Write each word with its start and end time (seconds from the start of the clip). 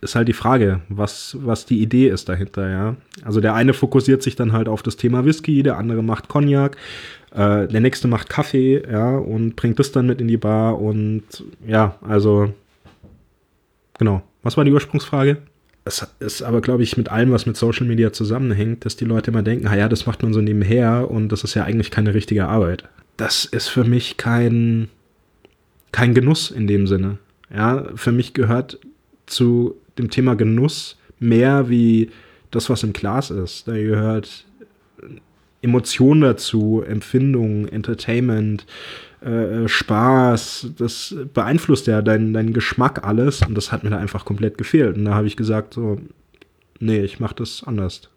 ist 0.00 0.14
halt 0.14 0.28
die 0.28 0.32
Frage, 0.32 0.80
was, 0.88 1.36
was 1.40 1.66
die 1.66 1.80
Idee 1.80 2.08
ist 2.08 2.28
dahinter, 2.28 2.68
ja. 2.68 2.96
Also 3.24 3.40
der 3.40 3.54
eine 3.54 3.74
fokussiert 3.74 4.22
sich 4.22 4.36
dann 4.36 4.52
halt 4.52 4.68
auf 4.68 4.82
das 4.82 4.96
Thema 4.96 5.24
Whisky, 5.24 5.62
der 5.62 5.76
andere 5.76 6.02
macht 6.02 6.28
Cognac, 6.28 6.76
äh, 7.32 7.66
der 7.66 7.80
nächste 7.80 8.08
macht 8.08 8.28
Kaffee, 8.28 8.82
ja, 8.90 9.16
und 9.16 9.56
bringt 9.56 9.78
das 9.78 9.92
dann 9.92 10.06
mit 10.06 10.20
in 10.20 10.28
die 10.28 10.36
Bar 10.36 10.80
und 10.80 11.24
ja, 11.66 11.96
also 12.00 12.52
genau. 13.98 14.22
Was 14.42 14.56
war 14.56 14.64
die 14.64 14.72
Ursprungsfrage? 14.72 15.38
Es 15.84 16.06
ist 16.20 16.42
aber, 16.42 16.60
glaube 16.60 16.82
ich, 16.82 16.96
mit 16.96 17.10
allem, 17.10 17.32
was 17.32 17.46
mit 17.46 17.56
Social 17.56 17.86
Media 17.86 18.12
zusammenhängt, 18.12 18.84
dass 18.84 18.96
die 18.96 19.06
Leute 19.06 19.30
immer 19.30 19.42
denken, 19.42 19.66
ja, 19.74 19.88
das 19.88 20.06
macht 20.06 20.22
man 20.22 20.34
so 20.34 20.40
nebenher 20.40 21.10
und 21.10 21.30
das 21.30 21.44
ist 21.44 21.54
ja 21.54 21.64
eigentlich 21.64 21.90
keine 21.90 22.14
richtige 22.14 22.46
Arbeit. 22.46 22.84
Das 23.16 23.46
ist 23.46 23.68
für 23.68 23.84
mich 23.84 24.16
kein, 24.16 24.90
kein 25.90 26.14
Genuss 26.14 26.50
in 26.50 26.66
dem 26.66 26.86
Sinne. 26.86 27.18
Ja, 27.52 27.86
für 27.94 28.12
mich 28.12 28.34
gehört 28.34 28.78
zu 29.24 29.76
dem 29.98 30.10
Thema 30.10 30.34
Genuss 30.34 30.96
mehr 31.18 31.68
wie 31.68 32.10
das, 32.50 32.70
was 32.70 32.82
im 32.82 32.92
Glas 32.92 33.30
ist. 33.30 33.68
Da 33.68 33.72
gehört 33.72 34.46
Emotion 35.60 36.20
dazu, 36.20 36.82
Empfindung, 36.86 37.66
Entertainment, 37.68 38.66
äh, 39.20 39.66
Spaß. 39.66 40.72
Das 40.78 41.14
beeinflusst 41.34 41.86
ja 41.86 42.02
deinen 42.02 42.32
dein 42.32 42.52
Geschmack 42.52 43.06
alles 43.06 43.42
und 43.42 43.54
das 43.54 43.72
hat 43.72 43.84
mir 43.84 43.90
da 43.90 43.98
einfach 43.98 44.24
komplett 44.24 44.58
gefehlt. 44.58 44.96
Und 44.96 45.04
da 45.04 45.14
habe 45.14 45.26
ich 45.26 45.36
gesagt, 45.36 45.74
so, 45.74 45.98
nee, 46.78 47.00
ich 47.00 47.20
mache 47.20 47.34
das 47.34 47.64
anders. 47.64 48.08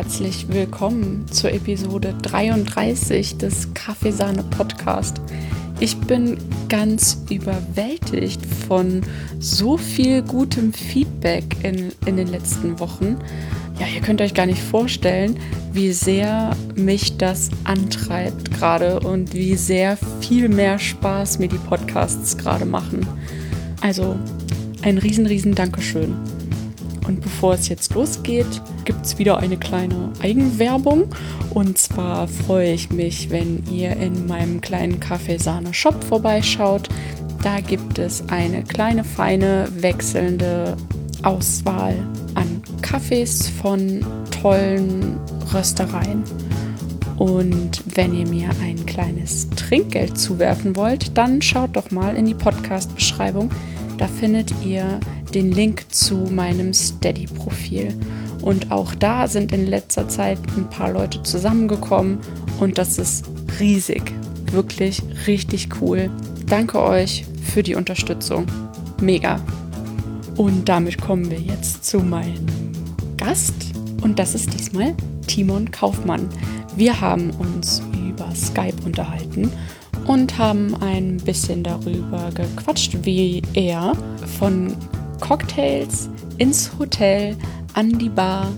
Herzlich 0.00 0.48
willkommen 0.48 1.26
zur 1.30 1.52
Episode 1.52 2.14
33 2.22 3.36
des 3.36 3.74
Kaffeesahne 3.74 4.42
Podcast. 4.44 5.20
Ich 5.78 5.94
bin 5.98 6.38
ganz 6.70 7.22
überwältigt 7.28 8.40
von 8.66 9.02
so 9.38 9.76
viel 9.76 10.22
gutem 10.22 10.72
Feedback 10.72 11.44
in, 11.62 11.92
in 12.06 12.16
den 12.16 12.28
letzten 12.28 12.80
Wochen. 12.80 13.18
Ja, 13.78 13.86
ihr 13.94 14.00
könnt 14.00 14.22
euch 14.22 14.32
gar 14.32 14.46
nicht 14.46 14.62
vorstellen, 14.62 15.38
wie 15.74 15.92
sehr 15.92 16.56
mich 16.76 17.18
das 17.18 17.50
antreibt 17.64 18.52
gerade 18.52 19.00
und 19.00 19.34
wie 19.34 19.54
sehr 19.54 19.98
viel 20.22 20.48
mehr 20.48 20.78
Spaß 20.78 21.40
mir 21.40 21.48
die 21.48 21.58
Podcasts 21.58 22.38
gerade 22.38 22.64
machen. 22.64 23.06
Also 23.82 24.16
ein 24.80 24.96
riesen, 24.96 25.26
riesen 25.26 25.54
Dankeschön. 25.54 26.14
Und 27.06 27.20
bevor 27.20 27.54
es 27.54 27.68
jetzt 27.68 27.94
losgeht, 27.94 28.62
gibt 28.84 29.04
es 29.04 29.18
wieder 29.18 29.38
eine 29.38 29.56
kleine 29.56 30.12
Eigenwerbung. 30.22 31.08
Und 31.50 31.78
zwar 31.78 32.28
freue 32.28 32.72
ich 32.72 32.90
mich, 32.90 33.30
wenn 33.30 33.64
ihr 33.70 33.96
in 33.96 34.26
meinem 34.26 34.60
kleinen 34.60 35.00
Kaffeesahne-Shop 35.00 36.04
vorbeischaut. 36.04 36.88
Da 37.42 37.60
gibt 37.60 37.98
es 37.98 38.22
eine 38.28 38.62
kleine, 38.62 39.02
feine, 39.02 39.68
wechselnde 39.76 40.76
Auswahl 41.22 41.94
an 42.34 42.62
Kaffees 42.82 43.48
von 43.48 44.04
tollen 44.30 45.18
Röstereien. 45.52 46.22
Und 47.16 47.82
wenn 47.96 48.14
ihr 48.14 48.26
mir 48.26 48.48
ein 48.62 48.86
kleines 48.86 49.50
Trinkgeld 49.50 50.16
zuwerfen 50.16 50.74
wollt, 50.74 51.16
dann 51.18 51.42
schaut 51.42 51.76
doch 51.76 51.90
mal 51.90 52.16
in 52.16 52.24
die 52.24 52.34
Podcast-Beschreibung. 52.34 53.50
Da 54.00 54.08
findet 54.08 54.54
ihr 54.64 54.98
den 55.34 55.52
Link 55.52 55.84
zu 55.92 56.14
meinem 56.30 56.72
Steady-Profil. 56.72 57.94
Und 58.40 58.72
auch 58.72 58.94
da 58.94 59.28
sind 59.28 59.52
in 59.52 59.66
letzter 59.66 60.08
Zeit 60.08 60.38
ein 60.56 60.70
paar 60.70 60.90
Leute 60.90 61.22
zusammengekommen 61.22 62.18
und 62.60 62.78
das 62.78 62.96
ist 62.96 63.26
riesig. 63.60 64.14
Wirklich 64.50 65.02
richtig 65.26 65.68
cool. 65.82 66.08
Danke 66.46 66.82
euch 66.82 67.26
für 67.52 67.62
die 67.62 67.74
Unterstützung. 67.74 68.46
Mega. 69.02 69.38
Und 70.34 70.66
damit 70.66 70.98
kommen 70.98 71.30
wir 71.30 71.38
jetzt 71.38 71.84
zu 71.84 71.98
meinem 71.98 72.46
Gast. 73.18 73.52
Und 74.00 74.18
das 74.18 74.34
ist 74.34 74.54
diesmal 74.54 74.94
Timon 75.26 75.70
Kaufmann. 75.70 76.26
Wir 76.74 76.98
haben 77.02 77.32
uns 77.32 77.82
über 78.08 78.34
Skype 78.34 78.82
unterhalten 78.86 79.52
und 80.10 80.38
haben 80.38 80.74
ein 80.82 81.18
bisschen 81.18 81.62
darüber 81.62 82.30
gequatscht, 82.34 82.98
wie 83.02 83.42
er 83.54 83.92
von 84.40 84.74
Cocktails 85.20 86.10
ins 86.36 86.72
Hotel, 86.80 87.36
an 87.74 87.96
die 87.96 88.08
Bar, 88.08 88.48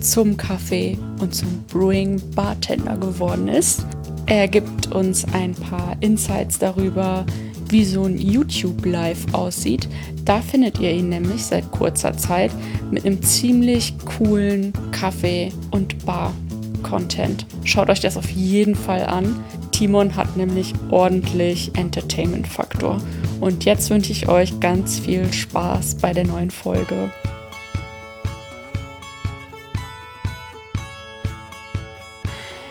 zum 0.00 0.36
Kaffee 0.36 0.96
und 1.20 1.34
zum 1.34 1.64
Brewing 1.64 2.22
Bartender 2.36 2.96
geworden 2.96 3.48
ist. 3.48 3.84
Er 4.26 4.46
gibt 4.46 4.92
uns 4.92 5.24
ein 5.34 5.52
paar 5.52 5.96
Insights 5.98 6.60
darüber, 6.60 7.26
wie 7.68 7.84
so 7.84 8.04
ein 8.04 8.16
YouTube 8.16 8.86
Live 8.86 9.34
aussieht. 9.34 9.88
Da 10.24 10.40
findet 10.40 10.78
ihr 10.78 10.92
ihn 10.92 11.08
nämlich 11.08 11.44
seit 11.44 11.68
kurzer 11.72 12.16
Zeit 12.16 12.52
mit 12.92 13.04
einem 13.04 13.20
ziemlich 13.20 13.94
coolen 14.04 14.72
Kaffee- 14.92 15.50
und 15.72 16.06
Bar-Content. 16.06 17.46
Schaut 17.64 17.90
euch 17.90 18.00
das 18.00 18.16
auf 18.16 18.30
jeden 18.30 18.76
Fall 18.76 19.04
an. 19.06 19.34
Timon 19.80 20.14
hat 20.14 20.36
nämlich 20.36 20.74
ordentlich 20.90 21.74
Entertainment-Faktor. 21.74 22.98
Und 23.40 23.64
jetzt 23.64 23.88
wünsche 23.88 24.12
ich 24.12 24.28
euch 24.28 24.60
ganz 24.60 24.98
viel 24.98 25.32
Spaß 25.32 25.94
bei 26.02 26.12
der 26.12 26.26
neuen 26.26 26.50
Folge. 26.50 27.10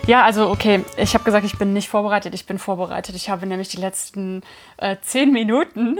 Ja, 0.05 0.23
also 0.23 0.51
okay, 0.51 0.85
ich 0.97 1.15
habe 1.15 1.23
gesagt, 1.23 1.47
ich 1.47 1.57
bin 1.57 1.73
nicht 1.73 1.89
vorbereitet, 1.89 2.35
ich 2.35 2.45
bin 2.45 2.59
vorbereitet. 2.59 3.15
Ich 3.15 3.31
habe 3.31 3.47
nämlich 3.47 3.69
die 3.69 3.77
letzten 3.77 4.43
äh, 4.77 4.97
zehn 5.01 5.31
Minuten 5.31 5.97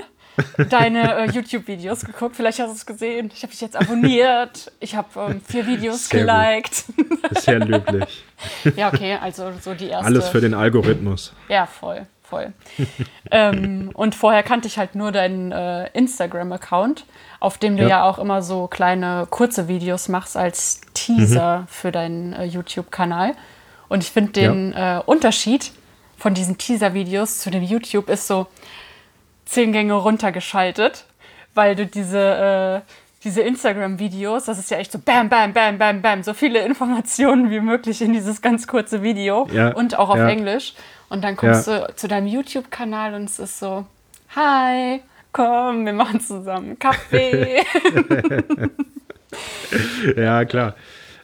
deine 0.69 1.15
äh, 1.15 1.31
YouTube-Videos 1.31 2.05
geguckt. 2.05 2.35
Vielleicht 2.35 2.59
hast 2.59 2.69
du 2.69 2.75
es 2.75 2.85
gesehen. 2.85 3.31
Ich 3.33 3.43
habe 3.43 3.51
dich 3.51 3.61
jetzt 3.61 3.75
abonniert. 3.75 4.71
Ich 4.79 4.95
habe 4.95 5.07
ähm, 5.17 5.41
vier 5.41 5.65
Videos 5.67 6.09
Sehr 6.09 6.25
geliked. 6.25 6.85
Sehr 7.39 7.59
löblich. 7.59 8.23
ja, 8.75 8.87
okay, 8.87 9.17
also 9.21 9.51
so 9.61 9.73
die 9.73 9.87
erste. 9.87 10.05
Alles 10.05 10.29
für 10.29 10.41
den 10.41 10.53
Algorithmus. 10.53 11.33
Ja, 11.47 11.65
voll 11.65 12.05
voll. 12.29 12.53
ähm, 13.31 13.91
und 13.93 14.15
vorher 14.15 14.43
kannte 14.43 14.67
ich 14.67 14.77
halt 14.77 14.95
nur 14.95 15.11
deinen 15.11 15.51
äh, 15.51 15.89
Instagram-Account, 15.93 17.05
auf 17.39 17.57
dem 17.57 17.75
du 17.75 17.83
ja. 17.83 17.89
ja. 17.89 18.03
auch 18.03 18.19
immer 18.19 18.41
so 18.41 18.67
kleine 18.67 19.27
kurze 19.29 19.67
Videos 19.67 20.07
machst 20.07 20.37
als 20.37 20.81
Teaser 20.93 21.61
mhm. 21.61 21.67
für 21.67 21.91
deinen 21.91 22.33
äh, 22.33 22.45
YouTube-Kanal. 22.45 23.33
Und 23.89 24.03
ich 24.03 24.11
finde 24.11 24.33
den 24.33 24.71
ja. 24.71 24.99
äh, 24.99 25.03
Unterschied 25.03 25.71
von 26.17 26.33
diesen 26.33 26.57
Teaser-Videos 26.57 27.39
zu 27.39 27.49
dem 27.49 27.63
YouTube 27.63 28.09
ist 28.09 28.27
so 28.27 28.47
zehn 29.49 29.71
Gänge 29.71 29.93
runtergeschaltet, 29.93 31.05
weil 31.53 31.75
du 31.75 31.85
diese 31.85 32.83
äh, 32.85 32.91
diese 33.23 33.41
Instagram-Videos, 33.41 34.45
das 34.45 34.59
ist 34.59 34.71
ja 34.71 34.77
echt 34.77 34.91
so 34.91 34.99
bam, 34.99 35.27
bam, 35.27 35.51
bam, 35.51 35.77
bam, 35.77 36.01
bam, 36.01 36.23
so 36.23 36.33
viele 36.33 36.59
Informationen 36.65 37.49
wie 37.51 37.59
möglich 37.59 38.01
in 38.01 38.13
dieses 38.13 38.41
ganz 38.41 38.67
kurze 38.67 39.03
Video 39.03 39.47
ja, 39.51 39.73
und 39.73 39.97
auch 39.97 40.09
auf 40.09 40.17
ja. 40.17 40.29
Englisch. 40.29 40.73
Und 41.09 41.23
dann 41.23 41.35
kommst 41.35 41.67
ja. 41.67 41.87
du 41.87 41.95
zu 41.95 42.07
deinem 42.07 42.27
YouTube-Kanal 42.27 43.15
und 43.15 43.25
es 43.25 43.39
ist 43.39 43.59
so, 43.59 43.85
hi, 44.35 45.01
komm, 45.33 45.85
wir 45.85 45.93
machen 45.93 46.21
zusammen 46.21 46.77
Kaffee. 46.77 47.63
ja, 50.15 50.45
klar. 50.45 50.75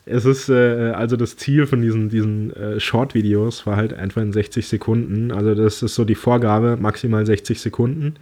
Es 0.07 0.25
ist 0.25 0.49
äh, 0.49 0.91
also 0.91 1.15
das 1.15 1.35
Ziel 1.35 1.65
von 1.65 1.81
diesen, 1.81 2.09
diesen 2.09 2.55
äh, 2.55 2.79
Short-Videos 2.79 3.65
war 3.65 3.75
halt 3.75 3.93
einfach 3.93 4.21
in 4.21 4.33
60 4.33 4.67
Sekunden. 4.67 5.31
Also 5.31 5.55
das 5.55 5.81
ist 5.81 5.95
so 5.95 6.05
die 6.05 6.15
Vorgabe, 6.15 6.77
maximal 6.79 7.25
60 7.25 7.59
Sekunden. 7.59 8.15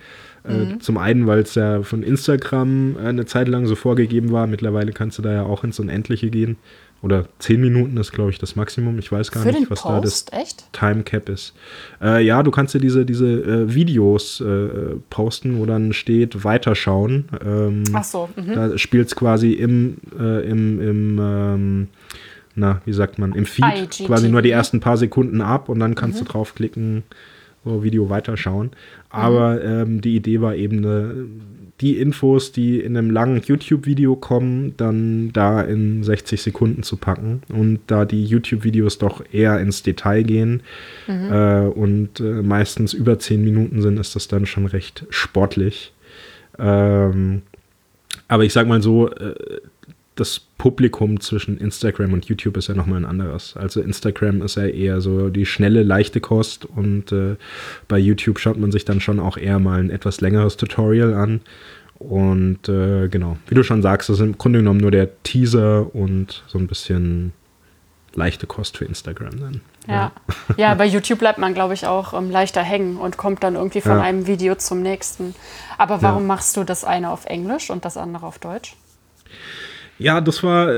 Äh, 0.46 0.54
mhm. 0.54 0.80
zum 0.80 0.98
einen, 0.98 1.28
weil 1.28 1.40
es 1.40 1.56
ja 1.56 1.84
von 1.84 2.04
Instagram 2.04 2.96
äh, 2.98 3.08
eine 3.08 3.26
Zeit 3.26 3.48
lang 3.48 3.66
so 3.66 3.76
vorgegeben 3.76 4.32
war. 4.32 4.48
Mittlerweile 4.48 4.94
kannst 4.94 5.18
du 5.18 5.22
da 5.22 5.34
ja 5.34 5.44
auch 5.44 5.64
ins 5.64 5.80
Unendliche 5.80 6.30
gehen. 6.30 6.58
Oder 7.04 7.26
zehn 7.38 7.60
Minuten 7.60 7.98
ist, 7.98 8.14
glaube 8.14 8.32
ich, 8.32 8.40
das 8.40 8.56
Maximum. 8.56 8.98
Ich 8.98 9.12
weiß 9.12 9.30
gar 9.30 9.44
Für 9.44 9.52
nicht, 9.52 9.70
was 9.70 9.82
Post? 9.82 9.94
da 10.32 10.36
das 10.36 10.42
Echt? 10.42 10.72
Time 10.72 11.04
Cap 11.04 11.28
ist. 11.28 11.54
Äh, 12.02 12.26
ja, 12.26 12.42
du 12.44 12.50
kannst 12.50 12.74
dir 12.74 12.80
diese, 12.80 13.06
diese 13.06 13.28
äh, 13.28 13.76
Videos 13.76 14.40
äh, 14.40 14.96
posten, 15.10 15.60
wo 15.60 15.66
dann 15.66 15.92
steht 15.92 16.46
Weiterschauen. 16.46 17.26
Ähm, 17.46 17.84
Ach 17.92 18.06
so. 18.06 18.30
Mhm. 18.38 18.54
Da 18.54 18.78
spielt 18.78 19.08
es 19.08 19.18
quasi 19.18 19.52
im, 19.52 19.98
äh, 20.18 20.50
im, 20.50 20.80
im 20.80 21.20
ähm, 21.22 21.88
na, 22.56 22.82
wie 22.86 22.94
sagt 22.94 23.20
man, 23.20 23.34
im 23.34 23.46
Feed 23.46 23.66
IGTV. 23.66 24.06
quasi 24.06 24.30
nur 24.30 24.42
die 24.42 24.52
ersten 24.52 24.80
paar 24.80 24.96
Sekunden 24.96 25.42
ab 25.42 25.68
und 25.68 25.80
dann 25.82 25.96
kannst 25.96 26.22
mhm. 26.22 26.26
du 26.26 26.32
draufklicken, 26.32 27.04
so 27.66 27.84
Video 27.84 28.10
weiterschauen. 28.10 28.72
Aber 29.10 29.56
mhm. 29.56 29.62
ähm, 29.66 30.02
die 30.02 30.16
Idee 30.16 30.40
war 30.40 30.56
eben 30.56 30.78
eine 30.78 31.26
die 31.82 31.98
Infos, 31.98 32.52
die 32.52 32.80
in 32.80 32.96
einem 32.96 33.10
langen 33.10 33.42
YouTube-Video 33.44 34.16
kommen, 34.16 34.76
dann 34.78 35.32
da 35.34 35.62
in 35.62 36.04
60 36.04 36.42
Sekunden 36.42 36.84
zu 36.84 36.98
packen. 36.98 37.42
Und 37.50 37.80
da 37.88 38.06
die 38.06 38.24
YouTube-Videos 38.24 39.00
doch 39.00 39.24
eher 39.32 39.60
ins 39.60 39.84
Detail 39.84 40.24
gehen 40.24 40.62
mhm. 41.08 41.32
äh, 41.32 41.68
und 41.68 42.20
äh, 42.20 42.42
meistens 42.42 42.94
über 42.94 43.18
10 43.20 43.44
Minuten 43.44 43.82
sind, 43.82 44.00
ist 44.00 44.16
das 44.16 44.28
dann 44.28 44.46
schon 44.46 44.68
recht 44.68 45.06
sportlich. 45.10 45.94
Ähm, 46.60 47.42
aber 48.28 48.44
ich 48.44 48.54
sag 48.54 48.68
mal 48.68 48.82
so, 48.82 49.10
äh, 49.10 49.34
das 50.16 50.40
Publikum 50.40 51.20
zwischen 51.20 51.58
Instagram 51.58 52.14
und 52.14 52.26
YouTube 52.26 52.58
ist 52.58 52.68
ja 52.68 52.76
nochmal 52.76 53.00
ein 53.00 53.06
anderes. 53.06 53.58
Also 53.58 53.82
Instagram 53.82 54.42
ist 54.42 54.56
ja 54.56 54.66
eher 54.66 55.02
so 55.02 55.30
die 55.30 55.46
schnelle, 55.46 55.84
leichte 55.84 56.22
Kost 56.22 56.66
und 56.66 57.12
äh, 57.12 57.36
bei 57.88 57.98
YouTube 57.98 58.40
schaut 58.40 58.58
man 58.58 58.72
sich 58.72 58.86
dann 58.86 59.02
schon 59.02 59.20
auch 59.20 59.38
eher 59.38 59.60
mal 59.60 59.80
ein 59.80 59.90
etwas 59.90 60.22
längeres 60.22 60.58
Tutorial 60.58 61.14
an. 61.14 61.42
Und 61.98 62.68
äh, 62.70 63.08
genau, 63.08 63.38
wie 63.48 63.56
du 63.56 63.64
schon 63.64 63.82
sagst, 63.82 64.10
das 64.10 64.18
ist 64.18 64.24
im 64.24 64.38
Grunde 64.38 64.60
genommen 64.60 64.80
nur 64.80 64.92
der 64.92 65.24
Teaser 65.24 65.96
und 65.96 66.44
so 66.48 66.58
ein 66.58 66.68
bisschen 66.68 67.34
leichte 68.16 68.46
Kost 68.46 68.78
für 68.78 68.86
Instagram 68.86 69.40
dann. 69.40 69.62
Ja, 69.88 70.12
ja 70.58 70.76
bei 70.76 70.86
YouTube 70.86 71.20
bleibt 71.20 71.40
man, 71.40 71.54
glaube 71.54 71.74
ich, 71.74 71.88
auch 71.88 72.14
ähm, 72.14 72.30
leichter 72.30 72.62
hängen 72.62 72.98
und 72.98 73.18
kommt 73.18 73.44
dann 73.44 73.56
irgendwie 73.56 73.82
von 73.82 73.98
ja. 73.98 74.02
einem 74.02 74.28
Video 74.28 74.56
zum 74.56 74.82
nächsten. 74.82 75.34
Aber 75.78 76.02
warum 76.02 76.24
ja. 76.24 76.28
machst 76.28 76.56
du 76.58 76.64
das 76.64 76.84
eine 76.84 77.10
auf 77.10 77.26
Englisch 77.26 77.70
und 77.70 77.86
das 77.86 77.98
andere 77.98 78.26
auf 78.26 78.40
Deutsch? 78.40 78.76
Ja, 80.00 80.22
das 80.22 80.44
war, 80.44 80.74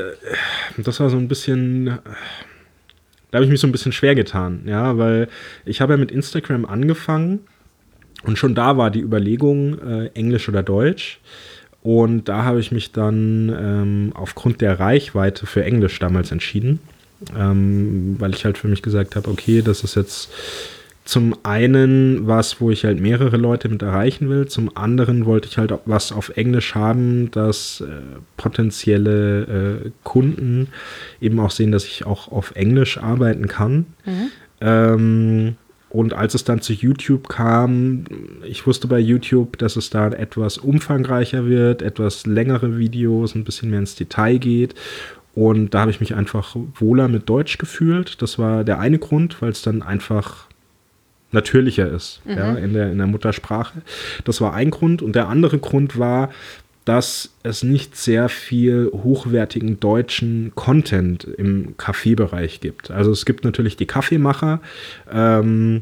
das 0.78 1.00
war 1.00 1.10
so 1.10 1.18
ein 1.18 1.28
bisschen, 1.28 1.86
da 1.86 3.38
habe 3.38 3.46
ich 3.46 3.52
mich 3.52 3.60
so 3.60 3.68
ein 3.68 3.72
bisschen 3.72 3.92
schwer 3.92 4.16
getan, 4.16 4.64
ja, 4.66 4.98
weil 4.98 5.30
ich 5.66 5.82
habe 5.82 5.94
ja 5.94 5.98
mit 5.98 6.12
Instagram 6.12 6.66
angefangen 6.66 7.40
und 8.24 8.38
schon 8.38 8.56
da 8.56 8.78
war 8.78 8.92
die 8.92 9.02
Überlegung, 9.02 9.80
äh, 9.80 10.08
Englisch 10.14 10.50
oder 10.50 10.64
Deutsch. 10.64 11.20
Und 11.84 12.28
da 12.28 12.44
habe 12.44 12.60
ich 12.60 12.72
mich 12.72 12.94
dann 12.94 13.56
ähm, 13.56 14.12
aufgrund 14.16 14.60
der 14.62 14.80
Reichweite 14.80 15.46
für 15.46 15.64
Englisch 15.64 16.00
damals 16.00 16.32
entschieden, 16.32 16.80
ähm, 17.38 18.16
weil 18.18 18.34
ich 18.34 18.44
halt 18.44 18.58
für 18.58 18.68
mich 18.68 18.82
gesagt 18.82 19.16
habe, 19.16 19.30
okay, 19.30 19.62
das 19.62 19.84
ist 19.84 19.96
jetzt 19.96 20.32
zum 21.06 21.36
einen 21.44 22.26
was, 22.26 22.60
wo 22.60 22.72
ich 22.72 22.84
halt 22.84 23.00
mehrere 23.00 23.38
Leute 23.38 23.70
mit 23.70 23.84
erreichen 23.84 24.28
will. 24.28 24.48
Zum 24.48 24.76
anderen 24.76 25.28
wollte 25.28 25.48
ich 25.48 25.60
halt 25.60 25.72
was 25.86 26.12
auf 26.12 26.30
Englisch 26.36 26.74
haben, 26.74 27.30
dass 27.30 27.82
äh, 27.82 28.02
potenzielle 28.38 29.84
äh, 29.86 29.92
Kunden 30.04 30.68
eben 31.22 31.40
auch 31.40 31.52
sehen, 31.52 31.72
dass 31.72 31.86
ich 31.86 32.08
auch 32.08 32.32
auf 32.32 32.56
Englisch 32.56 32.98
arbeiten 32.98 33.48
kann. 33.48 33.86
Mhm. 34.06 34.32
Ähm, 34.62 35.56
und 35.90 36.14
als 36.14 36.34
es 36.34 36.44
dann 36.44 36.62
zu 36.62 36.74
YouTube 36.74 37.30
kam, 37.30 38.06
ich 38.44 38.66
wusste 38.66 38.88
bei 38.88 39.00
YouTube, 39.00 39.60
dass 39.60 39.76
es 39.76 39.92
da 39.92 40.08
etwas 40.08 40.58
umfangreicher 40.58 41.46
wird, 41.46 41.84
etwas 41.84 42.26
längere 42.26 42.80
Videos, 42.80 43.36
ein 43.36 43.44
bisschen 43.44 43.70
mehr 43.70 43.80
ins 43.80 43.96
Detail 43.96 44.40
geht. 44.40 44.74
Und 45.36 45.74
da 45.74 45.82
habe 45.82 45.92
ich 45.92 46.00
mich 46.00 46.16
einfach 46.16 46.56
wohler 46.74 47.08
mit 47.08 47.30
Deutsch 47.30 47.60
gefühlt. 47.60 48.22
Das 48.24 48.40
war 48.40 48.64
der 48.64 48.80
eine 48.80 48.98
Grund, 48.98 49.42
weil 49.42 49.52
es 49.52 49.62
dann 49.62 49.84
einfach 49.84 50.48
natürlicher 51.36 51.88
ist, 51.88 52.22
mhm. 52.26 52.38
ja, 52.38 52.56
in 52.56 52.74
der, 52.74 52.92
in 52.92 52.98
der 52.98 53.08
Muttersprache. 53.08 53.82
Das 54.24 54.42
war 54.42 54.54
ein 54.54 54.72
Grund. 54.72 55.04
Und 55.04 55.16
der 55.16 55.28
andere 55.28 55.60
Grund 55.60 56.00
war, 56.00 56.32
dass 56.86 57.32
es 57.44 57.64
nicht 57.64 57.96
sehr 57.96 58.30
viel 58.30 58.92
hochwertigen 58.94 59.80
deutschen 59.80 60.52
Content 60.56 61.24
im 61.24 61.76
Kaffeebereich 61.78 62.62
gibt. 62.62 62.92
Also 62.92 63.12
es 63.12 63.26
gibt 63.26 63.44
natürlich 63.44 63.76
die 63.76 63.88
Kaffeemacher, 63.88 64.62
ähm, 65.12 65.82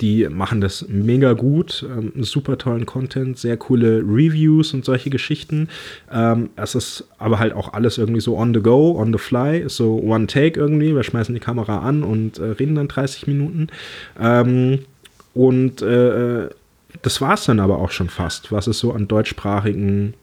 die 0.00 0.28
machen 0.28 0.60
das 0.60 0.86
mega 0.88 1.32
gut, 1.32 1.86
ähm, 1.88 2.12
super 2.22 2.58
tollen 2.58 2.84
Content, 2.84 3.38
sehr 3.38 3.56
coole 3.56 3.98
Reviews 4.00 4.74
und 4.74 4.84
solche 4.84 5.08
Geschichten. 5.08 5.68
Ähm, 6.12 6.50
es 6.56 6.74
ist 6.74 7.04
aber 7.18 7.38
halt 7.38 7.54
auch 7.54 7.72
alles 7.72 7.96
irgendwie 7.96 8.20
so 8.20 8.36
on 8.36 8.52
the 8.52 8.60
go, 8.60 8.98
on 8.98 9.12
the 9.12 9.18
fly, 9.18 9.64
so 9.68 9.96
one 9.96 10.26
take 10.26 10.60
irgendwie. 10.60 10.94
Wir 10.94 11.02
schmeißen 11.02 11.34
die 11.34 11.40
Kamera 11.40 11.78
an 11.78 12.02
und 12.02 12.38
äh, 12.38 12.44
reden 12.44 12.74
dann 12.74 12.88
30 12.88 13.26
Minuten. 13.26 13.68
Ähm, 14.20 14.80
und 15.32 15.80
äh, 15.82 16.48
das 17.02 17.20
war 17.20 17.34
es 17.34 17.44
dann 17.44 17.58
aber 17.58 17.78
auch 17.78 17.90
schon 17.90 18.08
fast, 18.08 18.52
was 18.52 18.66
es 18.66 18.78
so 18.78 18.92
an 18.92 19.08
deutschsprachigen 19.08 20.14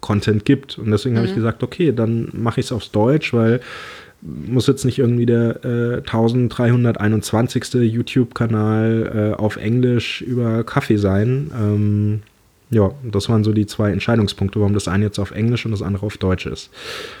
Content 0.00 0.44
gibt. 0.44 0.78
Und 0.78 0.90
deswegen 0.90 1.14
mhm. 1.14 1.18
habe 1.18 1.28
ich 1.28 1.34
gesagt, 1.34 1.62
okay, 1.62 1.92
dann 1.92 2.28
mache 2.32 2.60
ich 2.60 2.66
es 2.66 2.72
aufs 2.72 2.90
Deutsch, 2.90 3.32
weil 3.32 3.60
muss 4.22 4.68
jetzt 4.68 4.84
nicht 4.84 4.98
irgendwie 4.98 5.26
der 5.26 5.64
äh, 5.64 5.96
1321. 5.98 7.74
YouTube-Kanal 7.74 9.32
äh, 9.32 9.40
auf 9.40 9.56
Englisch 9.56 10.22
über 10.22 10.62
Kaffee 10.64 10.96
sein. 10.96 11.50
Ähm, 11.58 12.22
ja, 12.70 12.90
das 13.02 13.28
waren 13.28 13.44
so 13.44 13.52
die 13.52 13.66
zwei 13.66 13.90
Entscheidungspunkte, 13.90 14.58
warum 14.58 14.72
das 14.72 14.88
eine 14.88 15.04
jetzt 15.04 15.18
auf 15.18 15.32
Englisch 15.32 15.66
und 15.66 15.72
das 15.72 15.82
andere 15.82 16.06
auf 16.06 16.16
Deutsch 16.16 16.46
ist. 16.46 16.70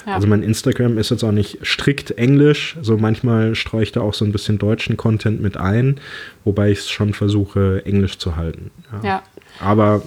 Ja. 0.06 0.14
Also 0.14 0.26
mein 0.26 0.42
Instagram 0.42 0.96
ist 0.96 1.10
jetzt 1.10 1.22
auch 1.24 1.32
nicht 1.32 1.58
strikt 1.62 2.12
Englisch, 2.12 2.78
so 2.80 2.96
manchmal 2.96 3.54
streue 3.54 3.82
ich 3.82 3.92
da 3.92 4.00
auch 4.00 4.14
so 4.14 4.24
ein 4.24 4.32
bisschen 4.32 4.58
deutschen 4.58 4.96
Content 4.96 5.42
mit 5.42 5.58
ein, 5.58 6.00
wobei 6.44 6.70
ich 6.70 6.78
es 6.78 6.90
schon 6.90 7.12
versuche, 7.12 7.84
Englisch 7.84 8.16
zu 8.16 8.36
halten. 8.36 8.70
Ja. 8.92 9.08
ja. 9.08 9.22
Aber 9.60 10.02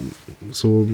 so 0.50 0.88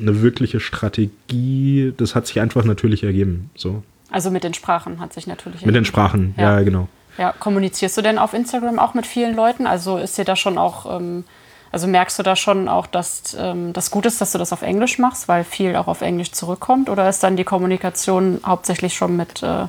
eine 0.00 0.22
wirkliche 0.22 0.58
Strategie, 0.58 1.92
das 1.96 2.16
hat 2.16 2.26
sich 2.26 2.40
einfach 2.40 2.64
natürlich 2.64 3.04
ergeben. 3.04 3.50
So. 3.54 3.84
Also 4.10 4.30
mit 4.30 4.44
den 4.44 4.54
Sprachen 4.54 5.00
hat 5.00 5.12
sich 5.12 5.26
natürlich. 5.26 5.64
Mit 5.64 5.74
den 5.74 5.84
Sprachen, 5.84 6.34
ja. 6.36 6.58
ja, 6.58 6.62
genau. 6.62 6.88
Ja, 7.18 7.32
kommunizierst 7.32 7.96
du 7.96 8.02
denn 8.02 8.18
auf 8.18 8.34
Instagram 8.34 8.78
auch 8.78 8.94
mit 8.94 9.06
vielen 9.06 9.34
Leuten? 9.34 9.66
Also 9.66 9.96
ist 9.96 10.18
dir 10.18 10.24
da 10.24 10.36
schon 10.36 10.58
auch, 10.58 10.98
ähm, 10.98 11.24
also 11.72 11.86
merkst 11.86 12.18
du 12.18 12.22
da 12.22 12.36
schon 12.36 12.68
auch, 12.68 12.86
dass 12.86 13.36
ähm, 13.38 13.72
das 13.72 13.90
gut 13.90 14.06
ist, 14.06 14.20
dass 14.20 14.32
du 14.32 14.38
das 14.38 14.52
auf 14.52 14.62
Englisch 14.62 14.98
machst, 14.98 15.26
weil 15.28 15.44
viel 15.44 15.76
auch 15.76 15.88
auf 15.88 16.02
Englisch 16.02 16.32
zurückkommt? 16.32 16.90
Oder 16.90 17.08
ist 17.08 17.22
dann 17.22 17.36
die 17.36 17.44
Kommunikation 17.44 18.40
hauptsächlich 18.44 18.94
schon 18.94 19.16
mit 19.16 19.42
äh, 19.42 19.66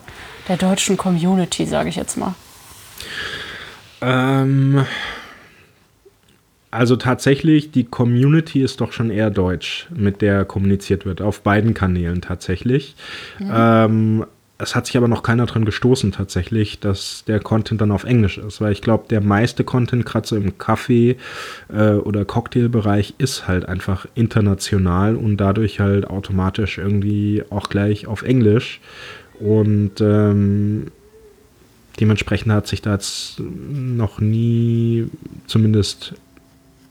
der 0.48 0.58
deutschen 0.58 0.98
Community, 0.98 1.66
sage 1.66 1.90
ich 1.90 1.96
jetzt 1.96 2.18
mal? 2.18 2.36
Ähm, 4.02 4.86
also 6.72 6.96
tatsächlich, 6.96 7.72
die 7.72 7.86
Community 7.86 8.62
ist 8.62 8.82
doch 8.82 8.92
schon 8.92 9.10
eher 9.10 9.30
deutsch, 9.30 9.88
mit 9.96 10.22
der 10.22 10.46
kommuniziert 10.46 11.06
wird, 11.06 11.22
auf 11.22 11.42
beiden 11.42 11.74
Kanälen 11.74 12.22
tatsächlich. 12.22 12.96
Mhm. 13.40 13.52
Ähm, 13.54 14.26
es 14.60 14.76
hat 14.76 14.88
sich 14.88 14.98
aber 14.98 15.08
noch 15.08 15.22
keiner 15.22 15.46
dran 15.46 15.66
gestoßen 15.66 16.12
tatsächlich, 16.12 16.80
dass 16.80 17.24
der 17.26 17.40
Content 17.40 17.80
dann 17.80 17.92
auf 17.92 18.06
Englisch 18.06 18.40
ist, 18.40 18.60
weil 18.60 18.72
ich 18.72 18.82
glaube, 18.82 19.06
der 19.10 19.22
meiste 19.22 19.64
Content, 19.64 20.06
gerade 20.06 20.28
so 20.28 20.36
im 20.36 20.58
Kaffee- 20.58 21.18
äh, 21.72 21.92
oder 21.92 22.26
Cocktailbereich, 22.26 23.14
ist 23.20 23.48
halt 23.48 23.68
einfach 23.68 24.08
international 24.16 25.16
und 25.16 25.38
dadurch 25.38 25.80
halt 25.80 26.10
automatisch 26.10 26.80
irgendwie 26.80 27.44
auch 27.52 27.70
gleich 27.70 28.08
auf 28.08 28.24
Englisch. 28.24 28.82
Und 29.40 30.02
ähm, 30.02 30.88
dementsprechend 32.00 32.52
hat 32.52 32.66
sich 32.66 32.82
da 32.82 32.94
jetzt 32.94 33.40
noch 33.40 34.20
nie, 34.20 35.08
zumindest 35.46 36.16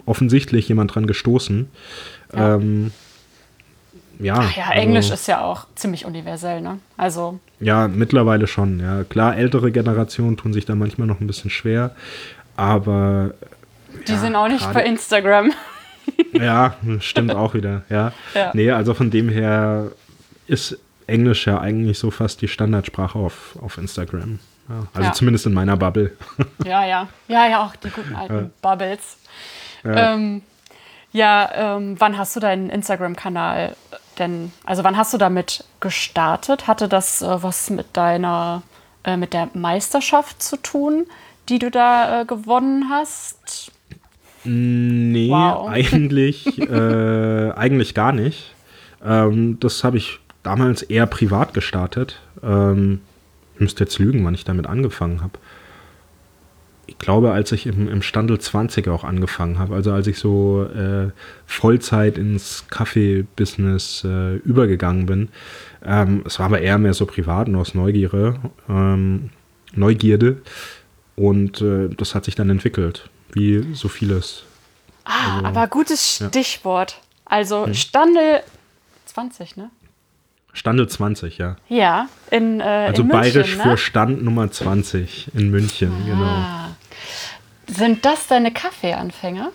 offensichtlich 0.07 0.69
jemand 0.69 0.95
dran 0.95 1.07
gestoßen. 1.07 1.69
Ja. 2.35 2.55
Ähm, 2.55 2.93
ja, 4.19 4.37
Ach 4.39 4.57
ja, 4.57 4.65
also, 4.65 4.81
Englisch 4.81 5.11
ist 5.11 5.29
ja 5.29 5.43
auch 5.43 5.67
ziemlich 5.75 6.07
universell, 6.07 6.61
ne? 6.61 6.79
Also. 6.97 7.39
Ja, 7.61 7.87
mittlerweile 7.89 8.47
schon, 8.47 8.81
ja. 8.81 9.05
Klar, 9.05 9.37
ältere 9.37 9.71
Generationen 9.71 10.37
tun 10.37 10.53
sich 10.53 10.65
da 10.65 10.75
manchmal 10.75 11.07
noch 11.07 11.21
ein 11.21 11.27
bisschen 11.27 11.51
schwer, 11.51 11.95
aber. 12.57 13.35
Die 14.09 14.13
ja, 14.13 14.19
sind 14.19 14.35
auch 14.35 14.49
nicht 14.49 14.73
bei 14.73 14.85
Instagram. 14.85 15.53
ja, 16.33 16.77
stimmt 17.01 17.35
auch 17.35 17.55
wieder, 17.55 17.83
ja. 17.89 18.13
ja. 18.35 18.51
Nee, 18.55 18.71
also 18.71 18.95
von 18.95 19.11
dem 19.11 19.29
her 19.29 19.91
ist 20.47 20.79
Englisch 21.07 21.47
ja 21.47 21.61
eigentlich 21.61 21.99
so 21.99 22.11
fast 22.11 22.41
die 22.43 22.49
Standardsprache 22.49 23.19
auf, 23.19 23.59
auf 23.61 23.79
Instagram. 23.79 24.39
Ja, 24.69 24.87
also 24.95 25.09
ja. 25.09 25.13
zumindest 25.13 25.47
in 25.47 25.55
meiner 25.55 25.77
Bubble. 25.77 26.13
ja, 26.65 26.85
ja. 26.87 27.09
Ja, 27.29 27.49
ja, 27.49 27.65
auch 27.65 27.77
die 27.77 27.91
guten 27.91 28.15
alten 28.15 28.51
Bubbles. 28.61 29.19
Ja, 29.87 30.15
ähm, 30.15 30.43
ja 31.13 31.77
ähm, 31.77 31.97
wann 31.99 32.19
hast 32.19 32.37
du 32.37 32.41
deinen 32.41 32.71
Instagram-Kanal 32.71 33.77
denn, 34.19 34.53
also 34.65 34.85
wann 34.85 34.97
hast 34.97 35.13
du 35.13 35.19
damit 35.19 35.65
gestartet? 35.81 36.67
Hatte 36.67 36.89
das 36.89 37.23
äh, 37.23 37.43
was 37.43 37.71
mit 37.71 37.87
deiner, 37.97 38.63
äh, 39.05 39.17
mit 39.17 39.33
der 39.33 39.51
Meisterschaft 39.55 40.43
zu 40.43 40.57
tun, 40.57 41.07
die 41.49 41.59
du 41.59 41.71
da 41.71 42.23
äh, 42.23 42.25
gewonnen 42.25 42.91
hast? 42.91 43.73
Nee, 44.45 45.31
wow. 45.31 45.69
eigentlich, 45.71 46.59
äh, 46.59 47.51
eigentlich 47.53 47.95
gar 47.95 48.13
nicht. 48.13 48.55
Ähm, 49.05 49.59
das 49.61 49.85
habe 49.85 49.99
ich 49.99 50.19
damals 50.43 50.83
eher 50.83 51.07
privat 51.07 51.55
gestartet. 51.55 52.21
Ähm, 52.43 53.01
ich 53.55 53.61
müsste 53.61 53.85
jetzt 53.85 53.99
lügen, 53.99 54.25
wann 54.25 54.35
ich 54.35 54.45
damit 54.45 54.67
angefangen 54.67 55.23
habe 55.23 55.39
ich 56.87 56.99
glaube, 56.99 57.33
als 57.33 57.53
ich 57.53 57.67
im, 57.67 57.89
im 57.89 58.03
Standel 58.03 58.39
20 58.39 58.89
auch 58.89 59.05
angefangen 59.05 59.59
habe, 59.59 59.75
also 59.75 59.93
als 59.93 60.07
ich 60.07 60.19
so 60.19 60.65
äh, 60.65 61.11
Vollzeit 61.47 62.17
ins 62.17 62.67
Kaffee-Business 62.71 64.05
äh, 64.05 64.37
übergegangen 64.37 65.07
bin, 65.07 65.29
ähm, 65.85 66.23
es 66.25 66.39
war 66.39 66.47
aber 66.47 66.61
eher 66.61 66.79
mehr 66.79 66.95
so 66.95 67.07
privat, 67.07 67.49
nur 67.49 67.63
aus 67.63 67.75
Neugierde, 67.75 68.39
ähm, 68.69 69.31
Neugierde. 69.75 70.43
Und 71.17 71.61
äh, 71.61 71.89
das 71.89 72.15
hat 72.15 72.25
sich 72.25 72.35
dann 72.35 72.51
entwickelt, 72.51 73.09
wie 73.33 73.75
so 73.75 73.89
vieles. 73.89 74.45
Ah, 75.05 75.37
also, 75.37 75.47
aber 75.47 75.67
gutes 75.67 76.23
Stichwort. 76.29 76.93
Ja. 76.93 76.99
Also 77.25 77.67
hm. 77.67 77.75
Standel 77.75 78.43
20, 79.07 79.57
ne? 79.57 79.71
Standel 80.57 80.89
20, 80.89 81.39
ja. 81.39 81.57
Ja, 81.69 82.09
in, 82.31 82.61
äh, 82.61 82.65
also 82.65 83.03
in 83.03 83.09
München, 83.09 83.21
bayerisch 83.21 83.59
ne? 83.59 83.63
für 83.63 83.77
Stand 83.77 84.25
Nummer 84.25 84.51
20 84.51 85.33
in 85.35 85.51
München, 85.51 85.93
ah. 85.93 86.07
genau. 86.07 86.35
Sind 87.79 88.07
das 88.07 88.27
deine 88.27 88.53
Kaffeeanfänge? 88.53 89.51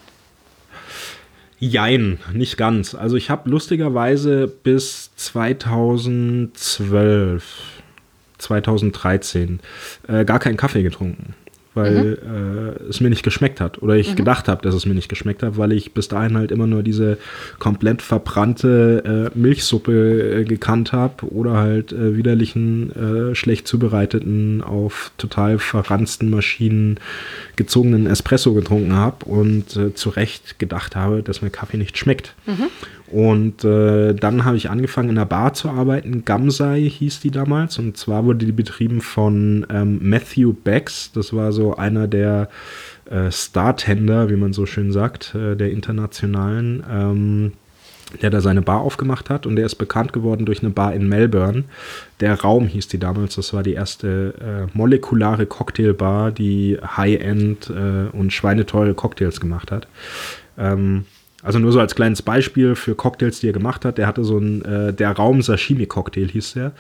Jein, 1.58 2.20
nicht 2.34 2.56
ganz. 2.58 2.94
Also 2.94 3.18
ich 3.18 3.32
habe 3.32 3.50
lustigerweise 3.50 4.48
bis 4.48 5.10
2012, 5.16 7.44
2013 8.38 9.60
äh, 10.08 10.24
gar 10.24 10.38
keinen 10.40 10.58
Kaffee 10.58 10.84
getrunken 10.84 11.34
weil 11.74 12.20
mhm. 12.22 12.80
äh, 12.80 12.90
es 12.90 13.00
mir 13.00 13.10
nicht 13.10 13.24
geschmeckt 13.24 13.62
hat. 13.62 13.82
Oder 13.82 13.96
ich 13.96 14.12
mhm. 14.12 14.16
gedacht 14.16 14.48
habe, 14.48 14.62
dass 14.62 14.76
es 14.76 14.86
mir 14.86 14.94
nicht 14.94 15.10
geschmeckt 15.10 15.42
hat, 15.44 15.58
weil 15.58 15.72
ich 15.72 15.94
bis 15.94 16.08
dahin 16.08 16.38
halt 16.38 16.52
immer 16.52 16.68
nur 16.68 16.84
diese 16.84 17.18
komplett 17.60 18.02
verbrannte 18.02 19.32
äh, 19.34 19.38
Milchsuppe 19.38 20.42
äh, 20.42 20.44
gekannt 20.44 20.92
habe 20.92 21.26
oder 21.32 21.54
halt 21.54 21.94
äh, 21.94 22.18
widerlichen, 22.18 23.32
äh, 23.32 23.36
schlecht 23.36 23.68
zubereiteten, 23.68 24.62
auf 24.62 25.12
total 25.18 25.60
verranzten 25.60 26.30
Maschinen 26.30 27.00
gezogenen 27.62 28.08
Espresso 28.08 28.54
getrunken 28.54 28.94
habe 28.94 29.26
und 29.26 29.76
äh, 29.76 29.94
zu 29.94 30.10
Recht 30.10 30.58
gedacht 30.58 30.96
habe, 30.96 31.22
dass 31.22 31.44
mir 31.44 31.52
Kaffee 31.52 31.78
nicht 31.78 31.98
schmeckt. 31.98 32.34
Mhm. 32.48 32.68
Und 33.12 33.64
äh, 33.64 34.14
dann 34.16 34.46
habe 34.46 34.58
ich 34.58 34.70
angefangen 34.70 35.10
in 35.10 35.18
einer 35.18 35.26
Bar 35.26 35.54
zu 35.54 35.70
arbeiten. 35.70 36.26
Gamsai 36.26 36.90
hieß 36.90 37.20
die 37.20 37.30
damals. 37.30 37.78
Und 37.78 37.98
zwar 37.98 38.26
wurde 38.26 38.46
die 38.46 38.52
betrieben 38.52 39.02
von 39.02 39.66
ähm, 39.70 40.00
Matthew 40.02 40.54
Becks. 40.54 41.12
Das 41.14 41.34
war 41.34 41.52
so 41.52 41.76
einer 41.76 42.08
der 42.08 42.50
äh, 43.10 43.30
Startender, 43.32 44.30
wie 44.30 44.38
man 44.38 44.54
so 44.54 44.66
schön 44.66 44.92
sagt, 44.92 45.36
äh, 45.36 45.56
der 45.56 45.72
internationalen, 45.72 46.84
ähm, 46.90 47.52
der 48.22 48.30
da 48.30 48.42
seine 48.42 48.62
Bar 48.62 48.82
aufgemacht 48.82 49.30
hat. 49.30 49.46
Und 49.46 49.56
der 49.56 49.66
ist 49.66 49.76
bekannt 49.76 50.14
geworden 50.14 50.46
durch 50.46 50.62
eine 50.62 50.72
Bar 50.72 50.94
in 50.94 51.08
Melbourne. 51.08 51.64
Der 52.20 52.40
Raum 52.40 52.68
hieß 52.68 52.88
die 52.88 53.00
damals. 53.00 53.36
Das 53.36 53.54
war 53.54 53.64
die 53.64 53.74
erste 53.74 54.34
äh, 54.40 54.78
molekulare 54.78 55.46
Cocktailbar, 55.46 56.32
die 56.32 56.78
High-End 56.82 57.70
äh, 57.70 58.16
und 58.16 58.32
schweineteure 58.32 58.94
Cocktails 58.94 59.40
gemacht 59.40 59.72
hat. 59.72 59.88
Ähm, 60.58 61.06
also 61.44 61.60
nur 61.60 61.72
so 61.72 61.80
als 61.80 61.96
kleines 61.96 62.22
Beispiel 62.22 62.76
für 62.76 62.96
Cocktails, 62.96 63.40
die 63.40 63.48
er 63.48 63.54
gemacht 63.54 63.86
hat. 63.86 63.98
Der 63.98 64.08
hatte 64.08 64.24
so 64.24 64.38
ein, 64.38 64.64
äh, 64.64 64.94
der 64.94 65.12
Raum 65.12 65.42
Sashimi-Cocktail 65.42 66.28
hieß 66.28 66.54
der. 66.54 66.72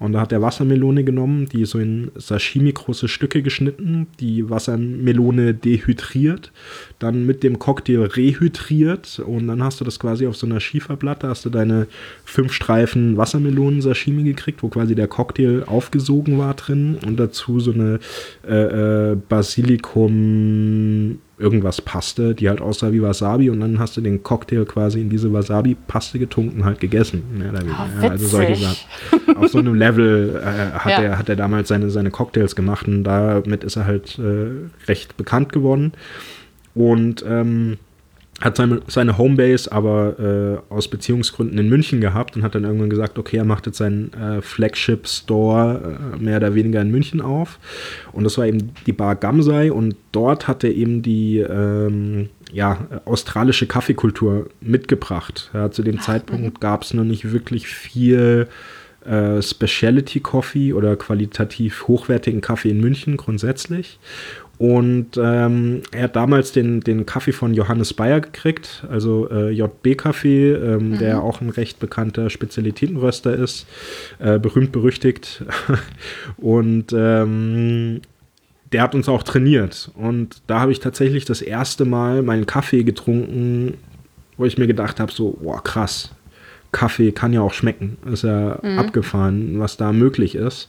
Und 0.00 0.14
da 0.14 0.20
hat 0.22 0.32
er 0.32 0.40
Wassermelone 0.40 1.04
genommen, 1.04 1.46
die 1.46 1.66
so 1.66 1.78
in 1.78 2.10
Sashimi 2.16 2.72
große 2.72 3.06
Stücke 3.06 3.42
geschnitten, 3.42 4.06
die 4.18 4.48
Wassermelone 4.48 5.52
dehydriert, 5.52 6.52
dann 6.98 7.26
mit 7.26 7.42
dem 7.42 7.58
Cocktail 7.58 8.04
rehydriert 8.04 9.18
und 9.18 9.46
dann 9.46 9.62
hast 9.62 9.78
du 9.78 9.84
das 9.84 9.98
quasi 9.98 10.26
auf 10.26 10.36
so 10.36 10.46
einer 10.46 10.58
Schieferplatte, 10.58 11.28
hast 11.28 11.44
du 11.44 11.50
deine 11.50 11.86
fünf 12.24 12.54
Streifen 12.54 13.18
Wassermelonen 13.18 13.82
Sashimi 13.82 14.22
gekriegt, 14.22 14.62
wo 14.62 14.68
quasi 14.68 14.94
der 14.94 15.06
Cocktail 15.06 15.64
aufgesogen 15.66 16.38
war 16.38 16.54
drin 16.54 16.96
und 17.06 17.20
dazu 17.20 17.60
so 17.60 17.72
eine 17.72 18.00
äh, 18.48 19.12
äh, 19.12 19.16
Basilikum 19.28 21.18
irgendwas 21.40 21.80
Paste, 21.80 22.34
die 22.34 22.48
halt 22.48 22.60
aussah 22.60 22.92
wie 22.92 23.02
Wasabi 23.02 23.50
und 23.50 23.60
dann 23.60 23.78
hast 23.78 23.96
du 23.96 24.00
den 24.00 24.22
Cocktail 24.22 24.64
quasi 24.64 25.00
in 25.00 25.10
diese 25.10 25.32
Wasabi-Paste 25.32 26.18
getunken 26.18 26.64
halt 26.64 26.80
gegessen. 26.80 27.22
Mehr 27.36 27.50
oder 27.50 27.60
weniger. 27.60 27.88
Oh, 28.02 28.08
also 28.08 28.26
solche 28.26 28.56
Sachen. 28.56 29.36
Auf 29.36 29.48
so 29.48 29.58
einem 29.58 29.74
Level 29.74 30.40
äh, 30.42 30.78
hat, 30.78 30.90
ja. 30.90 31.02
er, 31.02 31.18
hat 31.18 31.28
er 31.28 31.36
damals 31.36 31.68
seine, 31.68 31.90
seine 31.90 32.10
Cocktails 32.10 32.54
gemacht 32.54 32.86
und 32.86 33.04
damit 33.04 33.64
ist 33.64 33.76
er 33.76 33.86
halt 33.86 34.18
äh, 34.18 34.86
recht 34.86 35.16
bekannt 35.16 35.52
geworden. 35.52 35.92
Und 36.74 37.24
ähm, 37.26 37.78
hat 38.40 38.56
seine, 38.56 38.80
seine 38.86 39.18
Homebase 39.18 39.70
aber 39.70 40.62
äh, 40.70 40.72
aus 40.72 40.88
Beziehungsgründen 40.88 41.58
in 41.58 41.68
München 41.68 42.00
gehabt 42.00 42.36
und 42.36 42.42
hat 42.42 42.54
dann 42.54 42.64
irgendwann 42.64 42.90
gesagt, 42.90 43.18
okay, 43.18 43.36
er 43.36 43.44
macht 43.44 43.66
jetzt 43.66 43.78
seinen 43.78 44.12
äh, 44.14 44.40
Flagship 44.40 45.06
Store 45.06 45.98
äh, 46.14 46.22
mehr 46.22 46.38
oder 46.38 46.54
weniger 46.54 46.80
in 46.80 46.90
München 46.90 47.20
auf. 47.20 47.58
Und 48.12 48.24
das 48.24 48.38
war 48.38 48.46
eben 48.46 48.72
die 48.86 48.92
Bar 48.92 49.16
Gamsei 49.16 49.70
und 49.70 49.94
dort 50.12 50.48
hat 50.48 50.64
er 50.64 50.72
eben 50.72 51.02
die 51.02 51.38
ähm, 51.38 52.30
ja, 52.52 52.78
australische 53.04 53.66
Kaffeekultur 53.66 54.48
mitgebracht. 54.60 55.50
Ja, 55.52 55.70
zu 55.70 55.82
dem 55.82 55.98
Ach, 55.98 56.04
Zeitpunkt 56.04 56.60
gab 56.60 56.82
es 56.82 56.94
noch 56.94 57.04
nicht 57.04 57.32
wirklich 57.32 57.66
viel 57.66 58.48
äh, 59.04 59.40
Specialty 59.40 60.20
Coffee 60.20 60.72
oder 60.72 60.96
qualitativ 60.96 61.88
hochwertigen 61.88 62.40
Kaffee 62.40 62.70
in 62.70 62.80
München 62.80 63.16
grundsätzlich. 63.16 63.98
Und 64.60 65.16
ähm, 65.16 65.80
er 65.90 66.02
hat 66.02 66.16
damals 66.16 66.52
den, 66.52 66.80
den 66.82 67.06
Kaffee 67.06 67.32
von 67.32 67.54
Johannes 67.54 67.94
Bayer 67.94 68.20
gekriegt, 68.20 68.84
also 68.90 69.26
äh, 69.30 69.48
JB-Kaffee, 69.52 70.52
ähm, 70.52 70.90
mhm. 70.90 70.98
der 70.98 71.22
auch 71.22 71.40
ein 71.40 71.48
recht 71.48 71.80
bekannter 71.80 72.28
Spezialitätenröster 72.28 73.34
ist, 73.34 73.66
äh, 74.18 74.38
berühmt 74.38 74.70
berüchtigt. 74.70 75.42
Und 76.36 76.92
ähm, 76.92 78.02
der 78.70 78.82
hat 78.82 78.94
uns 78.94 79.08
auch 79.08 79.22
trainiert. 79.22 79.90
Und 79.94 80.42
da 80.46 80.60
habe 80.60 80.72
ich 80.72 80.80
tatsächlich 80.80 81.24
das 81.24 81.40
erste 81.40 81.86
Mal 81.86 82.20
meinen 82.20 82.44
Kaffee 82.44 82.84
getrunken, 82.84 83.78
wo 84.36 84.44
ich 84.44 84.58
mir 84.58 84.66
gedacht 84.66 85.00
habe, 85.00 85.10
so, 85.10 85.38
boah, 85.40 85.64
krass, 85.64 86.10
Kaffee 86.72 87.12
kann 87.12 87.32
ja 87.32 87.40
auch 87.40 87.52
schmecken. 87.52 87.98
Ist 88.12 88.24
ja 88.24 88.58
mhm. 88.62 88.78
abgefahren, 88.78 89.58
was 89.58 89.76
da 89.76 89.92
möglich 89.92 90.34
ist. 90.34 90.68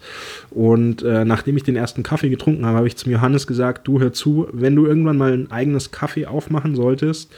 Und 0.49 1.03
äh, 1.03 1.25
nachdem 1.25 1.57
ich 1.57 1.63
den 1.63 1.75
ersten 1.75 2.03
Kaffee 2.03 2.29
getrunken 2.29 2.65
habe, 2.65 2.77
habe 2.77 2.87
ich 2.87 2.97
zum 2.97 3.11
Johannes 3.11 3.47
gesagt, 3.47 3.87
du 3.87 3.99
hör 3.99 4.13
zu, 4.13 4.47
wenn 4.51 4.75
du 4.75 4.85
irgendwann 4.85 5.17
mal 5.17 5.33
ein 5.33 5.51
eigenes 5.51 5.91
Kaffee 5.91 6.25
aufmachen 6.25 6.75
solltest, 6.75 7.31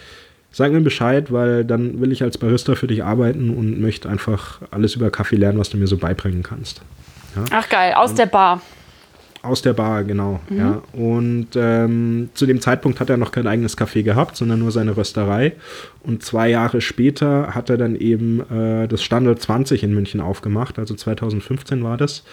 sag 0.51 0.71
mir 0.71 0.81
Bescheid, 0.81 1.31
weil 1.31 1.65
dann 1.65 1.99
will 1.99 2.11
ich 2.11 2.23
als 2.23 2.37
Barista 2.37 2.75
für 2.75 2.87
dich 2.87 3.03
arbeiten 3.03 3.49
und 3.49 3.81
möchte 3.81 4.07
einfach 4.07 4.61
alles 4.71 4.95
über 4.95 5.09
Kaffee 5.09 5.35
lernen, 5.35 5.59
was 5.59 5.69
du 5.69 5.77
mir 5.77 5.87
so 5.87 5.97
beibringen 5.97 6.43
kannst. 6.43 6.81
Ja? 7.35 7.43
Ach 7.51 7.67
geil, 7.67 7.93
aus 7.95 8.11
und, 8.11 8.19
der 8.19 8.27
Bar. 8.27 8.61
Aus 9.43 9.61
der 9.61 9.73
Bar, 9.73 10.05
genau. 10.05 10.39
Mhm. 10.49 10.57
Ja. 10.57 10.81
Und 10.93 11.49
ähm, 11.55 12.29
zu 12.33 12.45
dem 12.45 12.61
Zeitpunkt 12.61 13.01
hat 13.01 13.09
er 13.09 13.17
noch 13.17 13.33
kein 13.33 13.45
eigenes 13.45 13.77
Café 13.77 14.01
gehabt, 14.01 14.37
sondern 14.37 14.59
nur 14.59 14.71
seine 14.71 14.95
Rösterei. 14.95 15.51
Und 16.01 16.23
zwei 16.23 16.49
Jahre 16.49 16.79
später 16.79 17.53
hat 17.53 17.69
er 17.69 17.75
dann 17.75 17.97
eben 17.97 18.39
äh, 18.49 18.87
das 18.87 19.03
Standard 19.03 19.41
20 19.41 19.83
in 19.83 19.93
München 19.93 20.21
aufgemacht, 20.21 20.79
also 20.79 20.95
2015 20.95 21.83
war 21.83 21.97
das. 21.97 22.23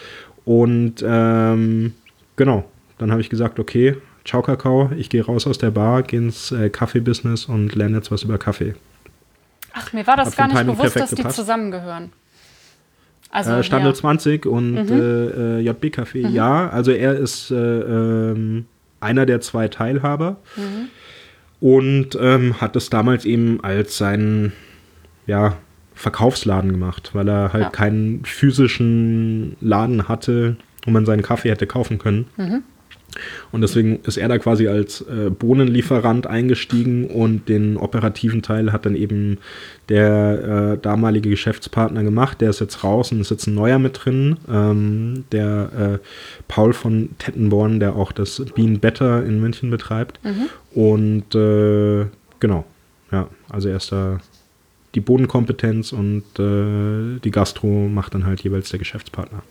Und 0.45 1.03
ähm, 1.05 1.93
genau, 2.37 2.63
dann 2.97 3.11
habe 3.11 3.19
ich 3.19 3.29
gesagt, 3.29 3.59
okay, 3.59 3.97
ciao 4.23 4.41
Kakao, 4.41 4.89
ich 4.95 5.09
gehe 5.09 5.25
raus 5.25 5.45
aus 5.47 5.57
der 5.57 5.71
Bar, 5.71 6.03
gehe 6.03 6.19
ins 6.21 6.53
äh, 6.53 6.69
Kaffee-Business 6.69 7.45
und 7.45 7.75
lerne 7.75 7.97
jetzt 7.97 8.09
was 8.09 8.23
über 8.23 8.37
Kaffee. 8.37 8.73
Ach, 9.73 9.91
mir 9.91 10.07
war 10.07 10.15
das 10.15 10.35
gar 10.37 10.47
nicht 10.47 10.65
bewusst, 10.65 10.95
dass 10.95 11.11
die 11.11 11.27
zusammengehören. 11.27 12.13
Also, 13.31 13.51
äh, 13.51 13.63
Standard 13.63 13.95
ja. 13.95 14.01
20 14.01 14.45
und 14.45 14.73
mhm. 14.73 14.91
äh, 14.91 15.59
äh 15.59 15.59
JB 15.61 15.85
Café, 15.85 16.27
mhm. 16.27 16.35
ja. 16.35 16.69
Also 16.69 16.91
er 16.91 17.15
ist 17.17 17.49
äh, 17.51 17.55
ähm, 17.55 18.65
einer 18.99 19.25
der 19.25 19.41
zwei 19.41 19.67
Teilhaber 19.67 20.37
mhm. 20.55 20.89
und 21.59 22.17
ähm, 22.19 22.59
hat 22.61 22.75
das 22.75 22.89
damals 22.89 23.25
eben 23.25 23.63
als 23.63 23.97
seinen 23.97 24.51
ja, 25.27 25.57
Verkaufsladen 25.95 26.71
gemacht, 26.71 27.11
weil 27.13 27.27
er 27.29 27.53
halt 27.53 27.63
ja. 27.63 27.69
keinen 27.69 28.25
physischen 28.25 29.55
Laden 29.61 30.07
hatte, 30.07 30.57
wo 30.83 30.91
man 30.91 31.05
seinen 31.05 31.21
Kaffee 31.21 31.49
hätte 31.49 31.67
kaufen 31.67 31.99
können. 31.99 32.27
Mhm. 32.37 32.63
Und 33.51 33.61
deswegen 33.61 33.99
ist 34.03 34.17
er 34.17 34.27
da 34.27 34.37
quasi 34.37 34.67
als 34.67 35.01
äh, 35.01 35.29
Bohnenlieferant 35.29 36.27
eingestiegen 36.27 37.07
und 37.07 37.49
den 37.49 37.77
operativen 37.77 38.41
Teil 38.41 38.71
hat 38.71 38.85
dann 38.85 38.95
eben 38.95 39.37
der 39.89 40.77
äh, 40.77 40.77
damalige 40.81 41.29
Geschäftspartner 41.29 42.03
gemacht. 42.03 42.41
Der 42.41 42.49
ist 42.49 42.61
jetzt 42.61 42.83
raus 42.83 43.11
und 43.11 43.21
ist 43.21 43.31
jetzt 43.31 43.47
ein 43.47 43.55
neuer 43.55 43.79
mit 43.79 44.05
drin. 44.05 44.37
Ähm, 44.49 45.25
der 45.31 45.99
äh, 45.99 46.05
Paul 46.47 46.73
von 46.73 47.09
Tettenborn, 47.17 47.79
der 47.79 47.95
auch 47.95 48.11
das 48.11 48.43
Bean 48.55 48.79
Better 48.79 49.23
in 49.25 49.41
München 49.41 49.69
betreibt. 49.69 50.19
Mhm. 50.23 50.49
Und 50.73 51.35
äh, 51.35 52.05
genau, 52.39 52.65
ja, 53.11 53.27
also 53.49 53.69
er 53.69 53.77
ist 53.77 53.91
da 53.91 54.19
die 54.95 55.01
Bodenkompetenz 55.01 55.93
und 55.93 56.23
äh, 56.37 57.19
die 57.19 57.31
Gastro 57.31 57.67
macht 57.67 58.13
dann 58.13 58.25
halt 58.25 58.41
jeweils 58.41 58.69
der 58.69 58.79
Geschäftspartner. 58.79 59.41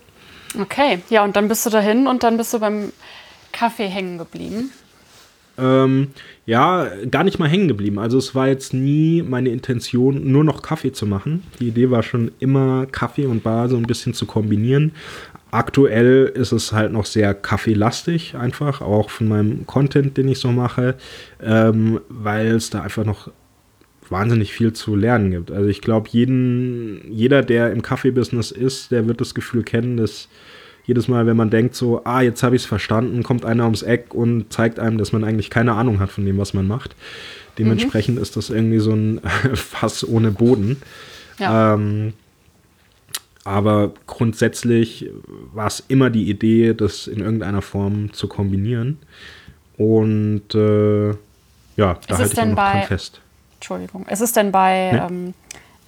Okay, 0.59 0.99
ja, 1.09 1.23
und 1.23 1.35
dann 1.35 1.47
bist 1.47 1.65
du 1.65 1.69
dahin 1.69 2.07
und 2.07 2.23
dann 2.23 2.37
bist 2.37 2.53
du 2.53 2.59
beim 2.59 2.91
Kaffee 3.51 3.87
hängen 3.87 4.17
geblieben? 4.17 4.71
Ähm, 5.57 6.07
ja, 6.45 6.87
gar 7.09 7.23
nicht 7.23 7.39
mal 7.39 7.49
hängen 7.49 7.67
geblieben. 7.67 7.99
Also 7.99 8.17
es 8.17 8.33
war 8.33 8.47
jetzt 8.47 8.73
nie 8.73 9.21
meine 9.21 9.49
Intention, 9.49 10.31
nur 10.31 10.43
noch 10.43 10.61
Kaffee 10.61 10.91
zu 10.91 11.05
machen. 11.05 11.43
Die 11.59 11.67
Idee 11.67 11.91
war 11.91 12.03
schon 12.03 12.31
immer, 12.39 12.85
Kaffee 12.87 13.25
und 13.25 13.43
Bar 13.43 13.69
so 13.69 13.77
ein 13.77 13.83
bisschen 13.83 14.13
zu 14.13 14.25
kombinieren. 14.25 14.93
Aktuell 15.51 16.31
ist 16.33 16.53
es 16.53 16.71
halt 16.71 16.93
noch 16.93 17.05
sehr 17.05 17.33
kaffeelastig, 17.33 18.35
einfach, 18.35 18.81
auch 18.81 19.09
von 19.09 19.27
meinem 19.27 19.67
Content, 19.67 20.15
den 20.15 20.29
ich 20.29 20.39
so 20.39 20.49
mache, 20.51 20.95
ähm, 21.43 21.99
weil 22.07 22.55
es 22.55 22.69
da 22.69 22.81
einfach 22.81 23.03
noch 23.03 23.29
wahnsinnig 24.09 24.53
viel 24.53 24.73
zu 24.73 24.95
lernen 24.95 25.31
gibt. 25.31 25.51
Also 25.51 25.67
ich 25.67 25.81
glaube, 25.81 26.09
jeder, 26.11 27.41
der 27.41 27.71
im 27.71 27.81
Kaffeebusiness 27.81 28.51
ist, 28.51 28.91
der 28.91 29.07
wird 29.07 29.21
das 29.21 29.35
Gefühl 29.35 29.63
kennen, 29.63 29.97
dass 29.97 30.29
jedes 30.91 31.07
Mal, 31.07 31.25
wenn 31.25 31.37
man 31.37 31.49
denkt 31.49 31.73
so, 31.73 32.01
ah, 32.03 32.19
jetzt 32.19 32.43
habe 32.43 32.57
ich 32.57 32.63
es 32.63 32.65
verstanden, 32.65 33.23
kommt 33.23 33.45
einer 33.45 33.63
ums 33.63 33.81
Eck 33.81 34.13
und 34.13 34.51
zeigt 34.51 34.77
einem, 34.77 34.97
dass 34.97 35.13
man 35.13 35.23
eigentlich 35.23 35.49
keine 35.49 35.71
Ahnung 35.71 36.01
hat 36.01 36.11
von 36.11 36.25
dem, 36.25 36.37
was 36.37 36.53
man 36.53 36.67
macht. 36.67 36.97
Dementsprechend 37.57 38.17
mhm. 38.17 38.21
ist 38.21 38.35
das 38.35 38.49
irgendwie 38.49 38.79
so 38.79 38.91
ein 38.91 39.21
Fass 39.53 40.05
ohne 40.05 40.31
Boden. 40.31 40.81
Ja. 41.39 41.75
Ähm, 41.75 42.11
aber 43.45 43.93
grundsätzlich 44.05 45.09
war 45.53 45.67
es 45.67 45.81
immer 45.87 46.09
die 46.09 46.29
Idee, 46.29 46.73
das 46.73 47.07
in 47.07 47.21
irgendeiner 47.21 47.61
Form 47.61 48.11
zu 48.11 48.27
kombinieren. 48.27 48.99
Und 49.77 50.53
äh, 50.53 51.09
ja, 51.09 51.15
da 52.07 52.17
halte 52.17 52.33
ich 52.33 52.45
noch 52.45 52.55
bei, 52.55 52.71
dran 52.73 52.83
fest. 52.83 53.21
Entschuldigung. 53.55 54.05
Ist 54.07 54.21
es 54.21 54.33
denn 54.33 54.51
bei, 54.51 54.91
Nee. 54.91 54.99
ähm, 54.99 55.33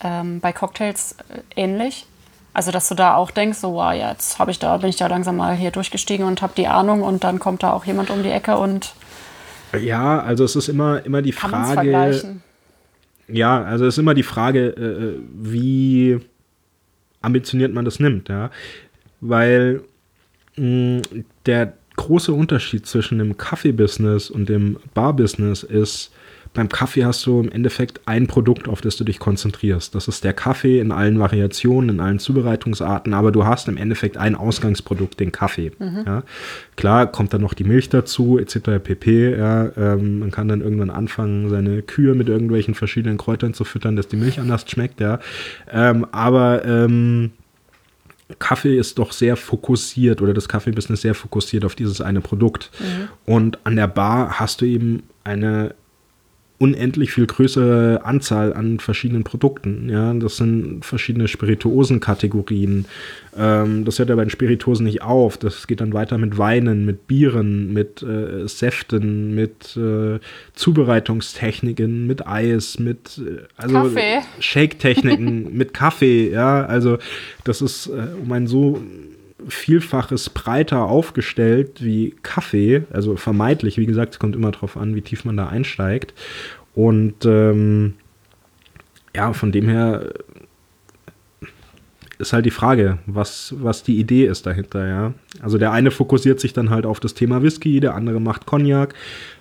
ähm, 0.01 0.39
bei 0.39 0.53
Cocktails 0.53 1.17
äh, 1.29 1.61
ähnlich? 1.61 2.05
Also, 2.53 2.71
dass 2.71 2.87
du 2.87 2.95
da 2.95 3.15
auch 3.15 3.31
denkst, 3.31 3.57
so, 3.57 3.73
wow, 3.73 3.93
ja, 3.93 4.11
jetzt 4.11 4.37
hab 4.37 4.47
ich 4.47 4.59
da, 4.59 4.77
bin 4.77 4.89
ich 4.89 4.97
da 4.97 5.07
langsam 5.07 5.37
mal 5.37 5.55
hier 5.55 5.71
durchgestiegen 5.71 6.25
und 6.25 6.41
habe 6.41 6.53
die 6.55 6.67
Ahnung 6.67 7.01
und 7.01 7.23
dann 7.23 7.39
kommt 7.39 7.63
da 7.63 7.73
auch 7.73 7.85
jemand 7.85 8.09
um 8.11 8.21
die 8.21 8.29
Ecke 8.29 8.57
und 8.57 8.93
Ja, 9.79 10.21
also 10.21 10.43
es 10.43 10.55
ist 10.55 10.69
immer, 10.69 11.03
immer 11.05 11.21
die 11.21 11.31
Frage. 11.31 12.41
Ja, 13.27 13.63
also 13.63 13.85
es 13.85 13.95
ist 13.95 13.97
immer 13.97 14.13
die 14.13 14.23
Frage, 14.23 14.67
äh, 14.67 15.19
wie 15.33 16.19
ambitioniert 17.21 17.73
man 17.73 17.85
das 17.85 17.99
nimmt, 17.99 18.29
ja. 18.29 18.51
Weil 19.21 19.81
mh, 20.57 21.01
der 21.45 21.73
große 21.95 22.33
Unterschied 22.33 22.85
zwischen 22.85 23.17
dem 23.17 23.37
Kaffee-Business 23.37 24.29
und 24.29 24.49
dem 24.49 24.77
Bar-Business 24.93 25.63
ist, 25.63 26.11
beim 26.53 26.69
Kaffee 26.69 27.03
hast 27.03 27.25
du 27.25 27.39
im 27.39 27.51
Endeffekt 27.51 28.01
ein 28.05 28.27
Produkt, 28.27 28.67
auf 28.67 28.81
das 28.81 28.95
du 28.95 29.03
dich 29.03 29.17
konzentrierst. 29.17 29.95
Das 29.95 30.07
ist 30.07 30.23
der 30.23 30.33
Kaffee 30.33 30.79
in 30.79 30.91
allen 30.91 31.19
Variationen, 31.19 31.89
in 31.89 31.99
allen 31.99 32.19
Zubereitungsarten, 32.19 33.13
aber 33.13 33.31
du 33.31 33.45
hast 33.45 33.67
im 33.67 33.77
Endeffekt 33.77 34.17
ein 34.17 34.35
Ausgangsprodukt, 34.35 35.19
den 35.19 35.31
Kaffee. 35.31 35.71
Ja. 36.05 36.23
Klar 36.75 37.07
kommt 37.07 37.33
dann 37.33 37.41
noch 37.41 37.55
die 37.55 37.63
Milch 37.63 37.89
dazu, 37.89 38.37
etc. 38.37 38.83
pp. 38.83 39.31
Ja. 39.35 39.71
Ähm, 39.75 40.19
man 40.19 40.31
kann 40.31 40.47
dann 40.47 40.61
irgendwann 40.61 40.91
anfangen, 40.91 41.49
seine 41.49 41.81
Kühe 41.81 42.13
mit 42.13 42.29
irgendwelchen 42.29 42.75
verschiedenen 42.75 43.17
Kräutern 43.17 43.53
zu 43.53 43.63
füttern, 43.63 43.95
dass 43.95 44.07
die 44.07 44.17
Milch 44.17 44.39
anders 44.39 44.69
schmeckt. 44.69 44.99
Ja. 44.99 45.19
Ähm, 45.71 46.05
aber 46.11 46.63
ähm, 46.65 47.31
Kaffee 48.39 48.77
ist 48.77 48.99
doch 48.99 49.11
sehr 49.11 49.35
fokussiert 49.35 50.21
oder 50.21 50.33
das 50.33 50.47
Kaffee-Business 50.47 51.01
sehr 51.01 51.15
fokussiert 51.15 51.65
auf 51.65 51.75
dieses 51.75 52.01
eine 52.01 52.21
Produkt. 52.21 52.71
Und 53.25 53.59
an 53.63 53.75
der 53.75 53.87
Bar 53.87 54.39
hast 54.39 54.61
du 54.61 54.65
eben 54.65 55.03
eine 55.23 55.75
unendlich 56.63 57.11
viel 57.11 57.27
größere 57.27 58.05
Anzahl 58.05 58.53
an 58.53 58.79
verschiedenen 58.79 59.25
Produkten. 59.25 59.89
Ja, 59.89 60.13
das 60.13 60.37
sind 60.37 60.85
verschiedene 60.85 61.27
Spirituosenkategorien. 61.27 62.85
Ähm, 63.37 63.83
das 63.83 63.99
hört 63.99 64.07
ja 64.07 64.15
bei 64.15 64.23
den 64.23 64.29
Spirituosen 64.29 64.85
nicht 64.85 65.01
auf. 65.01 65.37
Das 65.37 65.67
geht 65.67 65.81
dann 65.81 65.91
weiter 65.91 66.17
mit 66.17 66.37
Weinen, 66.37 66.85
mit 66.85 67.05
Bieren, 67.05 67.73
mit 67.73 68.01
äh, 68.01 68.47
Säften, 68.47 69.35
mit 69.35 69.75
äh, 69.75 70.19
Zubereitungstechniken, 70.53 72.07
mit 72.07 72.25
Eis, 72.25 72.79
mit 72.79 73.19
äh, 73.19 73.41
also. 73.57 73.91
Shake-Techniken, 74.39 75.53
mit 75.57 75.73
Kaffee. 75.73 76.31
Ja, 76.31 76.65
also 76.65 76.97
das 77.43 77.61
ist 77.61 77.87
äh, 77.87 78.07
um 78.21 78.31
ein 78.31 78.47
so 78.47 78.81
Vielfaches 79.47 80.29
breiter 80.29 80.83
aufgestellt 80.85 81.83
wie 81.83 82.15
Kaffee, 82.23 82.83
also 82.91 83.15
vermeintlich, 83.15 83.77
wie 83.77 83.85
gesagt, 83.85 84.13
es 84.13 84.19
kommt 84.19 84.35
immer 84.35 84.51
darauf 84.51 84.77
an, 84.77 84.95
wie 84.95 85.01
tief 85.01 85.25
man 85.25 85.37
da 85.37 85.47
einsteigt. 85.47 86.13
Und 86.75 87.25
ähm, 87.25 87.93
ja, 89.15 89.33
von 89.33 89.51
dem 89.51 89.67
her 89.69 90.11
ist 92.19 92.33
halt 92.33 92.45
die 92.45 92.51
Frage, 92.51 92.99
was, 93.05 93.53
was 93.57 93.83
die 93.83 93.99
Idee 93.99 94.25
ist 94.25 94.45
dahinter, 94.45 94.87
ja. 94.87 95.13
Also 95.41 95.57
der 95.57 95.71
eine 95.71 95.91
fokussiert 95.91 96.39
sich 96.39 96.53
dann 96.53 96.69
halt 96.69 96.85
auf 96.85 96.99
das 96.99 97.13
Thema 97.13 97.41
Whisky, 97.41 97.79
der 97.79 97.95
andere 97.95 98.21
macht 98.21 98.45
Cognac, 98.45 98.93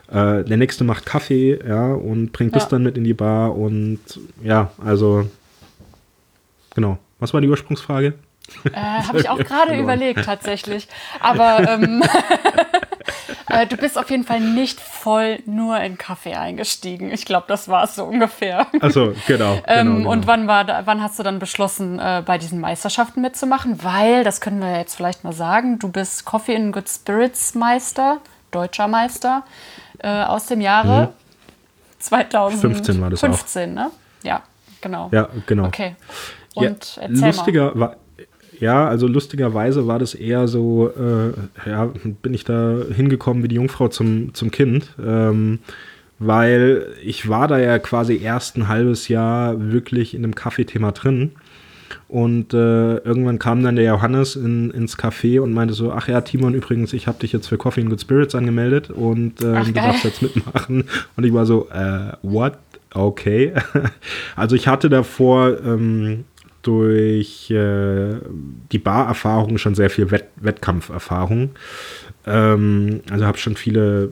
äh, 0.09 0.43
der 0.45 0.57
nächste 0.57 0.85
macht 0.85 1.07
Kaffee, 1.07 1.59
ja, 1.67 1.93
und 1.93 2.33
bringt 2.33 2.57
das 2.57 2.65
Ja. 2.65 2.69
dann 2.71 2.83
mit 2.83 2.97
in 2.97 3.05
die 3.05 3.15
Bar 3.15 3.57
und 3.57 4.01
ja, 4.43 4.73
also 4.85 5.29
genau. 6.75 6.99
Was 7.19 7.33
war 7.33 7.41
die 7.41 7.49
Ursprungsfrage? 7.49 8.15
Äh, 8.73 8.77
Habe 8.77 9.19
ich 9.21 9.29
auch 9.29 9.39
Ja, 9.39 9.45
gerade 9.45 9.77
überlegt, 9.77 10.25
tatsächlich. 10.25 10.87
Aber 11.21 11.67
ähm, 11.69 12.03
äh, 13.49 13.67
du 13.67 13.77
bist 13.77 13.97
auf 13.99 14.11
jeden 14.11 14.25
Fall 14.25 14.41
nicht 14.41 14.81
voll 14.81 15.39
nur 15.47 15.79
in 15.81 15.99
Kaffee 15.99 16.35
eingestiegen. 16.35 17.11
Ich 17.11 17.25
glaube, 17.25 17.47
das 17.49 17.69
war 17.69 17.85
es 17.85 17.95
so 17.97 18.05
ungefähr. 18.05 18.67
Also 18.81 19.15
genau. 19.27 19.61
Ähm, 19.67 19.87
genau, 19.87 19.97
genau. 19.99 20.11
Und 20.13 20.27
wann, 20.27 20.47
war 20.49 20.65
da, 20.65 20.83
wann 20.85 21.03
hast 21.03 21.19
du 21.19 21.23
dann 21.23 21.39
beschlossen, 21.39 21.99
äh, 21.99 22.23
bei 22.25 22.39
diesen 22.39 22.61
Meisterschaften 22.61 23.21
mitzumachen? 23.23 23.83
Weil, 23.83 24.25
das 24.25 24.41
können 24.41 24.61
wir 24.61 24.77
jetzt 24.77 24.95
vielleicht 24.97 25.25
mal 25.25 25.33
sagen, 25.33 25.79
du 25.79 25.89
bist 25.89 26.25
Coffee 26.25 26.55
in 26.55 26.73
Good 26.73 26.89
Spirits 26.89 27.55
Meister, 27.55 28.19
deutscher 28.51 28.89
Meister 28.89 29.45
äh, 30.01 30.09
aus 30.25 30.47
dem 30.47 30.61
Jahre 30.61 31.13
2015 32.01 32.75
15 32.75 33.01
war 33.01 33.11
das 33.11 33.23
auch. 33.25 33.29
15, 33.29 33.75
ne? 33.75 33.91
Ja, 34.25 34.43
genau. 34.81 35.09
ja, 35.13 35.29
genau. 35.47 35.67
Okay. 35.67 35.95
Ja, 36.55 36.69
Und 36.69 36.99
mal. 37.11 37.27
lustiger, 37.29 37.73
wa- 37.79 37.97
ja, 38.63 38.87
also 38.87 39.09
lustigerweise 39.09 39.89
war 39.89 39.99
das 39.99 40.15
eher 40.15 40.47
so, 40.47 40.89
äh, 40.89 41.69
ja, 41.69 41.91
bin 42.23 42.33
ich 42.33 42.45
da 42.45 42.77
hingekommen 42.95 43.43
wie 43.43 43.49
die 43.49 43.57
Jungfrau 43.57 43.89
zum, 43.89 44.35
zum 44.35 44.53
Kind, 44.53 44.95
ähm, 45.05 45.59
weil 46.21 46.87
ich 47.03 47.29
war 47.29 47.49
da 47.49 47.59
ja 47.59 47.81
quasi 47.81 48.21
erst 48.23 48.57
ein 48.57 48.69
halbes 48.69 49.09
Jahr 49.09 49.73
wirklich 49.73 50.15
in 50.15 50.23
dem 50.23 50.37
Kaffeethema 50.37 50.93
drin. 50.93 51.33
Und 52.07 52.55
äh, 52.55 52.99
irgendwann 52.99 53.41
kam 53.41 53.65
dann 53.65 53.75
der 53.75 53.85
Johannes 53.85 54.37
in, 54.37 54.71
ins 54.71 54.97
Café 54.97 55.41
und 55.41 55.53
meinte 55.53 55.75
so, 55.75 55.91
ach 55.91 56.07
ja, 56.07 56.21
Timon, 56.21 56.55
übrigens, 56.55 56.93
ich 56.93 57.09
habe 57.09 57.19
dich 57.19 57.33
jetzt 57.33 57.49
für 57.49 57.59
Coffee 57.59 57.81
and 57.81 57.91
Good 57.91 58.03
Spirits 58.03 58.37
angemeldet 58.37 58.91
und 58.91 59.43
ähm, 59.43 59.57
Ach, 59.57 59.67
du 59.67 59.73
darfst 59.73 60.05
jetzt 60.05 60.23
mitmachen. 60.23 60.85
Und 61.17 61.25
ich 61.25 61.35
war 61.35 61.47
so, 61.47 61.69
äh, 61.71 62.13
what? 62.23 62.59
Okay. 62.95 63.55
also 64.37 64.55
ich 64.55 64.69
hatte 64.69 64.89
davor 64.89 65.59
ähm, 65.65 66.25
durch 66.63 67.51
äh, 67.51 68.15
die 68.71 68.79
Barerfahrung 68.79 69.59
schon 69.59 69.75
sehr 69.75 69.91
viel 69.91 70.11
Wett 70.11 70.29
Wettkampferfahrung. 70.37 71.51
Ähm, 72.27 73.01
also 73.11 73.27
habe 73.27 73.39
schon 73.39 73.57
viele 73.57 74.05
äh, 74.05 74.11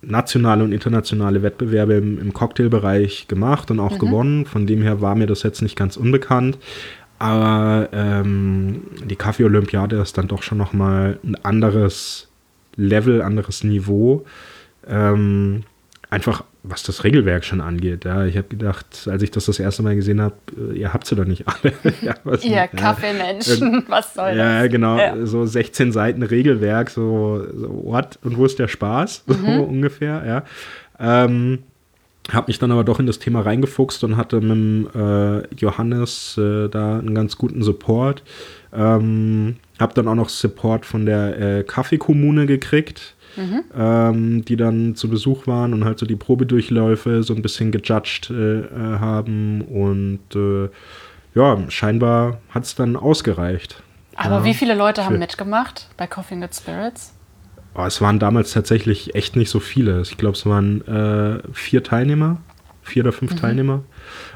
nationale 0.00 0.64
und 0.64 0.72
internationale 0.72 1.42
Wettbewerbe 1.42 1.94
im, 1.94 2.20
im 2.20 2.32
Cocktailbereich 2.32 3.26
gemacht 3.28 3.70
und 3.70 3.80
auch 3.80 3.98
gewonnen. 3.98 4.46
Von 4.46 4.66
dem 4.66 4.82
her 4.82 5.00
war 5.00 5.16
mir 5.16 5.26
das 5.26 5.42
jetzt 5.42 5.60
nicht 5.60 5.76
ganz 5.76 5.96
unbekannt. 5.96 6.58
Aber 7.18 7.88
ähm, 7.92 8.82
die 9.04 9.16
Kaffee-Olympiade 9.16 9.96
ist 9.96 10.16
dann 10.18 10.28
doch 10.28 10.42
schon 10.42 10.58
nochmal 10.58 11.18
ein 11.24 11.34
anderes 11.44 12.28
Level, 12.76 13.22
anderes 13.22 13.64
Niveau. 13.64 14.24
Ähm, 14.86 15.64
einfach 16.10 16.44
was 16.64 16.82
das 16.82 17.02
Regelwerk 17.04 17.44
schon 17.44 17.60
angeht. 17.62 18.04
Ja, 18.04 18.26
ich 18.26 18.36
habe 18.36 18.48
gedacht, 18.48 19.08
als 19.10 19.22
ich 19.22 19.30
das 19.30 19.46
das 19.46 19.58
erste 19.58 19.82
Mal 19.82 19.94
gesehen 19.94 20.20
habe, 20.20 20.34
äh, 20.72 20.76
ihr 20.78 20.92
habt 20.92 21.06
sie 21.06 21.16
doch 21.16 21.24
nicht 21.24 21.44
alle. 21.48 21.72
ja, 22.02 22.14
was- 22.24 22.44
Ihr 22.44 22.50
ja. 22.56 22.66
Kaffeemenschen, 22.66 23.84
was 23.88 24.12
soll 24.14 24.36
Ja, 24.36 24.62
das? 24.62 24.70
genau. 24.72 24.98
Ja. 24.98 25.24
So 25.24 25.46
16 25.46 25.92
Seiten 25.92 26.22
Regelwerk, 26.22 26.90
so, 26.90 27.42
so 27.54 27.68
what? 27.84 28.18
Und 28.22 28.36
wo 28.36 28.44
ist 28.44 28.58
der 28.58 28.68
Spaß? 28.68 29.24
So 29.28 29.34
Mhm. 29.34 29.60
ungefähr, 29.60 30.22
ja. 30.26 30.44
Ähm, 31.00 31.60
hab 32.30 32.48
mich 32.48 32.58
dann 32.58 32.70
aber 32.72 32.84
doch 32.84 33.00
in 33.00 33.06
das 33.06 33.18
Thema 33.18 33.40
reingefuchst 33.40 34.04
und 34.04 34.16
hatte 34.18 34.40
mit 34.42 34.50
dem 34.50 34.88
äh, 34.94 35.54
Johannes 35.54 36.36
äh, 36.36 36.68
da 36.68 36.98
einen 36.98 37.14
ganz 37.14 37.38
guten 37.38 37.62
Support. 37.62 38.22
Ähm, 38.74 39.56
hab 39.78 39.94
dann 39.94 40.08
auch 40.08 40.14
noch 40.14 40.28
Support 40.28 40.84
von 40.84 41.06
der 41.06 41.38
äh, 41.60 41.62
Kaffeekommune 41.64 42.44
gekriegt, 42.44 43.14
ähm, 43.76 44.44
die 44.44 44.56
dann 44.56 44.94
zu 44.94 45.08
Besuch 45.08 45.46
waren 45.46 45.72
und 45.74 45.84
halt 45.84 45.98
so 45.98 46.06
die 46.06 46.16
Probedurchläufe 46.16 47.22
so 47.22 47.34
ein 47.34 47.42
bisschen 47.42 47.70
gejudged 47.72 48.30
äh, 48.30 48.60
äh, 48.60 48.98
haben. 48.98 49.62
Und 49.62 50.20
äh, 50.34 50.68
ja, 51.34 51.58
scheinbar 51.68 52.40
hat 52.50 52.64
es 52.64 52.74
dann 52.74 52.96
ausgereicht. 52.96 53.82
Aber 54.16 54.38
Ja. 54.38 54.44
wie 54.44 54.54
viele 54.54 54.74
Leute 54.74 55.04
haben 55.04 55.18
mitgemacht 55.18 55.88
bei 55.96 56.06
Coffee 56.06 56.34
and 56.34 56.52
Spirits? 56.54 57.14
Oh, 57.74 57.84
es 57.84 58.00
waren 58.00 58.18
damals 58.18 58.52
tatsächlich 58.52 59.14
echt 59.14 59.36
nicht 59.36 59.50
so 59.50 59.60
viele. 59.60 60.00
Ich 60.02 60.16
glaube, 60.16 60.36
es 60.36 60.44
waren 60.46 60.86
äh, 60.88 61.40
vier 61.52 61.84
Teilnehmer, 61.84 62.38
vier 62.82 63.04
oder 63.04 63.12
Mhm. 63.12 63.16
fünf 63.16 63.34
Teilnehmer. 63.36 63.82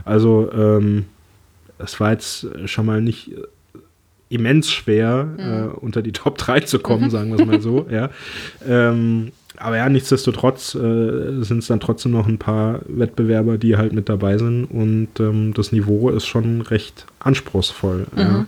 Also 0.05 0.51
ähm, 0.53 1.07
es 1.79 1.99
war 1.99 2.13
jetzt 2.13 2.47
schon 2.67 2.87
mal 2.87 3.01
nicht 3.01 3.33
immens 4.33 4.71
schwer, 4.71 5.25
Mhm. 5.25 5.41
äh, 5.41 5.67
unter 5.81 6.03
die 6.03 6.13
Top 6.13 6.39
3 6.39 6.61
zu 6.61 6.79
kommen, 6.79 7.11
sagen 7.11 7.31
wir 7.31 7.41
es 7.41 7.47
mal 7.47 7.61
so. 7.61 7.87
ja. 7.91 8.11
Ähm, 8.67 9.33
aber 9.59 9.77
ja, 9.77 9.89
nichtsdestotrotz 9.89 10.75
äh, 10.75 11.43
sind 11.43 11.59
es 11.59 11.67
dann 11.67 11.79
trotzdem 11.79 12.13
noch 12.13 12.27
ein 12.27 12.39
paar 12.39 12.81
Wettbewerber, 12.89 13.59
die 13.59 13.77
halt 13.77 13.93
mit 13.93 14.09
dabei 14.09 14.39
sind 14.39 14.65
und 14.65 15.09
ähm, 15.21 15.53
das 15.55 15.73
Niveau 15.73 16.09
ist 16.11 16.27
schon 16.27 16.63
recht 16.63 17.07
anspruchsvoll. 17.21 18.07
Ja. 18.17 18.47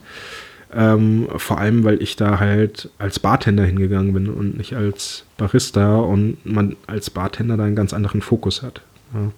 Ähm, 0.76 1.28
vor 1.36 1.58
allem, 1.58 1.84
weil 1.84 2.02
ich 2.02 2.16
da 2.16 2.40
halt 2.40 2.88
als 2.98 3.20
Bartender 3.20 3.64
hingegangen 3.64 4.12
bin 4.12 4.28
und 4.28 4.56
nicht 4.56 4.74
als 4.74 5.24
Barista 5.36 5.98
und 5.98 6.38
man 6.44 6.74
als 6.88 7.10
Bartender 7.10 7.56
da 7.56 7.64
einen 7.64 7.76
ganz 7.76 7.92
anderen 7.92 8.22
Fokus 8.22 8.62
hat. 8.62 8.80
Ja, 9.12 9.30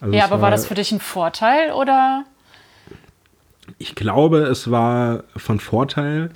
also 0.00 0.14
Ja, 0.16 0.24
aber 0.24 0.40
war 0.40 0.50
das 0.50 0.66
für 0.66 0.74
dich 0.74 0.90
ein 0.90 0.98
Vorteil 1.00 1.70
oder? 1.72 2.24
Ich 3.78 3.94
glaube, 3.94 4.38
es 4.38 4.70
war 4.70 5.24
von 5.36 5.60
Vorteil, 5.60 6.30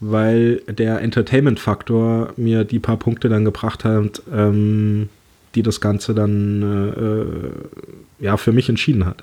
weil 0.00 0.62
der 0.68 1.00
Entertainment-Faktor 1.00 2.32
mir 2.36 2.64
die 2.64 2.78
paar 2.78 2.96
Punkte 2.96 3.28
dann 3.28 3.44
gebracht 3.44 3.84
hat, 3.84 4.22
ähm, 4.32 5.08
die 5.54 5.62
das 5.62 5.80
Ganze 5.80 6.14
dann 6.14 6.62
äh, 6.62 7.00
äh 7.00 7.50
ja 8.20 8.36
für 8.36 8.52
mich 8.52 8.68
entschieden 8.68 9.06
hat. 9.06 9.22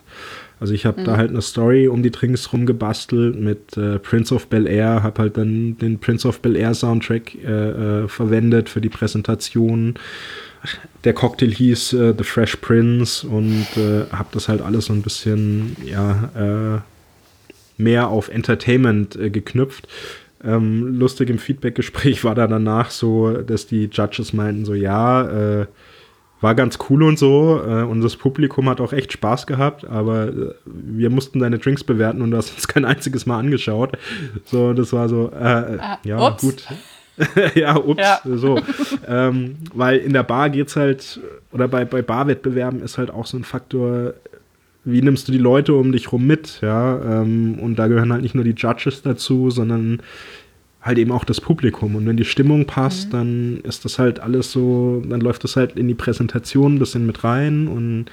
Also 0.59 0.73
ich 0.73 0.85
habe 0.85 1.01
mhm. 1.01 1.05
da 1.05 1.17
halt 1.17 1.29
eine 1.29 1.41
Story 1.41 1.87
um 1.87 2.01
die 2.01 2.11
Drinks 2.11 2.53
rumgebastelt 2.53 3.37
mit 3.37 3.75
äh, 3.77 3.99
Prince 3.99 4.33
of 4.33 4.47
Bel 4.47 4.67
Air, 4.67 5.03
habe 5.03 5.21
halt 5.21 5.37
dann 5.37 5.77
den 5.77 5.99
Prince 5.99 6.27
of 6.27 6.39
Bel 6.39 6.55
Air 6.55 6.73
Soundtrack 6.73 7.35
äh, 7.35 8.03
äh, 8.03 8.07
verwendet 8.07 8.69
für 8.69 8.79
die 8.79 8.89
Präsentation. 8.89 9.95
Der 11.03 11.13
Cocktail 11.13 11.51
hieß 11.51 11.93
äh, 11.93 12.13
The 12.17 12.23
Fresh 12.23 12.55
Prince 12.57 13.27
und 13.27 13.67
habe 14.11 14.29
das 14.31 14.47
halt 14.47 14.61
alles 14.61 14.85
so 14.85 14.93
ein 14.93 15.01
bisschen 15.01 15.75
ja 15.85 16.77
äh, 16.77 16.94
mehr 17.77 18.07
auf 18.09 18.29
Entertainment 18.29 19.17
geknüpft. 19.19 19.87
Ähm, 20.43 20.99
lustig 20.99 21.29
im 21.29 21.39
Feedback-Gespräch 21.39 22.23
war 22.23 22.35
da 22.35 22.47
danach 22.47 22.91
so, 22.91 23.31
dass 23.31 23.67
die 23.67 23.89
Judges 23.91 24.33
meinten 24.33 24.65
so, 24.65 24.73
ja, 24.73 25.61
äh, 25.61 25.65
war 26.41 26.53
ganz 26.53 26.77
cool 26.89 27.01
und 27.03 27.17
so 27.17 27.61
äh, 27.65 27.81
und 27.83 28.01
das 28.01 28.17
Publikum 28.17 28.69
hat 28.69 28.81
auch 28.81 28.93
echt 28.93 29.13
Spaß 29.13 29.47
gehabt, 29.47 29.87
aber 29.87 30.27
äh, 30.27 30.53
wir 30.65 31.09
mussten 31.09 31.39
deine 31.39 31.57
Drinks 31.57 31.83
bewerten 31.83 32.21
und 32.21 32.31
du 32.31 32.37
hast 32.37 32.53
uns 32.53 32.67
kein 32.67 32.85
einziges 32.85 33.25
Mal 33.25 33.39
angeschaut. 33.39 33.97
So, 34.45 34.73
das 34.73 34.93
war 34.93 35.09
so, 35.09 35.31
äh, 35.31 35.77
ah, 35.79 35.99
ja, 36.03 36.27
ups. 36.27 36.41
gut. 36.41 36.67
ja, 37.55 37.77
ups, 37.77 38.01
ja. 38.01 38.19
so. 38.25 38.59
ähm, 39.07 39.55
weil 39.73 39.97
in 39.99 40.13
der 40.13 40.23
Bar 40.23 40.49
geht's 40.49 40.75
halt, 40.75 41.19
oder 41.51 41.67
bei, 41.67 41.85
bei 41.85 42.01
Barwettbewerben 42.01 42.81
ist 42.81 42.97
halt 42.97 43.09
auch 43.09 43.25
so 43.25 43.37
ein 43.37 43.45
Faktor, 43.45 44.13
wie 44.85 45.01
nimmst 45.01 45.27
du 45.27 45.31
die 45.31 45.37
Leute 45.37 45.73
um 45.73 45.91
dich 45.91 46.11
rum 46.11 46.25
mit, 46.25 46.59
ja, 46.61 47.21
ähm, 47.21 47.57
und 47.59 47.77
da 47.77 47.87
gehören 47.87 48.13
halt 48.13 48.21
nicht 48.21 48.35
nur 48.35 48.43
die 48.43 48.55
Judges 48.55 49.01
dazu, 49.01 49.49
sondern 49.49 50.01
halt 50.81 50.99
eben 50.99 51.11
auch 51.11 51.23
das 51.23 51.41
Publikum. 51.41 51.95
Und 51.95 52.05
wenn 52.05 52.15
die 52.15 52.25
Stimmung 52.25 52.65
passt, 52.65 53.07
mhm. 53.07 53.11
dann 53.11 53.59
ist 53.63 53.83
das 53.83 53.97
halt 53.97 54.19
alles 54.19 54.51
so, 54.51 55.03
dann 55.09 55.19
läuft 55.19 55.43
das 55.43 55.55
halt 55.55 55.75
in 55.75 55.87
die 55.87 55.95
Präsentation 55.95 56.75
ein 56.75 56.79
bisschen 56.79 57.05
mit 57.05 57.23
rein 57.23 57.67
und 57.67 58.05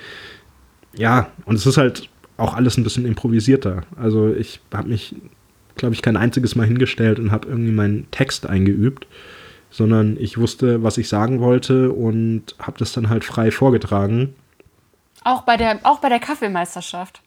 ja, 0.94 1.30
und 1.44 1.54
es 1.54 1.66
ist 1.66 1.76
halt 1.76 2.08
auch 2.36 2.54
alles 2.54 2.76
ein 2.76 2.84
bisschen 2.84 3.06
improvisierter. 3.06 3.82
Also 3.96 4.34
ich 4.34 4.60
habe 4.72 4.88
mich, 4.88 5.14
glaube 5.76 5.94
ich, 5.94 6.02
kein 6.02 6.16
einziges 6.16 6.56
Mal 6.56 6.66
hingestellt 6.66 7.18
und 7.18 7.30
habe 7.30 7.48
irgendwie 7.48 7.72
meinen 7.72 8.10
Text 8.10 8.46
eingeübt, 8.46 9.06
sondern 9.70 10.16
ich 10.18 10.38
wusste, 10.38 10.82
was 10.82 10.98
ich 10.98 11.08
sagen 11.08 11.40
wollte 11.40 11.92
und 11.92 12.54
habe 12.58 12.78
das 12.78 12.92
dann 12.92 13.08
halt 13.08 13.24
frei 13.24 13.50
vorgetragen. 13.50 14.34
Auch 15.24 15.42
bei 15.42 15.56
der, 15.56 15.80
auch 15.82 15.98
bei 15.98 16.08
der 16.08 16.20
Kaffeemeisterschaft. 16.20 17.20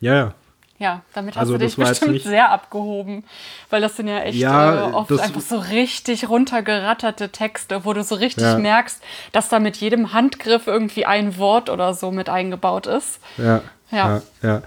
Ja, 0.00 0.14
ja. 0.14 0.34
Ja, 0.80 1.02
damit 1.12 1.34
hast 1.34 1.42
also, 1.42 1.52
du 1.52 1.58
dich 1.58 1.76
bestimmt 1.76 2.22
sehr 2.22 2.50
abgehoben, 2.50 3.24
weil 3.68 3.82
das 3.82 3.98
sind 3.98 4.08
ja 4.08 4.20
echt 4.20 4.38
ja, 4.38 4.88
äh, 4.88 4.92
oft 4.94 5.12
einfach 5.12 5.42
so 5.42 5.58
richtig 5.58 6.26
runtergeratterte 6.26 7.28
Texte, 7.28 7.84
wo 7.84 7.92
du 7.92 8.02
so 8.02 8.14
richtig 8.14 8.44
ja. 8.44 8.56
merkst, 8.56 9.02
dass 9.32 9.50
da 9.50 9.58
mit 9.58 9.76
jedem 9.76 10.14
Handgriff 10.14 10.66
irgendwie 10.66 11.04
ein 11.04 11.36
Wort 11.36 11.68
oder 11.68 11.92
so 11.92 12.10
mit 12.10 12.30
eingebaut 12.30 12.86
ist. 12.86 13.20
Ja, 13.36 13.60
ja, 13.90 14.08
ja. 14.08 14.22
ja. 14.42 14.62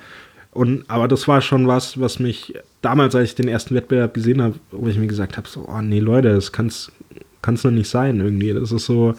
Und, 0.51 0.87
aber 0.87 1.07
das 1.07 1.27
war 1.27 1.41
schon 1.41 1.67
was, 1.67 1.99
was 1.99 2.19
mich 2.19 2.53
damals, 2.83 3.15
als 3.15 3.29
ich 3.29 3.35
den 3.35 3.47
ersten 3.47 3.73
Wettbewerb 3.73 4.13
gesehen 4.13 4.39
habe, 4.39 4.53
wo 4.69 4.87
ich 4.87 4.99
mir 4.99 5.07
gesagt 5.07 5.35
habe, 5.35 5.47
so, 5.47 5.67
oh 5.67 5.81
nee, 5.81 5.99
Leute, 5.99 6.35
das 6.35 6.51
kann 6.51 6.67
es 6.67 6.91
noch 7.41 7.71
nicht 7.71 7.89
sein 7.89 8.19
irgendwie. 8.19 8.53
Das 8.53 8.71
ist 8.71 8.85
so 8.85 9.15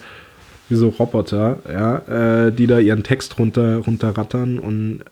wie 0.69 0.75
so 0.75 0.89
Roboter, 0.89 1.59
ja, 1.69 2.47
äh, 2.47 2.51
die 2.51 2.67
da 2.67 2.79
ihren 2.79 3.03
Text 3.03 3.37
runter, 3.37 3.77
runterrattern 3.77 4.59
und 4.59 5.03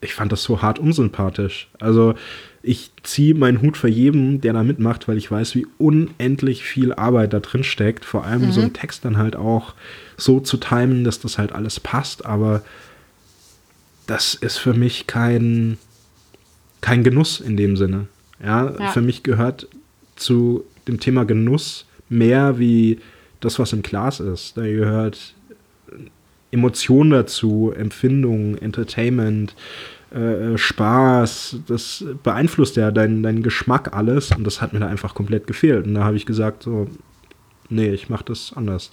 ich 0.00 0.14
fand 0.14 0.32
das 0.32 0.42
so 0.42 0.62
hart 0.62 0.78
unsympathisch. 0.78 1.68
Also 1.78 2.14
ich 2.62 2.90
ziehe 3.02 3.34
meinen 3.34 3.62
Hut 3.62 3.76
für 3.76 3.88
jedem, 3.88 4.40
der 4.40 4.52
da 4.52 4.62
mitmacht, 4.62 5.08
weil 5.08 5.16
ich 5.16 5.30
weiß, 5.30 5.54
wie 5.54 5.66
unendlich 5.78 6.62
viel 6.62 6.92
Arbeit 6.92 7.32
da 7.32 7.40
drin 7.40 7.64
steckt. 7.64 8.04
Vor 8.04 8.24
allem 8.24 8.46
mhm. 8.46 8.52
so 8.52 8.60
einen 8.60 8.72
Text 8.72 9.04
dann 9.04 9.18
halt 9.18 9.36
auch 9.36 9.74
so 10.16 10.40
zu 10.40 10.56
timen, 10.56 11.04
dass 11.04 11.20
das 11.20 11.38
halt 11.38 11.52
alles 11.52 11.80
passt. 11.80 12.26
Aber 12.26 12.62
das 14.06 14.34
ist 14.34 14.58
für 14.58 14.74
mich 14.74 15.06
kein, 15.06 15.78
kein 16.80 17.02
Genuss 17.02 17.40
in 17.40 17.56
dem 17.56 17.76
Sinne. 17.76 18.06
Ja, 18.42 18.74
ja. 18.78 18.88
für 18.88 19.02
mich 19.02 19.22
gehört 19.22 19.68
zu 20.16 20.64
dem 20.88 21.00
Thema 21.00 21.24
Genuss 21.24 21.86
mehr 22.08 22.58
wie 22.58 22.98
das, 23.40 23.58
was 23.58 23.72
im 23.72 23.82
Glas 23.82 24.20
ist. 24.20 24.56
Da 24.56 24.62
gehört 24.62 25.34
Emotionen 26.50 27.10
dazu, 27.10 27.72
Empfindungen, 27.76 28.60
Entertainment, 28.60 29.54
äh, 30.12 30.58
Spaß, 30.58 31.56
das 31.68 32.04
beeinflusst 32.22 32.76
ja 32.76 32.90
deinen 32.90 33.22
dein 33.22 33.42
Geschmack 33.42 33.94
alles 33.96 34.32
und 34.32 34.44
das 34.44 34.60
hat 34.60 34.72
mir 34.72 34.80
da 34.80 34.88
einfach 34.88 35.14
komplett 35.14 35.46
gefehlt. 35.46 35.86
Und 35.86 35.94
da 35.94 36.04
habe 36.04 36.16
ich 36.16 36.26
gesagt, 36.26 36.64
so, 36.64 36.88
nee, 37.68 37.90
ich 37.90 38.08
mache 38.08 38.24
das 38.24 38.52
anders. 38.56 38.90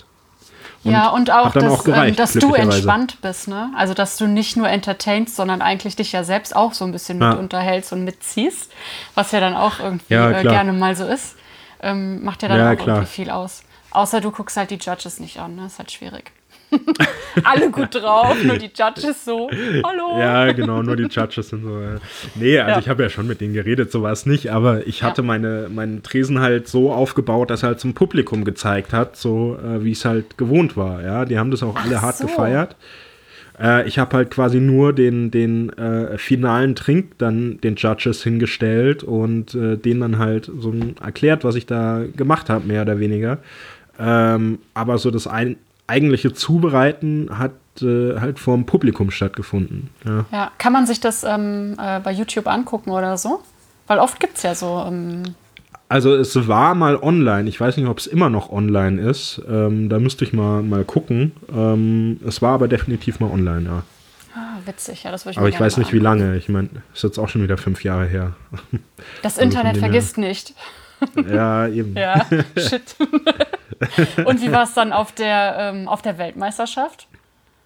Und 0.83 0.91
ja, 0.91 1.09
und 1.09 1.31
auch, 1.31 1.51
dass, 1.53 1.63
auch 1.63 1.83
gereicht, 1.83 2.11
ähm, 2.11 2.15
dass 2.17 2.33
du 2.33 2.53
entspannt 2.53 3.19
bist, 3.21 3.47
ne? 3.47 3.71
Also, 3.75 3.93
dass 3.93 4.17
du 4.17 4.27
nicht 4.27 4.57
nur 4.57 4.69
entertainst, 4.69 5.35
sondern 5.35 5.61
eigentlich 5.61 5.95
dich 5.95 6.11
ja 6.11 6.23
selbst 6.23 6.55
auch 6.55 6.73
so 6.73 6.85
ein 6.85 6.91
bisschen 6.91 7.19
ja. 7.19 7.31
mit 7.31 7.39
unterhältst 7.39 7.91
und 7.93 8.03
mitziehst, 8.03 8.71
was 9.15 9.31
ja 9.31 9.39
dann 9.39 9.55
auch 9.55 9.79
irgendwie 9.79 10.13
ja, 10.13 10.31
äh, 10.31 10.43
gerne 10.43 10.73
mal 10.73 10.95
so 10.95 11.05
ist. 11.05 11.35
Ähm, 11.81 12.23
macht 12.23 12.43
ja 12.43 12.49
dann 12.49 12.59
ja, 12.59 12.71
auch 12.71 12.75
klar. 12.75 12.97
irgendwie 12.97 13.11
viel 13.11 13.29
aus. 13.29 13.63
Außer 13.91 14.21
du 14.21 14.31
guckst 14.31 14.57
halt 14.57 14.71
die 14.71 14.77
Judges 14.77 15.19
nicht 15.19 15.37
an, 15.37 15.55
ne? 15.55 15.67
Ist 15.67 15.79
halt 15.79 15.91
schwierig. 15.91 16.31
Alle 17.43 17.71
gut 17.71 17.95
drauf, 17.95 18.35
nur 18.43 18.57
die 18.57 18.69
Judges 18.73 19.23
so. 19.23 19.49
Hallo. 19.85 20.19
Ja, 20.19 20.51
genau, 20.51 20.83
nur 20.83 20.97
die 20.97 21.03
Judges 21.03 21.49
sind 21.49 21.63
so. 21.63 21.79
Nee, 22.35 22.59
also 22.59 22.71
ja. 22.71 22.79
ich 22.79 22.89
habe 22.89 23.03
ja 23.03 23.09
schon 23.09 23.25
mit 23.25 23.39
denen 23.39 23.53
geredet, 23.53 23.91
so 23.91 24.01
war 24.01 24.11
es 24.11 24.25
nicht, 24.25 24.51
aber 24.51 24.85
ich 24.85 25.01
hatte 25.01 25.21
ja. 25.21 25.27
meine, 25.27 25.69
meinen 25.73 26.03
Tresen 26.03 26.39
halt 26.39 26.67
so 26.67 26.91
aufgebaut, 26.91 27.49
dass 27.49 27.63
er 27.63 27.69
halt 27.69 27.79
zum 27.79 27.93
Publikum 27.93 28.43
gezeigt 28.43 28.91
hat, 28.91 29.15
so 29.15 29.57
äh, 29.57 29.83
wie 29.83 29.91
es 29.91 30.03
halt 30.03 30.37
gewohnt 30.37 30.75
war. 30.75 31.01
Ja, 31.01 31.25
die 31.25 31.39
haben 31.39 31.51
das 31.51 31.63
auch 31.63 31.75
alle 31.75 31.97
Ach 31.97 32.01
hart 32.01 32.17
so. 32.17 32.27
gefeiert. 32.27 32.75
Äh, 33.59 33.87
ich 33.87 33.97
habe 33.97 34.15
halt 34.17 34.31
quasi 34.31 34.59
nur 34.59 34.93
den, 34.93 35.31
den 35.31 35.69
äh, 35.77 36.17
finalen 36.17 36.75
Trink 36.75 37.17
dann 37.17 37.59
den 37.61 37.75
Judges 37.75 38.23
hingestellt 38.23 39.03
und 39.03 39.55
äh, 39.55 39.77
denen 39.77 40.01
dann 40.01 40.19
halt 40.19 40.51
so 40.57 40.73
erklärt, 41.01 41.43
was 41.43 41.55
ich 41.55 41.65
da 41.65 42.03
gemacht 42.15 42.49
habe, 42.49 42.67
mehr 42.67 42.83
oder 42.83 42.99
weniger. 42.99 43.39
Ähm, 43.99 44.59
aber 44.73 44.97
so 44.97 45.11
das 45.11 45.27
ein, 45.27 45.57
eigentliche 45.87 46.33
Zubereiten 46.33 47.29
hat 47.37 47.53
äh, 47.81 48.19
halt 48.19 48.39
vor 48.39 48.55
dem 48.55 48.65
Publikum 48.65 49.11
stattgefunden. 49.11 49.89
Ja. 50.05 50.25
ja. 50.31 50.51
kann 50.57 50.73
man 50.73 50.85
sich 50.85 50.99
das 50.99 51.23
ähm, 51.23 51.75
äh, 51.79 51.99
bei 51.99 52.11
YouTube 52.11 52.47
angucken 52.47 52.91
oder 52.91 53.17
so? 53.17 53.41
Weil 53.87 53.99
oft 53.99 54.19
gibt 54.19 54.37
es 54.37 54.43
ja 54.43 54.53
so. 54.53 54.83
Ähm 54.87 55.23
also 55.89 56.13
es 56.15 56.47
war 56.47 56.75
mal 56.75 56.97
online. 56.97 57.47
Ich 57.47 57.59
weiß 57.59 57.77
nicht, 57.77 57.87
ob 57.87 57.97
es 57.97 58.07
immer 58.07 58.29
noch 58.29 58.51
online 58.51 59.01
ist. 59.01 59.41
Ähm, 59.49 59.87
da 59.87 59.99
müsste 59.99 60.25
ich 60.25 60.33
mal, 60.33 60.61
mal 60.61 60.83
gucken. 60.83 61.31
Ähm, 61.55 62.19
es 62.27 62.41
war 62.41 62.53
aber 62.53 62.67
definitiv 62.67 63.21
mal 63.21 63.31
online, 63.31 63.65
ja. 63.65 63.83
Ah, 64.35 64.57
witzig, 64.65 65.03
ja, 65.03 65.11
das 65.11 65.25
würde 65.25 65.31
ich 65.31 65.37
Aber 65.37 65.47
ich 65.47 65.59
weiß 65.59 65.77
nicht, 65.77 65.93
wie 65.93 65.99
lange. 65.99 66.35
Ich 66.35 66.49
meine, 66.49 66.69
ist 66.93 67.03
jetzt 67.03 67.17
auch 67.17 67.29
schon 67.29 67.41
wieder 67.41 67.57
fünf 67.57 67.83
Jahre 67.85 68.05
her. 68.05 68.33
Das 69.23 69.39
also 69.39 69.45
Internet 69.45 69.77
vergisst 69.77 70.17
nicht. 70.17 70.53
Ja, 71.29 71.67
eben. 71.67 71.93
ja, 71.97 72.25
shit. 72.57 72.95
Und 74.25 74.41
wie 74.41 74.51
war 74.51 74.63
es 74.63 74.73
dann 74.73 74.93
auf 74.93 75.11
der, 75.11 75.55
ähm, 75.59 75.87
auf 75.87 76.01
der 76.01 76.17
Weltmeisterschaft? 76.17 77.07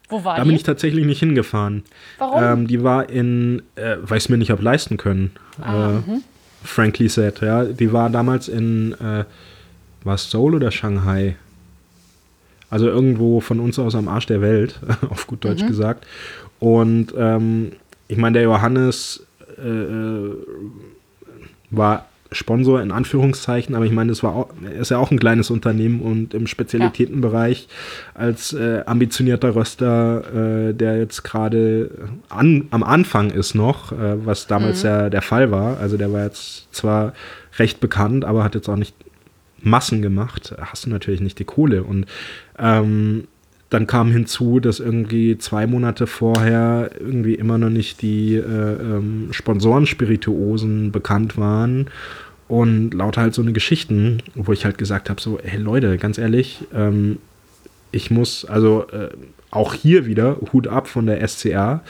Wo 0.10 0.24
war 0.24 0.36
da 0.36 0.44
die? 0.44 0.50
bin 0.50 0.56
ich 0.56 0.64
tatsächlich 0.64 1.06
nicht 1.06 1.20
hingefahren. 1.20 1.84
Warum? 2.18 2.44
Ähm, 2.44 2.68
die 2.68 2.84
war 2.84 3.10
in, 3.10 3.64
äh, 3.76 3.98
weil 4.02 4.18
ich 4.18 4.26
es 4.26 4.30
mir 4.30 4.38
nicht 4.38 4.52
habe 4.52 4.62
leisten 4.62 4.98
können. 4.98 5.32
Ah, 5.62 5.90
äh, 5.90 5.94
mhm. 5.94 6.24
frankly 6.64 7.08
said, 7.08 7.42
ja. 7.42 7.66
Die 7.66 7.94
war 7.94 8.10
damals 8.10 8.48
in, 8.50 8.94
äh, 8.94 9.24
war 10.04 10.16
es 10.16 10.30
Seoul 10.30 10.56
oder 10.56 10.70
Shanghai? 10.72 11.38
Also 12.70 12.88
irgendwo 12.88 13.40
von 13.40 13.60
uns 13.60 13.80
aus 13.80 13.96
am 13.96 14.08
Arsch 14.08 14.28
der 14.28 14.42
Welt, 14.42 14.80
auf 15.10 15.28
gut 15.28 15.46
Deutsch 15.46 15.64
mhm. 15.64 15.68
gesagt. 15.68 16.06
Und 16.60 17.14
ähm, 17.18 17.74
ich 18.08 18.18
meine, 18.18 18.34
der 18.34 18.44
Johannes 18.44 19.26
äh, 19.58 19.68
äh 19.68 20.36
war 21.72 22.06
Sponsor 22.34 22.82
in 22.82 22.92
Anführungszeichen, 22.92 23.76
aber 23.76 23.86
ich 23.86 23.92
meine, 23.92 24.12
es 24.12 24.24
war 24.24 24.36
auch, 24.36 24.50
ist 24.80 24.90
ja 24.90 24.98
auch 24.98 25.12
ein 25.12 25.20
kleines 25.20 25.50
Unternehmen 25.50 26.00
und 26.00 26.34
im 26.34 26.48
Spezialitätenbereich 26.48 27.68
als 28.14 28.54
äh, 28.54 28.84
ambitionierter 28.86 29.54
Röster, 29.54 30.70
äh, 30.70 30.74
der 30.74 30.98
jetzt 30.98 31.24
gerade 31.24 31.92
an, 32.30 32.68
am 32.72 32.84
Anfang 32.84 33.32
ist 33.32 33.54
noch, 33.54 33.92
äh, 33.92 34.26
was 34.26 34.48
damals 34.48 34.84
mhm. 34.84 34.90
ja 34.90 35.10
der 35.10 35.22
Fall 35.22 35.52
war. 35.52 35.80
Also 35.80 35.98
der 35.98 36.14
war 36.14 36.24
jetzt 36.24 36.74
zwar 36.74 37.14
recht 37.60 37.82
bekannt, 37.82 38.24
aber 38.24 38.46
hat 38.46 38.56
jetzt 38.56 38.70
auch 38.70 38.78
nicht 38.78 38.96
Massen 39.62 40.02
gemacht. 40.02 40.56
Hast 40.60 40.86
du 40.86 40.90
natürlich 40.90 41.20
nicht 41.20 41.38
die 41.38 41.46
Kohle 41.46 41.84
und 41.84 42.06
ähm, 42.58 43.28
dann 43.72 43.88
kam 43.88 44.12
hinzu, 44.12 44.60
dass 44.60 44.82
irgendwie 44.82 45.38
zwei 45.38 45.66
Monate 45.66 46.06
vorher 46.06 46.92
irgendwie 47.00 47.36
immer 47.36 47.58
noch 47.58 47.70
nicht 47.70 48.02
die 48.02 48.36
äh, 48.36 48.42
ähm, 48.42 49.30
Sponsoren-Spirituosen 49.32 50.92
bekannt 50.92 51.38
waren. 51.38 51.90
Und 52.52 52.94
lauter 52.94 53.22
halt 53.22 53.34
so 53.34 53.42
eine 53.42 53.54
Geschichten, 53.54 54.22
wo 54.36 54.52
ich 54.52 54.66
halt 54.66 54.78
gesagt 54.78 55.10
habe: 55.10 55.22
so, 55.22 55.40
hey 55.42 55.58
Leute, 55.58 55.98
ganz 55.98 56.18
ehrlich, 56.18 56.60
ähm, 56.74 57.20
ich 57.94 58.12
muss, 58.12 58.44
also 58.44 58.86
äh, 58.92 59.08
auch 59.52 59.74
hier 59.74 60.06
wieder 60.06 60.38
Hut 60.54 60.68
ab 60.68 60.88
von 60.88 61.06
der 61.06 61.26
SCR, 61.28 61.82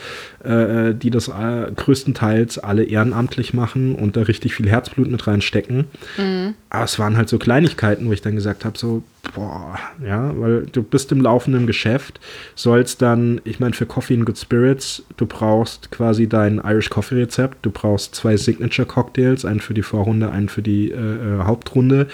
äh, 0.42 0.94
die 0.94 1.10
das 1.10 1.28
äh, 1.28 1.70
größtenteils 1.74 2.58
alle 2.58 2.82
ehrenamtlich 2.82 3.54
machen 3.54 3.94
und 3.94 4.16
da 4.16 4.22
richtig 4.22 4.54
viel 4.54 4.68
Herzblut 4.68 5.08
mit 5.08 5.26
reinstecken. 5.26 5.84
Mhm. 6.18 6.54
Aber 6.70 6.84
es 6.84 6.98
waren 6.98 7.16
halt 7.16 7.28
so 7.28 7.38
Kleinigkeiten, 7.38 8.08
wo 8.08 8.12
ich 8.12 8.20
dann 8.20 8.34
gesagt 8.34 8.64
habe, 8.64 8.76
so, 8.76 9.04
boah, 9.34 9.78
ja, 10.04 10.32
weil 10.36 10.66
du 10.72 10.82
bist 10.82 11.12
im 11.12 11.20
laufenden 11.20 11.68
Geschäft, 11.68 12.18
sollst 12.56 13.00
dann, 13.00 13.40
ich 13.44 13.60
meine, 13.60 13.74
für 13.74 13.86
Coffee 13.86 14.14
and 14.14 14.26
Good 14.26 14.38
Spirits, 14.38 15.04
du 15.16 15.26
brauchst 15.26 15.92
quasi 15.92 16.28
dein 16.28 16.60
Irish 16.64 16.90
Coffee 16.90 17.14
Rezept, 17.14 17.58
du 17.62 17.70
brauchst 17.70 18.16
zwei 18.16 18.36
Signature 18.36 18.88
Cocktails, 18.88 19.44
einen 19.44 19.60
für 19.60 19.74
die 19.74 19.82
Vorrunde, 19.82 20.30
einen 20.30 20.48
für 20.48 20.62
die 20.62 20.90
äh, 20.90 20.96
äh 20.96 21.44
Hauptrunde. 21.44 22.08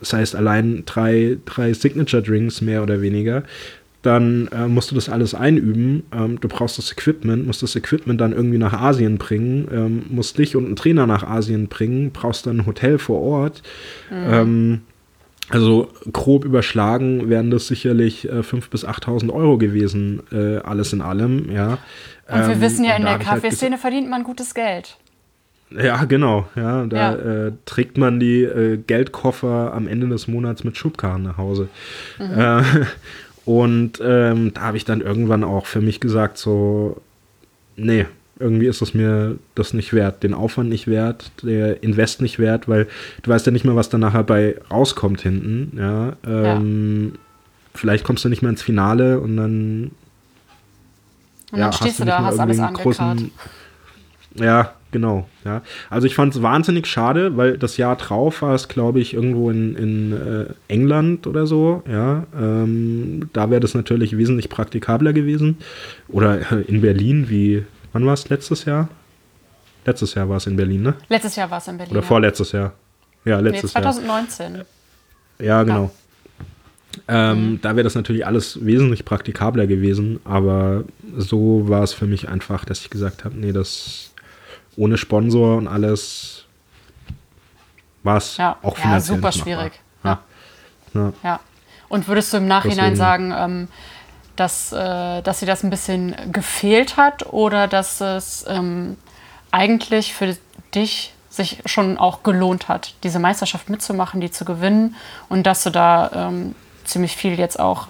Das 0.00 0.12
heißt, 0.12 0.36
allein 0.36 0.84
drei, 0.86 1.38
drei 1.44 1.72
Signature 1.72 2.22
Drinks 2.22 2.60
mehr 2.60 2.82
oder 2.82 3.00
weniger 3.02 3.42
dann 4.02 4.48
äh, 4.48 4.68
musst 4.68 4.90
du 4.90 4.94
das 4.94 5.08
alles 5.08 5.34
einüben. 5.34 6.04
Ähm, 6.12 6.40
du 6.40 6.48
brauchst 6.48 6.78
das 6.78 6.92
Equipment, 6.92 7.46
musst 7.46 7.62
das 7.62 7.74
Equipment 7.74 8.20
dann 8.20 8.32
irgendwie 8.32 8.58
nach 8.58 8.72
Asien 8.72 9.18
bringen, 9.18 9.68
ähm, 9.72 10.02
musst 10.10 10.38
dich 10.38 10.56
und 10.56 10.66
einen 10.66 10.76
Trainer 10.76 11.06
nach 11.06 11.24
Asien 11.24 11.68
bringen, 11.68 12.10
brauchst 12.12 12.46
dann 12.46 12.60
ein 12.60 12.66
Hotel 12.66 12.98
vor 12.98 13.20
Ort. 13.20 13.62
Mhm. 14.10 14.32
Ähm, 14.32 14.80
also 15.50 15.90
grob 16.12 16.44
überschlagen 16.44 17.30
wären 17.30 17.50
das 17.50 17.66
sicherlich 17.66 18.28
äh, 18.28 18.40
5.000 18.40 18.70
bis 18.70 18.86
8.000 18.86 19.32
Euro 19.32 19.56
gewesen, 19.56 20.22
äh, 20.30 20.58
alles 20.58 20.92
in 20.92 21.00
allem, 21.00 21.50
ja. 21.50 21.78
Und 22.28 22.46
wir 22.46 22.54
ähm, 22.54 22.60
wissen 22.60 22.84
ja, 22.84 22.96
in 22.96 23.02
der 23.02 23.12
halt 23.12 23.22
Kaffeeszene 23.22 23.72
halt 23.72 23.80
verdient 23.80 24.10
man 24.10 24.24
gutes 24.24 24.54
Geld. 24.54 24.98
Ja, 25.70 26.04
genau. 26.04 26.48
Ja, 26.54 26.86
da 26.86 26.96
ja. 26.96 27.46
Äh, 27.46 27.52
trägt 27.66 27.98
man 27.98 28.20
die 28.20 28.42
äh, 28.42 28.78
Geldkoffer 28.78 29.72
am 29.74 29.86
Ende 29.86 30.08
des 30.08 30.28
Monats 30.28 30.64
mit 30.64 30.76
Schubkarren 30.76 31.22
nach 31.22 31.36
Hause. 31.36 31.68
Mhm. 32.18 32.38
Äh, 32.38 32.62
und 33.48 33.98
ähm, 34.02 34.52
da 34.52 34.60
habe 34.60 34.76
ich 34.76 34.84
dann 34.84 35.00
irgendwann 35.00 35.42
auch 35.42 35.64
für 35.64 35.80
mich 35.80 36.00
gesagt, 36.00 36.36
so, 36.36 37.00
nee, 37.76 38.04
irgendwie 38.38 38.66
ist 38.66 38.82
es 38.82 38.92
mir 38.92 39.38
das 39.54 39.72
nicht 39.72 39.94
wert, 39.94 40.22
den 40.22 40.34
Aufwand 40.34 40.68
nicht 40.68 40.86
wert, 40.86 41.32
der 41.42 41.82
Invest 41.82 42.20
nicht 42.20 42.38
wert, 42.38 42.68
weil 42.68 42.88
du 43.22 43.30
weißt 43.30 43.46
ja 43.46 43.52
nicht 43.52 43.64
mehr, 43.64 43.74
was 43.74 43.88
da 43.88 43.96
nachher 43.96 44.22
bei 44.22 44.56
rauskommt 44.70 45.22
hinten. 45.22 45.78
Ja, 45.78 46.12
ähm, 46.26 47.12
ja. 47.14 47.18
vielleicht 47.72 48.04
kommst 48.04 48.22
du 48.22 48.28
nicht 48.28 48.42
mehr 48.42 48.50
ins 48.50 48.60
Finale 48.60 49.18
und 49.18 49.38
dann, 49.38 49.92
und 51.50 51.58
dann 51.58 51.72
stehst 51.72 52.00
du 52.00 52.04
da, 52.04 52.24
hast 52.24 52.38
alles 52.38 52.60
großen, 52.74 53.30
Ja, 54.34 54.74
genau. 54.90 55.28
Ja. 55.44 55.62
Also 55.90 56.06
ich 56.06 56.14
fand 56.14 56.34
es 56.34 56.42
wahnsinnig 56.42 56.86
schade, 56.86 57.36
weil 57.36 57.58
das 57.58 57.76
Jahr 57.76 57.96
drauf 57.96 58.42
war 58.42 58.54
es, 58.54 58.68
glaube 58.68 59.00
ich, 59.00 59.14
irgendwo 59.14 59.50
in, 59.50 59.74
in 59.74 60.12
äh, 60.12 60.46
England 60.68 61.26
oder 61.26 61.46
so. 61.46 61.82
Ja. 61.90 62.26
Ähm, 62.38 63.30
da 63.32 63.50
wäre 63.50 63.60
das 63.60 63.74
natürlich 63.74 64.16
wesentlich 64.16 64.48
praktikabler 64.48 65.12
gewesen. 65.12 65.58
Oder 66.08 66.52
äh, 66.52 66.62
in 66.62 66.80
Berlin, 66.80 67.28
wie, 67.28 67.64
wann 67.92 68.06
war 68.06 68.14
es 68.14 68.28
letztes 68.28 68.64
Jahr? 68.64 68.88
Letztes 69.84 70.14
Jahr 70.14 70.28
war 70.28 70.36
es 70.36 70.46
in 70.46 70.56
Berlin, 70.56 70.82
ne? 70.82 70.94
Letztes 71.08 71.36
Jahr 71.36 71.50
war 71.50 71.58
es 71.58 71.68
in 71.68 71.78
Berlin. 71.78 71.92
Oder 71.92 72.02
vorletztes 72.02 72.52
Jahr. 72.52 72.72
Ja, 73.24 73.40
letztes 73.40 73.74
nee, 73.74 73.80
2019. 73.80 74.54
Jahr. 74.54 74.64
Ja, 75.40 75.62
genau. 75.62 75.84
Ja. 75.84 75.90
Ähm, 77.06 77.52
mhm. 77.52 77.60
Da 77.60 77.76
wäre 77.76 77.84
das 77.84 77.94
natürlich 77.94 78.26
alles 78.26 78.64
wesentlich 78.64 79.04
praktikabler 79.04 79.66
gewesen, 79.66 80.20
aber 80.24 80.84
so 81.16 81.68
war 81.68 81.82
es 81.82 81.92
für 81.92 82.06
mich 82.06 82.28
einfach, 82.28 82.64
dass 82.64 82.80
ich 82.80 82.90
gesagt 82.90 83.24
habe, 83.24 83.36
nee, 83.36 83.52
das 83.52 84.12
ohne 84.78 84.96
Sponsor 84.96 85.56
und 85.56 85.68
alles 85.68 86.44
war 88.02 88.16
es 88.16 88.36
ja. 88.36 88.56
auch 88.62 88.76
finanziell 88.76 89.16
ja, 89.16 89.22
super 89.22 89.32
schwierig. 89.32 89.72
Ja. 90.04 90.20
ja. 90.94 91.12
ja. 91.22 91.40
Und 91.88 92.06
würdest 92.06 92.32
du 92.32 92.36
im 92.36 92.46
Nachhinein 92.46 92.94
Deswegen. 92.94 92.96
sagen, 92.96 93.34
ähm, 93.36 93.68
dass, 94.36 94.72
äh, 94.72 95.20
dass 95.22 95.40
sie 95.40 95.46
das 95.46 95.64
ein 95.64 95.70
bisschen 95.70 96.14
gefehlt 96.32 96.96
hat 96.96 97.32
oder 97.32 97.66
dass 97.66 98.00
es 98.00 98.44
ähm, 98.48 98.96
eigentlich 99.50 100.14
für 100.14 100.36
dich 100.74 101.12
sich 101.28 101.62
schon 101.66 101.98
auch 101.98 102.22
gelohnt 102.22 102.68
hat, 102.68 102.94
diese 103.02 103.18
Meisterschaft 103.18 103.68
mitzumachen, 103.68 104.20
die 104.20 104.30
zu 104.30 104.44
gewinnen 104.44 104.96
und 105.28 105.44
dass 105.46 105.64
du 105.64 105.70
da 105.70 106.10
ähm, 106.14 106.54
ziemlich 106.84 107.16
viel 107.16 107.38
jetzt 107.38 107.58
auch 107.58 107.88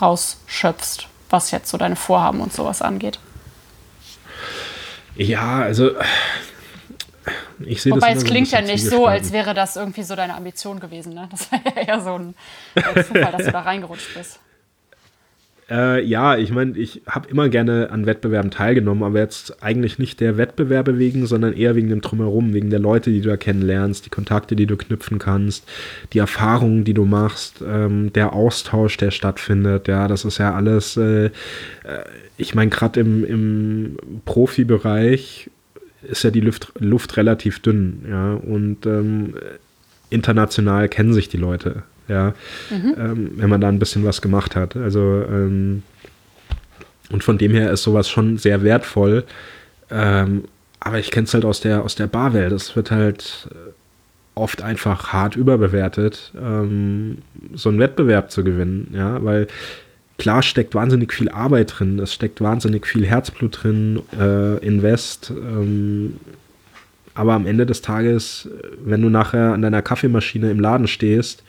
rausschöpfst, 0.00 1.08
was 1.30 1.50
jetzt 1.50 1.70
so 1.70 1.78
deine 1.78 1.96
Vorhaben 1.96 2.40
und 2.40 2.52
sowas 2.52 2.82
angeht? 2.82 3.18
Ja, 5.16 5.60
also 5.60 5.92
ich 7.60 7.82
sehe 7.82 7.92
Wobei 7.92 8.12
das 8.12 8.22
es 8.22 8.28
klingt 8.28 8.50
ja 8.50 8.60
nicht 8.60 8.84
so, 8.84 9.06
als 9.06 9.32
wäre 9.32 9.54
das 9.54 9.76
irgendwie 9.76 10.02
so 10.02 10.14
deine 10.14 10.34
Ambition 10.34 10.78
gewesen. 10.78 11.14
Ne? 11.14 11.28
Das 11.30 11.50
war 11.50 11.60
ja 11.76 11.82
eher 11.82 12.00
so 12.00 12.18
ein 12.18 12.34
Zufall, 13.06 13.32
dass 13.32 13.44
du 13.46 13.52
da 13.52 13.60
reingerutscht 13.60 14.14
bist. 14.14 14.40
Äh, 15.68 16.04
ja, 16.04 16.36
ich 16.36 16.52
meine, 16.52 16.78
ich 16.78 17.02
habe 17.08 17.28
immer 17.28 17.48
gerne 17.48 17.90
an 17.90 18.06
Wettbewerben 18.06 18.52
teilgenommen, 18.52 19.02
aber 19.02 19.18
jetzt 19.18 19.64
eigentlich 19.64 19.98
nicht 19.98 20.20
der 20.20 20.36
Wettbewerbe 20.36 20.96
wegen, 20.98 21.26
sondern 21.26 21.54
eher 21.54 21.74
wegen 21.74 21.88
dem 21.88 22.00
Drumherum, 22.00 22.54
wegen 22.54 22.70
der 22.70 22.78
Leute, 22.78 23.10
die 23.10 23.20
du 23.20 23.30
da 23.30 23.36
kennenlernst, 23.36 24.06
die 24.06 24.10
Kontakte, 24.10 24.54
die 24.54 24.66
du 24.66 24.76
knüpfen 24.76 25.18
kannst, 25.18 25.68
die 26.12 26.18
Erfahrungen, 26.18 26.84
die 26.84 26.94
du 26.94 27.04
machst, 27.04 27.64
ähm, 27.66 28.12
der 28.12 28.32
Austausch, 28.32 28.96
der 28.96 29.10
stattfindet. 29.10 29.88
Ja, 29.88 30.06
das 30.06 30.24
ist 30.24 30.38
ja 30.38 30.54
alles, 30.54 30.96
äh, 30.96 31.26
äh 31.26 31.30
ich 32.36 32.54
meine, 32.54 32.70
gerade 32.70 33.00
im, 33.00 33.24
im 33.24 33.96
Profibereich 34.24 35.50
ist 36.02 36.22
ja 36.22 36.30
die 36.30 36.40
Luft, 36.40 36.72
Luft 36.78 37.16
relativ 37.16 37.60
dünn, 37.60 38.04
ja, 38.08 38.34
und 38.34 38.86
ähm, 38.86 39.34
international 40.10 40.88
kennen 40.88 41.12
sich 41.12 41.28
die 41.28 41.38
Leute 41.38 41.82
ja, 42.08 42.34
mhm. 42.70 42.94
ähm, 42.98 43.30
wenn 43.36 43.50
man 43.50 43.60
da 43.60 43.68
ein 43.68 43.78
bisschen 43.78 44.04
was 44.04 44.22
gemacht 44.22 44.56
hat. 44.56 44.76
Also, 44.76 45.00
ähm, 45.00 45.82
und 47.10 47.22
von 47.22 47.38
dem 47.38 47.52
her 47.52 47.70
ist 47.70 47.82
sowas 47.82 48.08
schon 48.08 48.38
sehr 48.38 48.62
wertvoll. 48.62 49.24
Ähm, 49.90 50.44
aber 50.80 50.98
ich 50.98 51.10
kenne 51.10 51.24
es 51.24 51.34
halt 51.34 51.44
aus 51.44 51.60
der, 51.60 51.82
aus 51.82 51.94
der 51.94 52.06
Barwelt. 52.06 52.52
Es 52.52 52.76
wird 52.76 52.90
halt 52.90 53.48
äh, 53.50 53.72
oft 54.36 54.62
einfach 54.62 55.12
hart 55.12 55.34
überbewertet, 55.34 56.32
ähm, 56.40 57.18
so 57.54 57.70
einen 57.70 57.78
Wettbewerb 57.78 58.30
zu 58.30 58.44
gewinnen, 58.44 58.92
ja, 58.92 59.24
weil 59.24 59.48
klar 60.18 60.42
steckt 60.42 60.74
wahnsinnig 60.74 61.12
viel 61.12 61.30
Arbeit 61.30 61.78
drin, 61.78 61.98
es 61.98 62.12
steckt 62.12 62.40
wahnsinnig 62.40 62.86
viel 62.86 63.06
Herzblut 63.06 63.62
drin, 63.62 64.02
äh, 64.18 64.58
Invest, 64.58 65.30
ähm, 65.30 66.16
aber 67.14 67.32
am 67.32 67.46
Ende 67.46 67.64
des 67.64 67.80
Tages, 67.80 68.48
wenn 68.84 69.00
du 69.00 69.08
nachher 69.08 69.54
an 69.54 69.62
deiner 69.62 69.80
Kaffeemaschine 69.80 70.50
im 70.50 70.60
Laden 70.60 70.86
stehst 70.86 71.42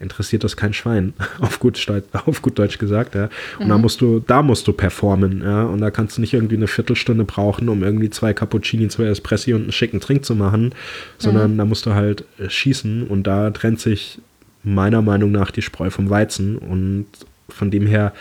interessiert 0.00 0.44
das 0.44 0.56
kein 0.56 0.72
Schwein, 0.72 1.12
auf 1.40 1.58
gut, 1.60 1.84
auf 2.12 2.42
gut 2.42 2.58
Deutsch 2.58 2.78
gesagt, 2.78 3.14
ja. 3.14 3.28
Und 3.58 3.66
mhm. 3.66 3.70
da 3.70 3.78
musst 3.78 4.00
du, 4.00 4.20
da 4.20 4.42
musst 4.42 4.66
du 4.68 4.72
performen, 4.72 5.42
ja. 5.42 5.64
Und 5.64 5.80
da 5.80 5.90
kannst 5.90 6.16
du 6.16 6.20
nicht 6.20 6.34
irgendwie 6.34 6.56
eine 6.56 6.66
Viertelstunde 6.66 7.24
brauchen, 7.24 7.68
um 7.68 7.82
irgendwie 7.82 8.10
zwei 8.10 8.32
Cappuccini, 8.32 8.88
zwei 8.88 9.04
Espressi 9.04 9.54
und 9.54 9.62
einen 9.62 9.72
schicken 9.72 10.00
Trink 10.00 10.24
zu 10.24 10.34
machen, 10.34 10.74
sondern 11.18 11.54
mhm. 11.54 11.58
da 11.58 11.64
musst 11.64 11.86
du 11.86 11.94
halt 11.94 12.24
äh, 12.38 12.48
schießen 12.48 13.06
und 13.06 13.26
da 13.26 13.50
trennt 13.50 13.80
sich 13.80 14.20
meiner 14.62 15.02
Meinung 15.02 15.30
nach 15.30 15.50
die 15.50 15.62
Spreu 15.62 15.90
vom 15.90 16.10
Weizen 16.10 16.58
und 16.58 17.06
von 17.48 17.70
dem 17.70 17.86
her, 17.86 18.12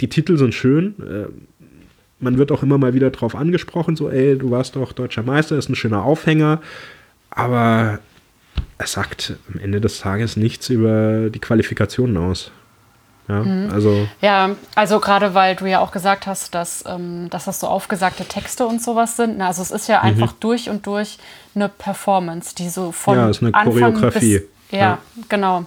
die 0.00 0.08
Titel 0.08 0.36
sind 0.36 0.54
schön, 0.54 0.94
äh, 1.00 1.26
man 2.20 2.38
wird 2.38 2.52
auch 2.52 2.62
immer 2.62 2.78
mal 2.78 2.94
wieder 2.94 3.10
drauf 3.10 3.34
angesprochen, 3.34 3.96
so, 3.96 4.10
ey, 4.10 4.36
du 4.36 4.50
warst 4.50 4.76
doch 4.76 4.92
deutscher 4.92 5.22
Meister, 5.22 5.56
ist 5.56 5.68
ein 5.68 5.74
schöner 5.74 6.04
Aufhänger, 6.04 6.60
aber 7.30 7.98
er 8.78 8.86
sagt 8.86 9.34
am 9.52 9.60
Ende 9.60 9.80
des 9.80 10.00
Tages 10.00 10.36
nichts 10.36 10.68
über 10.70 11.28
die 11.30 11.38
Qualifikationen 11.38 12.16
aus. 12.16 12.50
Ja, 13.28 13.42
mhm. 13.44 13.70
also, 13.72 14.08
ja, 14.20 14.50
also 14.74 14.98
gerade 14.98 15.34
weil 15.34 15.54
du 15.54 15.66
ja 15.66 15.78
auch 15.78 15.92
gesagt 15.92 16.26
hast, 16.26 16.54
dass, 16.54 16.84
ähm, 16.86 17.30
dass 17.30 17.44
das 17.44 17.60
so 17.60 17.68
aufgesagte 17.68 18.24
Texte 18.24 18.66
und 18.66 18.82
sowas 18.82 19.16
sind. 19.16 19.38
Na, 19.38 19.48
also 19.48 19.62
es 19.62 19.70
ist 19.70 19.86
ja 19.86 19.98
mhm. 19.98 20.06
einfach 20.06 20.32
mhm. 20.32 20.40
durch 20.40 20.68
und 20.68 20.86
durch 20.86 21.18
eine 21.54 21.68
Performance, 21.68 22.54
die 22.56 22.68
so 22.68 22.90
von 22.90 23.16
ja, 23.16 23.30
ist 23.30 23.42
eine 23.42 23.54
Anfang 23.54 23.94
Choreografie. 23.94 24.38
Bis, 24.40 24.48
ja, 24.72 24.78
ja, 24.78 24.98
genau. 25.28 25.64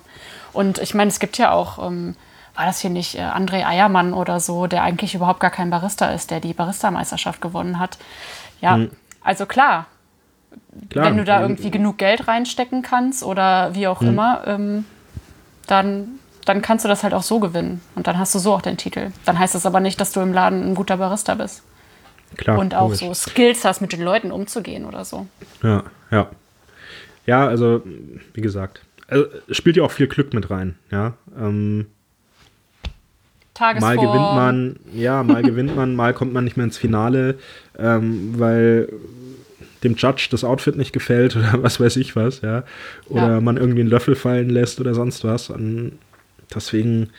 Und 0.51 0.79
ich 0.79 0.93
meine, 0.93 1.09
es 1.09 1.19
gibt 1.19 1.37
ja 1.37 1.51
auch, 1.51 1.85
ähm, 1.85 2.15
war 2.55 2.65
das 2.65 2.79
hier 2.79 2.89
nicht 2.89 3.15
äh, 3.15 3.21
André 3.21 3.65
Eiermann 3.65 4.13
oder 4.13 4.39
so, 4.39 4.67
der 4.67 4.83
eigentlich 4.83 5.15
überhaupt 5.15 5.39
gar 5.39 5.51
kein 5.51 5.69
Barista 5.69 6.07
ist, 6.11 6.31
der 6.31 6.41
die 6.41 6.53
Barista-Meisterschaft 6.53 7.41
gewonnen 7.41 7.79
hat. 7.79 7.97
Ja, 8.59 8.77
mhm. 8.77 8.91
also 9.23 9.45
klar, 9.45 9.85
Klar, 10.89 11.05
wenn 11.05 11.17
du 11.17 11.23
da 11.23 11.41
irgendwie 11.41 11.71
genug 11.71 11.97
Geld 11.97 12.27
reinstecken 12.27 12.81
kannst 12.81 13.23
oder 13.23 13.75
wie 13.75 13.87
auch 13.87 14.01
mhm. 14.01 14.07
immer, 14.09 14.43
ähm, 14.45 14.85
dann, 15.67 16.19
dann 16.45 16.61
kannst 16.61 16.85
du 16.85 16.89
das 16.89 17.03
halt 17.03 17.13
auch 17.13 17.23
so 17.23 17.39
gewinnen. 17.39 17.81
Und 17.95 18.07
dann 18.07 18.17
hast 18.17 18.33
du 18.35 18.39
so 18.39 18.53
auch 18.53 18.61
den 18.61 18.77
Titel. 18.77 19.11
Dann 19.25 19.37
heißt 19.39 19.55
das 19.55 19.65
aber 19.65 19.79
nicht, 19.79 19.99
dass 20.01 20.11
du 20.11 20.19
im 20.21 20.33
Laden 20.33 20.63
ein 20.71 20.75
guter 20.75 20.97
Barista 20.97 21.35
bist. 21.35 21.63
Klar. 22.37 22.57
Und 22.57 22.73
auch 22.75 22.89
logisch. 22.89 22.99
so 22.99 23.13
Skills 23.13 23.63
hast, 23.63 23.81
mit 23.81 23.93
den 23.93 24.01
Leuten 24.01 24.31
umzugehen 24.31 24.85
oder 24.85 25.05
so. 25.05 25.27
Ja, 25.61 25.83
ja. 26.11 26.27
Ja, 27.25 27.47
also, 27.47 27.81
wie 28.33 28.41
gesagt, 28.41 28.81
also, 29.07 29.25
spielt 29.49 29.77
ja 29.77 29.83
auch 29.83 29.91
viel 29.91 30.07
Glück 30.07 30.33
mit 30.33 30.49
rein, 30.49 30.75
ja. 30.91 31.13
Ähm, 31.37 31.87
Mal 33.59 33.97
gewinnt 33.97 34.35
man, 34.35 34.79
ja, 34.93 35.21
mal 35.21 35.43
gewinnt 35.43 35.75
man, 35.75 35.95
mal 35.95 36.13
kommt 36.13 36.33
man 36.33 36.43
nicht 36.43 36.57
mehr 36.57 36.65
ins 36.65 36.77
Finale, 36.77 37.37
ähm, 37.77 38.33
weil 38.37 38.91
dem 39.83 39.95
Judge 39.95 40.27
das 40.31 40.43
Outfit 40.43 40.75
nicht 40.75 40.93
gefällt 40.93 41.35
oder 41.35 41.55
was 41.61 41.79
weiß 41.79 41.97
ich 41.97 42.15
was, 42.15 42.41
ja. 42.41 42.63
Oder 43.09 43.33
ja. 43.33 43.41
man 43.41 43.57
irgendwie 43.57 43.81
einen 43.81 43.89
Löffel 43.89 44.15
fallen 44.15 44.49
lässt 44.49 44.79
oder 44.79 44.93
sonst 44.93 45.23
was. 45.23 45.49
Und 45.49 45.93
deswegen, 46.53 47.09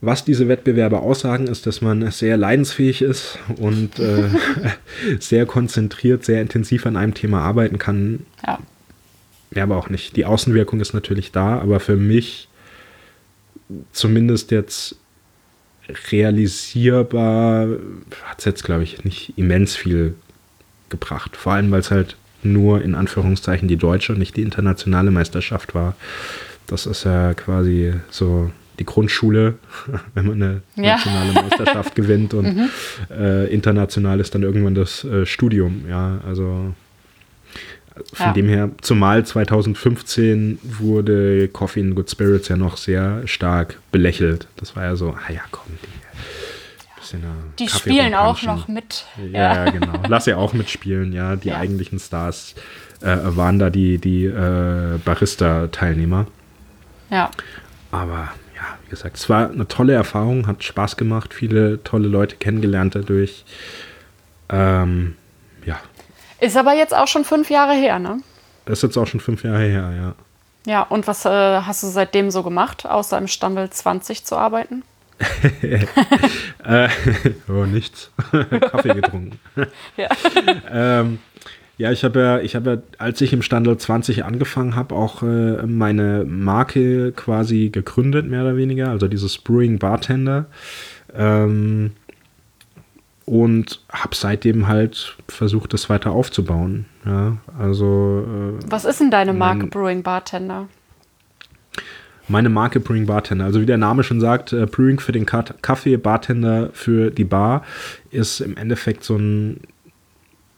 was 0.00 0.24
diese 0.24 0.48
Wettbewerbe 0.48 1.00
aussagen, 1.00 1.46
ist, 1.46 1.66
dass 1.66 1.80
man 1.80 2.10
sehr 2.10 2.36
leidensfähig 2.36 3.02
ist 3.02 3.38
und 3.56 3.98
äh, 3.98 4.28
sehr 5.18 5.46
konzentriert, 5.46 6.24
sehr 6.24 6.40
intensiv 6.42 6.86
an 6.86 6.96
einem 6.96 7.14
Thema 7.14 7.40
arbeiten 7.42 7.78
kann. 7.78 8.26
Ja. 8.46 8.58
Ja, 9.52 9.64
aber 9.64 9.78
auch 9.78 9.88
nicht. 9.88 10.14
Die 10.14 10.26
Außenwirkung 10.26 10.80
ist 10.80 10.94
natürlich 10.94 11.32
da, 11.32 11.58
aber 11.58 11.80
für 11.80 11.96
mich 11.96 12.48
zumindest 13.92 14.52
jetzt 14.52 14.96
realisierbar 16.12 17.68
hat 18.24 18.38
es 18.38 18.44
jetzt, 18.44 18.64
glaube 18.64 18.84
ich, 18.84 19.04
nicht 19.04 19.36
immens 19.36 19.74
viel 19.74 20.14
gebracht. 20.90 21.36
Vor 21.36 21.52
allem, 21.52 21.70
weil 21.70 21.80
es 21.80 21.90
halt 21.90 22.16
nur 22.42 22.82
in 22.82 22.94
Anführungszeichen 22.94 23.68
die 23.68 23.76
deutsche 23.76 24.12
und 24.12 24.18
nicht 24.18 24.36
die 24.36 24.42
internationale 24.42 25.10
Meisterschaft 25.10 25.74
war. 25.74 25.94
Das 26.66 26.86
ist 26.86 27.04
ja 27.04 27.34
quasi 27.34 27.94
so 28.10 28.50
die 28.78 28.84
Grundschule, 28.86 29.54
wenn 30.14 30.26
man 30.26 30.42
eine 30.42 30.62
Ja. 30.76 30.92
nationale 30.96 31.32
Meisterschaft 31.34 31.94
gewinnt 32.00 32.32
und 32.34 32.56
Mhm. 32.56 32.68
äh, 33.10 33.46
international 33.52 34.20
ist 34.20 34.34
dann 34.34 34.42
irgendwann 34.42 34.74
das 34.74 35.04
äh, 35.04 35.26
Studium. 35.26 35.84
Ja, 35.88 36.18
also 36.26 36.72
von 38.14 38.26
Ja. 38.28 38.32
dem 38.32 38.48
her, 38.48 38.70
zumal 38.80 39.26
2015 39.26 40.58
wurde 40.62 41.48
Coffee 41.48 41.80
and 41.82 41.94
Good 41.94 42.08
Spirits 42.10 42.48
ja 42.48 42.56
noch 42.56 42.76
sehr 42.78 43.22
stark 43.26 43.78
belächelt. 43.92 44.46
Das 44.56 44.74
war 44.76 44.84
ja 44.84 44.96
so, 44.96 45.10
ah 45.10 45.30
ja, 45.32 45.42
komm, 45.50 45.66
die, 45.82 45.99
bisschen, 47.10 47.24
äh, 47.24 47.56
Die 47.58 47.66
Kaffee 47.66 47.78
spielen 47.78 48.14
auch 48.14 48.42
noch 48.42 48.68
mit. 48.68 49.04
Ja, 49.32 49.64
ja, 49.64 49.70
genau. 49.70 49.92
Lass 50.08 50.26
ja 50.26 50.36
auch 50.36 50.52
mitspielen, 50.52 51.12
ja. 51.12 51.36
Die 51.36 51.48
Ja. 51.48 51.56
eigentlichen 51.58 51.98
Stars 51.98 52.54
äh, 53.02 53.16
waren 53.22 53.58
da 53.58 53.70
die, 53.70 53.98
die 53.98 54.26
äh, 54.26 54.98
Barista-Teilnehmer. 55.04 56.26
Ja. 57.10 57.30
Aber 57.90 58.28
ja, 58.54 58.78
wie 58.84 58.90
gesagt, 58.90 59.16
es 59.16 59.28
war 59.28 59.50
eine 59.50 59.66
tolle 59.66 59.94
Erfahrung, 59.94 60.46
hat 60.46 60.62
Spaß 60.62 60.96
gemacht, 60.96 61.34
viele 61.34 61.82
tolle 61.82 62.08
Leute 62.08 62.36
kennengelernt 62.36 62.94
dadurch. 62.94 63.44
Ähm, 64.48 65.16
ja, 65.64 65.78
Ist 66.40 66.56
aber 66.56 66.74
jetzt 66.74 66.94
auch 66.94 67.06
schon 67.08 67.24
fünf 67.24 67.50
Jahre 67.50 67.74
her, 67.74 67.98
ne? 67.98 68.20
ist 68.66 68.82
jetzt 68.84 68.96
auch 68.96 69.06
schon 69.06 69.18
fünf 69.20 69.42
Jahre 69.42 69.64
her, 69.64 69.92
ja. 69.96 70.14
Ja, 70.66 70.82
und 70.82 71.08
was 71.08 71.24
äh, 71.24 71.28
hast 71.28 71.82
du 71.82 71.88
seitdem 71.88 72.30
so 72.30 72.42
gemacht, 72.44 72.86
außer 72.86 73.18
im 73.18 73.26
Standel 73.26 73.68
20 73.70 74.24
zu 74.24 74.36
arbeiten? 74.36 74.84
Äh, 76.64 76.88
oh, 77.48 77.64
nichts. 77.64 78.10
Kaffee 78.30 78.94
getrunken. 78.94 79.38
Ja. 79.96 80.08
ähm, 80.70 81.18
ja, 81.78 81.90
ich 81.90 82.04
habe 82.04 82.20
ja, 82.20 82.40
ich 82.40 82.54
habe 82.54 82.70
ja, 82.70 82.76
als 82.98 83.20
ich 83.22 83.32
im 83.32 83.40
Standort 83.42 83.80
20 83.80 84.24
angefangen 84.24 84.76
habe, 84.76 84.94
auch 84.94 85.22
äh, 85.22 85.66
meine 85.66 86.24
Marke 86.26 87.12
quasi 87.12 87.70
gegründet, 87.70 88.26
mehr 88.28 88.42
oder 88.42 88.56
weniger, 88.56 88.90
also 88.90 89.08
dieses 89.08 89.38
Brewing 89.38 89.78
Bartender. 89.78 90.46
Ähm, 91.14 91.92
und 93.24 93.80
habe 93.90 94.14
seitdem 94.14 94.66
halt 94.68 95.16
versucht, 95.28 95.72
das 95.72 95.88
weiter 95.88 96.10
aufzubauen. 96.10 96.84
Ja, 97.06 97.36
also 97.58 98.26
äh, 98.60 98.70
Was 98.70 98.84
ist 98.84 99.00
denn 99.00 99.10
deine 99.10 99.32
Marke 99.32 99.60
Mein- 99.60 99.70
Brewing 99.70 100.02
Bartender? 100.02 100.68
Meine 102.30 102.48
Marke 102.48 102.80
Brewing 102.80 103.06
Bartender. 103.06 103.44
Also 103.44 103.60
wie 103.60 103.66
der 103.66 103.76
Name 103.76 104.02
schon 104.02 104.20
sagt, 104.20 104.52
äh, 104.52 104.66
Brewing 104.66 105.00
für 105.00 105.12
den 105.12 105.26
Ka- 105.26 105.54
Kaffee, 105.62 105.96
Bartender 105.96 106.70
für 106.72 107.10
die 107.10 107.24
Bar 107.24 107.64
ist 108.10 108.40
im 108.40 108.56
Endeffekt 108.56 109.04
so 109.04 109.16
ein 109.16 109.60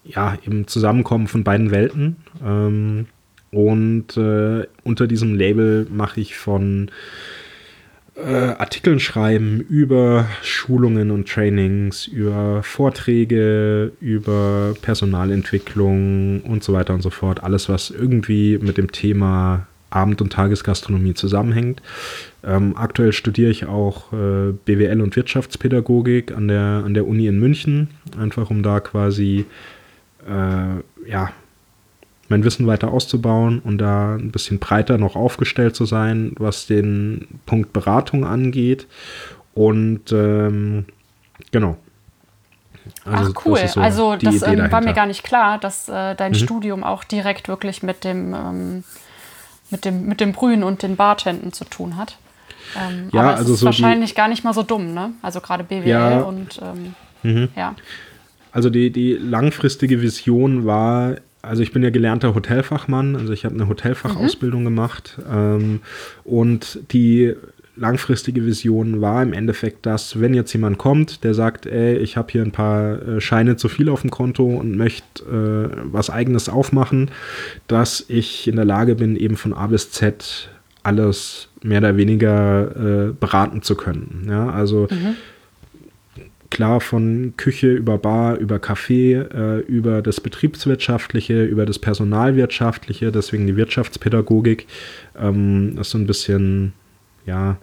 ja, 0.04 0.36
im 0.44 0.66
Zusammenkommen 0.66 1.28
von 1.28 1.44
beiden 1.44 1.70
Welten. 1.70 2.16
Ähm, 2.44 3.06
und 3.50 4.16
äh, 4.16 4.66
unter 4.82 5.06
diesem 5.06 5.34
Label 5.34 5.86
mache 5.90 6.20
ich 6.20 6.36
von 6.36 6.90
äh, 8.16 8.24
Artikeln 8.34 8.98
schreiben 8.98 9.60
über 9.60 10.26
Schulungen 10.42 11.10
und 11.10 11.28
Trainings, 11.28 12.06
über 12.06 12.62
Vorträge, 12.62 13.92
über 14.00 14.74
Personalentwicklung 14.82 16.40
und 16.42 16.64
so 16.64 16.72
weiter 16.72 16.94
und 16.94 17.02
so 17.02 17.10
fort. 17.10 17.42
Alles, 17.44 17.68
was 17.68 17.90
irgendwie 17.90 18.58
mit 18.58 18.78
dem 18.78 18.90
Thema 18.90 19.66
Abend- 19.92 20.20
und 20.22 20.32
Tagesgastronomie 20.32 21.14
zusammenhängt. 21.14 21.82
Ähm, 22.44 22.76
aktuell 22.76 23.12
studiere 23.12 23.50
ich 23.50 23.66
auch 23.66 24.12
äh, 24.12 24.52
BWL 24.64 25.00
und 25.00 25.14
Wirtschaftspädagogik 25.16 26.32
an 26.32 26.48
der, 26.48 26.82
an 26.84 26.94
der 26.94 27.06
Uni 27.06 27.26
in 27.26 27.38
München, 27.38 27.88
einfach 28.18 28.50
um 28.50 28.62
da 28.62 28.80
quasi 28.80 29.44
äh, 30.26 31.08
ja, 31.10 31.30
mein 32.28 32.44
Wissen 32.44 32.66
weiter 32.66 32.90
auszubauen 32.92 33.60
und 33.60 33.78
da 33.78 34.14
ein 34.14 34.30
bisschen 34.30 34.58
breiter 34.58 34.98
noch 34.98 35.16
aufgestellt 35.16 35.76
zu 35.76 35.84
sein, 35.84 36.32
was 36.38 36.66
den 36.66 37.28
Punkt 37.46 37.72
Beratung 37.72 38.24
angeht. 38.24 38.86
Und 39.54 40.12
ähm, 40.12 40.86
genau. 41.50 41.76
Ach 43.04 43.30
cool, 43.44 43.58
ist 43.58 43.74
so 43.74 43.80
also 43.80 44.16
das 44.16 44.42
ähm, 44.42 44.70
war 44.72 44.80
mir 44.82 44.92
gar 44.92 45.06
nicht 45.06 45.22
klar, 45.22 45.58
dass 45.58 45.88
äh, 45.88 46.14
dein 46.14 46.32
Mhm. 46.32 46.36
Studium 46.36 46.84
auch 46.84 47.04
direkt 47.04 47.48
wirklich 47.48 47.82
mit 47.82 48.02
dem, 48.02 48.34
ähm, 48.34 48.84
mit 49.72 49.84
dem, 49.84 50.06
mit 50.06 50.20
dem 50.20 50.32
Brühen 50.32 50.62
und 50.62 50.82
den 50.82 50.96
Bartenden 50.96 51.52
zu 51.52 51.64
tun 51.64 51.96
hat. 51.96 52.16
Ähm, 52.76 53.08
Ja, 53.12 53.20
aber 53.22 53.32
es 53.34 53.38
also 53.40 53.54
ist 53.54 53.60
so 53.60 53.66
wahrscheinlich 53.66 54.14
gar 54.14 54.28
nicht 54.28 54.44
mal 54.44 54.54
so 54.54 54.62
dumm, 54.62 54.94
ne? 54.94 55.10
Also 55.22 55.40
gerade 55.40 55.64
BWL 55.64 55.88
Ja. 55.88 56.20
und 56.20 56.60
ähm, 56.62 56.94
Mhm. 57.24 57.48
ja. 57.56 57.74
Also 58.52 58.68
die, 58.70 58.90
die 58.90 59.14
langfristige 59.14 60.02
Vision 60.02 60.66
war, 60.66 61.16
also 61.40 61.62
ich 61.62 61.72
bin 61.72 61.82
ja 61.82 61.90
gelernter 61.90 62.34
Hotelfachmann, 62.34 63.16
also 63.16 63.32
ich 63.32 63.44
habe 63.44 63.54
eine 63.54 63.66
Hotelfachausbildung 63.68 64.64
gemacht 64.64 65.18
ähm, 65.32 65.80
und 66.24 66.80
die 66.92 67.34
langfristige 67.82 68.46
Vision 68.46 69.00
war 69.00 69.22
im 69.22 69.32
Endeffekt, 69.32 69.84
dass 69.84 70.20
wenn 70.20 70.34
jetzt 70.34 70.52
jemand 70.52 70.78
kommt, 70.78 71.24
der 71.24 71.34
sagt, 71.34 71.66
ey, 71.66 71.96
ich 71.98 72.16
habe 72.16 72.30
hier 72.30 72.42
ein 72.42 72.52
paar 72.52 73.02
äh, 73.02 73.20
Scheine 73.20 73.56
zu 73.56 73.68
viel 73.68 73.88
auf 73.88 74.02
dem 74.02 74.10
Konto 74.10 74.44
und 74.44 74.76
möchte 74.76 75.24
äh, 75.24 75.76
was 75.84 76.08
eigenes 76.08 76.48
aufmachen, 76.48 77.10
dass 77.66 78.04
ich 78.08 78.46
in 78.46 78.56
der 78.56 78.64
Lage 78.64 78.94
bin, 78.94 79.16
eben 79.16 79.36
von 79.36 79.52
A 79.52 79.66
bis 79.66 79.90
Z 79.90 80.48
alles 80.84 81.48
mehr 81.62 81.78
oder 81.78 81.96
weniger 81.96 83.08
äh, 83.08 83.12
beraten 83.12 83.62
zu 83.62 83.74
können. 83.76 84.26
Ja, 84.28 84.48
also 84.48 84.88
klar 86.50 86.80
von 86.80 87.34
Küche 87.36 87.72
über 87.72 87.98
Bar, 87.98 88.36
über 88.36 88.56
Café, 88.56 89.22
äh, 89.34 89.60
über 89.60 90.02
das 90.02 90.20
Betriebswirtschaftliche, 90.20 91.44
über 91.44 91.66
das 91.66 91.78
Personalwirtschaftliche, 91.78 93.10
deswegen 93.10 93.46
die 93.46 93.56
Wirtschaftspädagogik. 93.56 94.66
Ähm, 95.18 95.78
ist 95.80 95.90
so 95.90 95.98
ein 95.98 96.06
bisschen, 96.06 96.74
ja, 97.26 97.56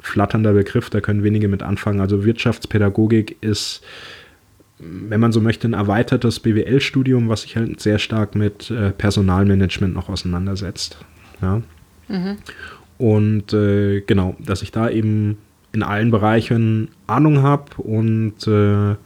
flatternder 0.00 0.52
Begriff, 0.52 0.90
da 0.90 1.00
können 1.00 1.22
wenige 1.22 1.48
mit 1.48 1.62
anfangen. 1.62 2.00
Also 2.00 2.24
Wirtschaftspädagogik 2.24 3.36
ist, 3.40 3.82
wenn 4.78 5.20
man 5.20 5.32
so 5.32 5.40
möchte, 5.40 5.68
ein 5.68 5.74
erweitertes 5.74 6.40
BWL-Studium, 6.40 7.28
was 7.28 7.42
sich 7.42 7.56
halt 7.56 7.80
sehr 7.80 7.98
stark 7.98 8.34
mit 8.34 8.70
äh, 8.70 8.90
Personalmanagement 8.90 9.94
noch 9.94 10.08
auseinandersetzt. 10.08 10.98
Ja. 11.42 11.62
Und 12.98 13.52
äh, 13.52 14.00
genau, 14.00 14.36
dass 14.38 14.62
ich 14.62 14.72
da 14.72 14.90
eben 14.90 15.38
in 15.72 15.82
allen 15.82 16.10
Bereichen 16.10 16.88
Ahnung 17.06 17.42
habe 17.42 17.80
und 17.82 18.46
äh, 18.46 18.96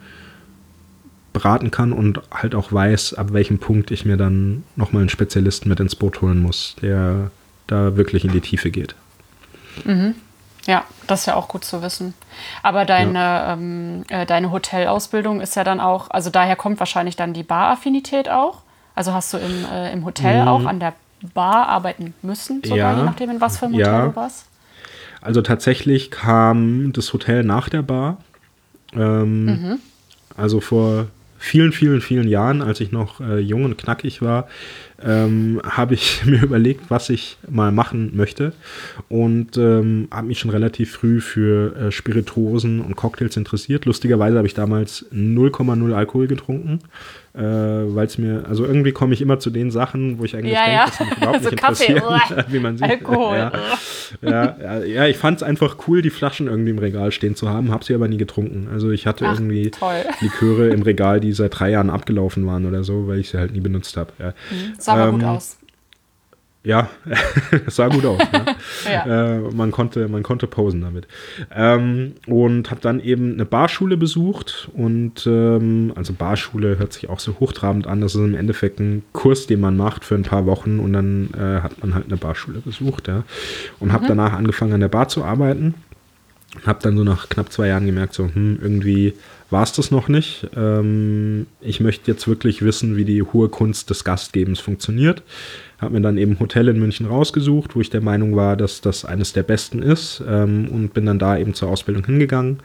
beraten 1.33 1.71
kann 1.71 1.93
und 1.93 2.21
halt 2.31 2.55
auch 2.55 2.73
weiß, 2.73 3.15
ab 3.15 3.33
welchem 3.33 3.59
Punkt 3.59 3.91
ich 3.91 4.05
mir 4.05 4.17
dann 4.17 4.63
nochmal 4.77 5.03
einen 5.03 5.11
Spezialisten 5.11 5.69
mit 5.69 5.81
ins 5.81 5.97
Boot 5.97 6.23
holen 6.23 6.41
muss, 6.41 6.77
der 6.81 7.31
da 7.67 7.97
wirklich 7.97 8.25
in 8.25 8.33
die 8.33 8.41
Tiefe 8.41 8.71
geht. 8.71 8.95
Ja, 10.67 10.85
das 11.07 11.21
ist 11.21 11.27
ja 11.27 11.35
auch 11.37 11.49
gut 11.49 11.65
zu 11.65 11.83
wissen. 11.83 12.15
Aber 12.63 12.85
deine, 12.87 13.45
ähm, 13.49 14.05
äh, 14.09 14.25
deine 14.25 14.51
Hotelausbildung 14.51 15.41
ist 15.43 15.57
ja 15.57 15.65
dann 15.65 15.79
auch, 15.81 16.11
also 16.11 16.31
daher 16.31 16.57
kommt 16.57 16.79
wahrscheinlich 16.79 17.17
dann 17.17 17.35
die 17.35 17.43
Baraffinität 17.43 18.31
auch. 18.31 18.63
Also 18.95 19.13
hast 19.13 19.33
du 19.35 19.39
im, 19.39 19.65
äh, 19.71 19.93
im 19.93 20.05
Hotel 20.05 20.49
auch 20.49 20.65
an 20.67 20.81
der 20.81 20.95
Bar 21.35 21.69
arbeiten 21.69 22.15
müssen, 22.23 22.63
sogar, 22.65 22.93
Mhm. 22.93 22.99
Ja. 22.99 23.05
je 23.05 23.11
nachdem, 23.11 23.31
in 23.31 23.41
was 23.41 23.59
für 23.59 23.67
einem 23.67 23.75
Hotel 23.75 23.87
Ja. 23.93 24.07
du 24.09 24.17
warst. 24.17 24.47
Also 25.21 25.43
tatsächlich 25.43 26.11
kam 26.11 26.93
das 26.93 27.13
Hotel 27.13 27.45
nach 27.45 27.69
der 27.69 27.83
Bar. 27.83 28.19
Ähm, 28.95 29.79
Also 30.37 30.61
vor 30.61 31.07
vielen, 31.39 31.73
vielen, 31.73 32.01
vielen 32.01 32.27
Jahren, 32.27 32.61
als 32.63 32.81
ich 32.81 32.91
noch 32.91 33.21
äh, 33.21 33.39
jung 33.39 33.65
und 33.65 33.77
knackig 33.79 34.21
war, 34.23 34.49
ähm, 35.03 35.61
habe 35.65 35.95
ich 35.95 36.25
mir 36.27 36.43
überlegt, 36.43 36.83
was 36.91 37.11
ich 37.11 37.39
mal 37.49 37.73
machen 37.73 38.13
möchte 38.15 38.53
und 39.09 39.57
ähm, 39.57 40.09
habe 40.11 40.29
mich 40.29 40.39
schon 40.39 40.51
relativ 40.51 40.93
früh 40.93 41.21
für 41.21 41.77
äh, 41.77 41.91
Spirituosen 41.91 42.81
und 42.81 42.97
Cocktails 42.97 43.37
interessiert. 43.37 43.85
Lustigerweise 43.87 44.37
habe 44.37 44.47
ich 44.47 44.55
damals 44.55 45.07
0,0 45.13 45.93
Alkohol 45.93 46.27
getrunken, 46.27 46.79
äh, 47.35 47.41
weil 47.41 48.07
es 48.07 48.19
mir, 48.19 48.45
also 48.49 48.65
irgendwie 48.65 48.93
komme 48.93 49.15
ich 49.15 49.21
immer 49.21 49.39
zu 49.41 49.51
den 49.51 49.71
Sachen, 49.73 50.19
wo 50.19 50.25
ich 50.25 50.37
eigentlich 50.37 50.55
Ja, 50.55 50.65
denke, 50.67 50.77
ja. 50.77 50.87
sie 50.91 51.05
mich 51.05 51.17
überhaupt 51.17 51.43
So 51.43 51.51
nicht 51.51 51.61
Kaffee, 51.63 51.93
interessieren, 51.93 52.45
wie 52.49 52.61
man 52.61 52.77
sieht. 52.79 52.89
Alkohol. 52.89 53.37
Ja. 53.37 53.53
Ja, 54.23 54.57
ja, 54.63 54.85
ja, 54.85 55.07
ich 55.07 55.17
fand 55.17 55.39
es 55.39 55.43
einfach 55.43 55.77
cool, 55.89 56.03
die 56.03 56.11
Flaschen 56.11 56.47
irgendwie 56.47 56.71
im 56.71 56.79
Regal 56.79 57.11
stehen 57.11 57.35
zu 57.35 57.49
haben, 57.49 57.73
habe 57.73 57.85
sie 57.85 57.95
aber 57.95 58.07
nie 58.07 58.19
getrunken. 58.19 58.69
Also 58.73 58.91
ich 58.91 59.07
hatte 59.07 59.27
Ach, 59.27 59.35
irgendwie 59.35 59.71
toll. 59.71 60.05
Liköre 60.21 60.69
im 60.69 60.83
Regal, 60.83 61.19
die 61.21 61.33
seit 61.33 61.59
drei 61.59 61.71
Jahren 61.71 61.91
abgelaufen 61.91 62.47
waren 62.47 62.67
oder 62.67 62.85
so, 62.85 63.09
weil 63.09 63.19
ich 63.19 63.31
sie 63.31 63.39
halt 63.39 63.53
nie 63.53 63.61
benutzt 63.61 63.97
habe. 63.97 64.13
Ja. 64.19 64.35
Sah 64.85 64.93
aber 64.95 65.13
gut 65.13 65.23
Ähm, 65.23 65.29
aus. 65.29 65.57
ja, 66.63 66.89
es 67.67 67.77
sah 67.77 67.89
gut 67.89 68.05
aus. 68.05 68.21
ja. 68.33 68.45
ja. 69.07 69.37
Äh, 69.37 69.39
man, 69.55 69.71
konnte, 69.71 70.09
man 70.09 70.23
konnte 70.23 70.47
posen 70.47 70.83
damit. 70.83 71.07
Ähm, 71.55 72.15
und 72.27 72.71
habe 72.71 72.81
dann 72.81 73.01
eben 73.01 73.33
eine 73.33 73.47
Barschule 73.47 73.97
besucht. 73.97 74.69
Und 74.75 75.27
ähm, 75.27 75.93
also 75.95 76.13
Barschule 76.13 76.79
hört 76.79 76.93
sich 76.93 77.09
auch 77.09 77.21
so 77.21 77.37
hochtrabend 77.41 77.87
an. 77.87 78.03
Das 78.03 78.15
ist 78.15 78.21
im 78.21 78.35
Endeffekt 78.35 78.79
ein 78.79 79.03
Kurs, 79.13 79.47
den 79.47 79.61
man 79.61 79.77
macht 79.77 80.05
für 80.05 80.15
ein 80.17 80.23
paar 80.23 80.45
Wochen. 80.45 80.79
Und 80.81 80.93
dann 80.93 81.31
äh, 81.35 81.61
hat 81.63 81.81
man 81.81 81.95
halt 81.95 82.07
eine 82.07 82.17
Barschule 82.17 82.61
besucht. 82.61 83.09
Ja. 83.09 83.25
Und 83.81 83.93
habe 83.93 84.05
mhm. 84.05 84.09
danach 84.09 84.33
angefangen 84.35 84.75
an 84.75 84.81
der 84.81 84.89
Bar 84.89 85.09
zu 85.09 85.25
arbeiten. 85.25 85.75
Habe 86.67 86.79
dann 86.83 86.97
so 86.97 87.05
nach 87.05 87.29
knapp 87.29 87.53
zwei 87.53 87.69
Jahren 87.69 87.87
gemerkt, 87.87 88.15
so 88.15 88.29
hm, 88.33 88.59
irgendwie 88.63 89.15
war 89.51 89.63
es 89.63 89.73
das 89.73 89.91
noch 89.91 90.09
nicht. 90.09 90.49
Ähm, 90.57 91.47
ich 91.61 91.81
möchte 91.81 92.11
jetzt 92.11 92.27
wirklich 92.27 92.63
wissen, 92.63 92.97
wie 92.97 93.05
die 93.05 93.23
hohe 93.23 93.49
Kunst 93.49 93.91
des 93.91 94.05
Gastgebens 94.05 94.61
funktioniert 94.61 95.23
habe 95.85 95.95
mir 95.95 96.01
dann 96.01 96.19
eben 96.19 96.41
Hotel 96.41 96.69
in 96.69 96.81
München 96.81 97.07
rausgesucht, 97.07 97.77
wo 97.77 97.81
ich 97.81 97.91
der 97.91 98.01
Meinung 98.01 98.35
war, 98.35 98.57
dass 98.57 98.81
das 98.81 99.05
eines 99.05 99.33
der 99.33 99.43
besten 99.43 99.83
ist 99.83 100.23
ähm, 100.27 100.69
und 100.69 100.95
bin 100.95 101.07
dann 101.07 101.19
da 101.19 101.37
eben 101.37 101.55
zur 101.55 101.69
Ausbildung 101.69 102.05
hingegangen 102.05 102.61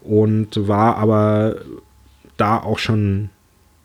und 0.00 0.68
war 0.68 0.96
aber 0.96 1.56
da 2.36 2.58
auch 2.58 2.78
schon 2.78 3.30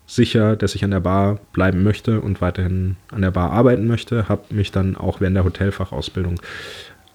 sicher, 0.08 0.56
dass 0.56 0.74
ich 0.74 0.86
an 0.86 0.92
der 0.92 1.02
Bar 1.02 1.40
bleiben 1.52 1.84
möchte 1.84 2.22
und 2.22 2.42
weiterhin 2.42 2.96
an 3.12 3.22
der 3.22 3.32
Bar 3.32 3.52
arbeiten 3.52 3.88
möchte. 3.88 4.30
Habe 4.30 4.54
mich 4.54 4.72
dann 4.72 4.96
auch 4.96 5.20
während 5.20 5.36
der 5.36 5.44
Hotelfachausbildung 5.44 6.40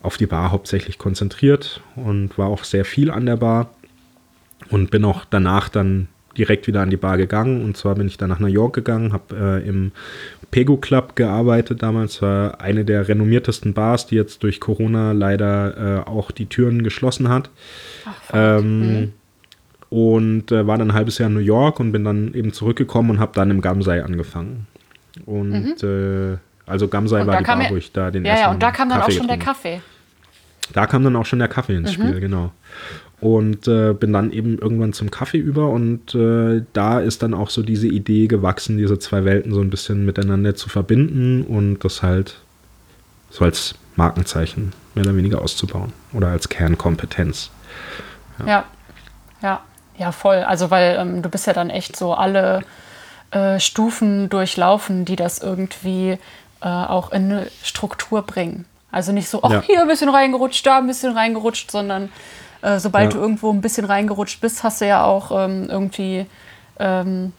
auf 0.02 0.16
die 0.16 0.26
Bar 0.26 0.50
hauptsächlich 0.50 0.98
konzentriert 0.98 1.80
und 1.96 2.36
war 2.38 2.48
auch 2.48 2.64
sehr 2.64 2.84
viel 2.84 3.10
an 3.10 3.26
der 3.26 3.36
Bar 3.36 3.70
und 4.70 4.90
bin 4.90 5.04
auch 5.04 5.24
danach 5.28 5.68
dann 5.68 6.08
direkt 6.36 6.66
wieder 6.66 6.80
an 6.80 6.90
die 6.90 6.96
Bar 6.96 7.16
gegangen. 7.16 7.64
Und 7.64 7.76
zwar 7.76 7.94
bin 7.94 8.06
ich 8.06 8.16
dann 8.16 8.30
nach 8.30 8.38
New 8.38 8.46
York 8.46 8.74
gegangen, 8.74 9.12
habe 9.12 9.60
äh, 9.64 9.68
im 9.68 9.92
Pego 10.50 10.76
Club 10.76 11.16
gearbeitet 11.16 11.82
damals. 11.82 12.22
War 12.22 12.60
eine 12.60 12.84
der 12.84 13.08
renommiertesten 13.08 13.74
Bars, 13.74 14.06
die 14.06 14.16
jetzt 14.16 14.42
durch 14.42 14.60
Corona 14.60 15.12
leider 15.12 16.04
äh, 16.06 16.08
auch 16.08 16.30
die 16.30 16.46
Türen 16.46 16.82
geschlossen 16.82 17.28
hat. 17.28 17.50
Ach, 18.04 18.30
ähm, 18.32 18.80
mhm. 18.80 19.12
Und 19.90 20.52
äh, 20.52 20.66
war 20.66 20.78
dann 20.78 20.90
ein 20.90 20.94
halbes 20.94 21.18
Jahr 21.18 21.28
in 21.28 21.34
New 21.34 21.40
York 21.40 21.78
und 21.78 21.92
bin 21.92 22.04
dann 22.04 22.32
eben 22.32 22.52
zurückgekommen 22.52 23.10
und 23.10 23.18
habe 23.18 23.32
dann 23.34 23.50
im 23.50 23.60
Gamsei 23.60 24.02
angefangen. 24.02 24.66
Und 25.26 25.50
mhm. 25.50 25.74
Äh, 25.82 26.38
also 26.64 26.88
Gamsei 26.88 27.26
war 27.26 27.38
die 27.38 27.44
Bar, 27.44 27.70
wo 27.70 27.76
ich 27.76 27.92
da 27.92 28.10
den 28.10 28.24
ja, 28.24 28.30
ersten 28.32 28.44
Ja, 28.44 28.50
und 28.52 28.62
da 28.62 28.70
kam 28.70 28.88
dann 28.88 29.00
Kaffee 29.00 29.12
auch 29.12 29.16
schon 29.18 29.28
der 29.28 29.38
Kaffee. 29.38 29.82
Da 30.72 30.86
kam 30.86 31.04
dann 31.04 31.16
auch 31.16 31.26
schon 31.26 31.38
der 31.38 31.48
Kaffee 31.48 31.76
ins 31.76 31.96
mhm. 31.96 32.02
Spiel, 32.02 32.20
genau 32.20 32.52
und 33.22 33.68
äh, 33.68 33.92
bin 33.92 34.12
dann 34.12 34.32
eben 34.32 34.58
irgendwann 34.58 34.92
zum 34.92 35.12
Kaffee 35.12 35.38
über 35.38 35.68
und 35.70 36.12
äh, 36.12 36.64
da 36.72 36.98
ist 36.98 37.22
dann 37.22 37.34
auch 37.34 37.50
so 37.50 37.62
diese 37.62 37.86
Idee 37.86 38.26
gewachsen, 38.26 38.78
diese 38.78 38.98
zwei 38.98 39.24
Welten 39.24 39.54
so 39.54 39.60
ein 39.60 39.70
bisschen 39.70 40.04
miteinander 40.04 40.56
zu 40.56 40.68
verbinden 40.68 41.42
und 41.42 41.84
das 41.84 42.02
halt 42.02 42.40
so 43.30 43.44
als 43.44 43.76
Markenzeichen 43.94 44.72
mehr 44.96 45.04
oder 45.04 45.16
weniger 45.16 45.40
auszubauen 45.40 45.92
oder 46.12 46.28
als 46.28 46.48
Kernkompetenz. 46.48 47.50
Ja, 48.40 48.46
ja, 48.46 48.64
ja, 49.40 49.60
ja 49.98 50.12
voll. 50.12 50.38
Also 50.38 50.72
weil 50.72 50.96
ähm, 50.98 51.22
du 51.22 51.28
bist 51.28 51.46
ja 51.46 51.52
dann 51.52 51.70
echt 51.70 51.94
so 51.94 52.14
alle 52.14 52.62
äh, 53.30 53.60
Stufen 53.60 54.30
durchlaufen, 54.30 55.04
die 55.04 55.16
das 55.16 55.38
irgendwie 55.38 56.18
äh, 56.60 56.66
auch 56.66 57.12
in 57.12 57.30
eine 57.30 57.46
Struktur 57.62 58.22
bringen. 58.22 58.64
Also 58.92 59.10
nicht 59.10 59.28
so, 59.28 59.42
ach, 59.42 59.50
ja. 59.50 59.62
hier 59.62 59.80
ein 59.80 59.88
bisschen 59.88 60.10
reingerutscht, 60.10 60.64
da 60.64 60.78
ein 60.78 60.86
bisschen 60.86 61.14
reingerutscht, 61.14 61.70
sondern 61.70 62.10
äh, 62.60 62.78
sobald 62.78 63.12
ja. 63.12 63.18
du 63.18 63.24
irgendwo 63.24 63.50
ein 63.50 63.60
bisschen 63.60 63.86
reingerutscht 63.86 64.40
bist, 64.40 64.62
hast 64.62 64.80
du 64.80 64.86
ja 64.86 65.04
auch 65.04 65.32
ähm, 65.34 65.68
irgendwie 65.68 66.26
ähm, 66.78 67.32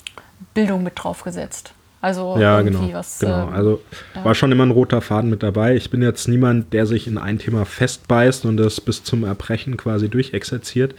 Bildung 0.53 0.83
mit 0.83 0.93
drauf 0.95 1.23
gesetzt. 1.23 1.73
Also 2.01 2.35
ja, 2.37 2.61
genau. 2.61 2.91
Was, 2.91 3.19
genau. 3.19 3.47
Ähm, 3.47 3.53
also 3.53 3.81
war 4.23 4.35
schon 4.35 4.51
immer 4.51 4.65
ein 4.65 4.71
roter 4.71 4.99
Faden 4.99 5.29
mit 5.29 5.41
dabei. 5.41 5.75
Ich 5.75 5.89
bin 5.89 6.01
jetzt 6.01 6.27
niemand, 6.27 6.73
der 6.73 6.85
sich 6.85 7.07
in 7.07 7.17
ein 7.17 7.39
Thema 7.39 7.65
festbeißt 7.65 8.45
und 8.45 8.57
das 8.57 8.81
bis 8.81 9.05
zum 9.05 9.23
Erbrechen 9.23 9.77
quasi 9.77 10.09
durchexerziert. 10.09 10.95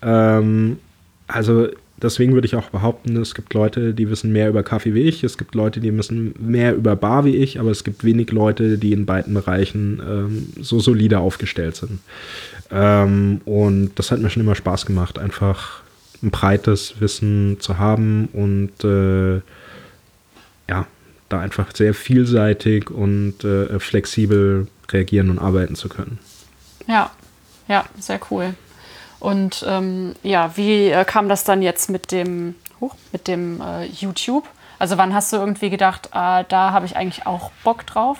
Ähm, 0.00 0.78
also 1.26 1.68
deswegen 2.02 2.34
würde 2.34 2.46
ich 2.46 2.56
auch 2.56 2.70
behaupten, 2.70 3.16
es 3.16 3.34
gibt 3.34 3.54
Leute, 3.54 3.94
die 3.94 4.10
wissen 4.10 4.32
mehr 4.32 4.48
über 4.48 4.62
Kaffee 4.62 4.94
wie 4.94 5.02
ich, 5.02 5.24
es 5.24 5.38
gibt 5.38 5.54
Leute, 5.54 5.80
die 5.80 5.96
wissen 5.96 6.34
mehr 6.38 6.74
über 6.74 6.96
Bar 6.96 7.24
wie 7.24 7.36
ich, 7.36 7.58
aber 7.58 7.70
es 7.70 7.84
gibt 7.84 8.04
wenig 8.04 8.30
Leute, 8.30 8.78
die 8.78 8.92
in 8.92 9.06
beiden 9.06 9.34
Bereichen 9.34 10.00
ähm, 10.06 10.48
so 10.60 10.80
solide 10.80 11.18
aufgestellt 11.18 11.76
sind. 11.76 12.00
Ähm, 12.70 13.40
und 13.44 13.92
das 13.96 14.10
hat 14.10 14.20
mir 14.20 14.30
schon 14.30 14.42
immer 14.42 14.54
Spaß 14.54 14.86
gemacht, 14.86 15.18
einfach 15.18 15.82
ein 16.22 16.30
breites 16.30 17.00
Wissen 17.00 17.58
zu 17.60 17.78
haben 17.78 18.28
und 18.32 18.84
äh, 18.84 19.36
ja, 20.68 20.86
da 21.28 21.40
einfach 21.40 21.74
sehr 21.74 21.94
vielseitig 21.94 22.90
und 22.90 23.44
äh, 23.44 23.78
flexibel 23.78 24.66
reagieren 24.90 25.30
und 25.30 25.38
arbeiten 25.38 25.74
zu 25.74 25.88
können. 25.88 26.18
Ja, 26.86 27.10
ja, 27.68 27.84
sehr 27.98 28.20
cool. 28.30 28.54
Und 29.20 29.64
ähm, 29.66 30.14
ja, 30.22 30.56
wie 30.56 30.88
äh, 30.88 31.04
kam 31.04 31.28
das 31.28 31.44
dann 31.44 31.62
jetzt 31.62 31.90
mit 31.90 32.12
dem, 32.12 32.54
hoch, 32.80 32.94
mit 33.12 33.28
dem 33.28 33.60
äh, 33.60 33.86
YouTube? 33.86 34.44
Also 34.78 34.96
wann 34.96 35.12
hast 35.12 35.32
du 35.32 35.36
irgendwie 35.36 35.70
gedacht, 35.70 36.14
ah, 36.14 36.44
da 36.44 36.72
habe 36.72 36.86
ich 36.86 36.96
eigentlich 36.96 37.26
auch 37.26 37.50
Bock 37.64 37.84
drauf? 37.86 38.18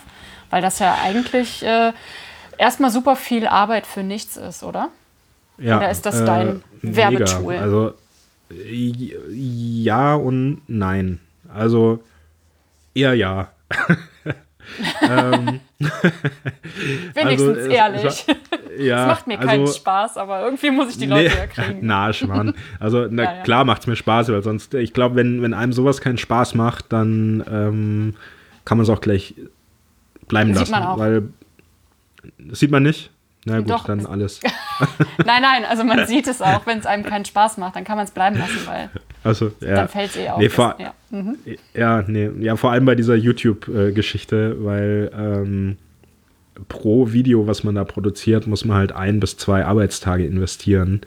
Weil 0.50 0.62
das 0.62 0.78
ja 0.80 0.96
eigentlich 1.02 1.62
äh, 1.64 1.92
erstmal 2.56 2.90
super 2.90 3.16
viel 3.16 3.46
Arbeit 3.46 3.86
für 3.86 4.02
nichts 4.02 4.36
ist, 4.36 4.64
oder? 4.64 4.88
Ja. 5.58 5.78
Oder 5.78 5.90
ist 5.90 6.06
das 6.06 6.24
dein 6.24 6.62
äh, 6.82 6.96
Werbetool? 6.96 7.56
Also 7.56 7.94
ja 9.30 10.14
und 10.14 10.62
nein. 10.66 11.20
Also 11.52 12.02
eher 12.94 13.14
ja. 13.14 13.48
ähm, 15.02 15.60
Wenigstens 17.14 17.56
also, 17.56 17.70
ehrlich. 17.70 18.04
Es, 18.04 18.26
es, 18.26 18.84
ja, 18.84 19.06
macht 19.06 19.28
mir 19.28 19.38
keinen 19.38 19.60
also, 19.60 19.74
Spaß, 19.74 20.16
aber 20.16 20.44
irgendwie 20.44 20.70
muss 20.70 20.90
ich 20.90 20.98
die 20.98 21.06
Leute 21.06 21.30
nee, 21.34 21.40
ja 21.40 21.46
kriegen. 21.46 21.78
Na, 21.86 22.12
Schmarrn. 22.12 22.54
Also, 22.80 23.06
na, 23.08 23.22
ja, 23.24 23.34
ja. 23.36 23.42
klar 23.42 23.64
macht 23.64 23.82
es 23.82 23.86
mir 23.86 23.94
Spaß, 23.94 24.30
weil 24.30 24.42
sonst, 24.42 24.74
ich 24.74 24.92
glaube, 24.92 25.14
wenn, 25.14 25.40
wenn 25.40 25.54
einem 25.54 25.72
sowas 25.72 26.00
keinen 26.00 26.18
Spaß 26.18 26.54
macht, 26.54 26.92
dann 26.92 27.44
ähm, 27.48 28.16
kann 28.64 28.78
man 28.78 28.82
es 28.82 28.90
auch 28.90 29.00
gleich 29.00 29.34
bleiben 30.26 30.52
das 30.52 30.68
lassen. 30.68 30.74
Sieht 30.74 30.80
man 30.80 30.88
auch. 30.88 30.98
Weil 30.98 31.28
das 32.38 32.58
sieht 32.58 32.70
man 32.72 32.82
nicht. 32.82 33.10
Na 33.44 33.58
gut, 33.60 33.70
Doch, 33.70 33.84
dann 33.84 34.04
alles. 34.04 34.40
nein, 35.24 35.42
nein, 35.42 35.64
also 35.64 35.84
man 35.84 36.06
sieht 36.06 36.26
es 36.26 36.42
auch, 36.42 36.66
wenn 36.66 36.78
es 36.78 36.86
einem 36.86 37.04
keinen 37.04 37.24
Spaß 37.24 37.56
macht, 37.56 37.76
dann 37.76 37.84
kann 37.84 37.96
man 37.96 38.04
es 38.04 38.10
bleiben 38.10 38.36
lassen, 38.36 38.66
weil 38.66 38.90
also, 39.28 39.52
ja. 39.60 39.74
dann 39.74 39.88
fällt 39.88 40.10
es 40.10 40.16
eh 40.16 40.28
auf. 40.28 40.38
Nee, 40.38 40.48
vor, 40.48 40.76
ja. 40.78 40.94
Mhm. 41.10 41.36
ja, 41.74 42.02
nee, 42.06 42.30
ja, 42.40 42.56
vor 42.56 42.72
allem 42.72 42.84
bei 42.84 42.94
dieser 42.94 43.14
YouTube-Geschichte, 43.14 44.56
weil 44.64 45.10
ähm, 45.16 45.76
pro 46.68 47.12
Video, 47.12 47.46
was 47.46 47.62
man 47.62 47.74
da 47.74 47.84
produziert, 47.84 48.46
muss 48.46 48.64
man 48.64 48.76
halt 48.76 48.92
ein 48.92 49.20
bis 49.20 49.36
zwei 49.36 49.64
Arbeitstage 49.64 50.26
investieren 50.26 51.02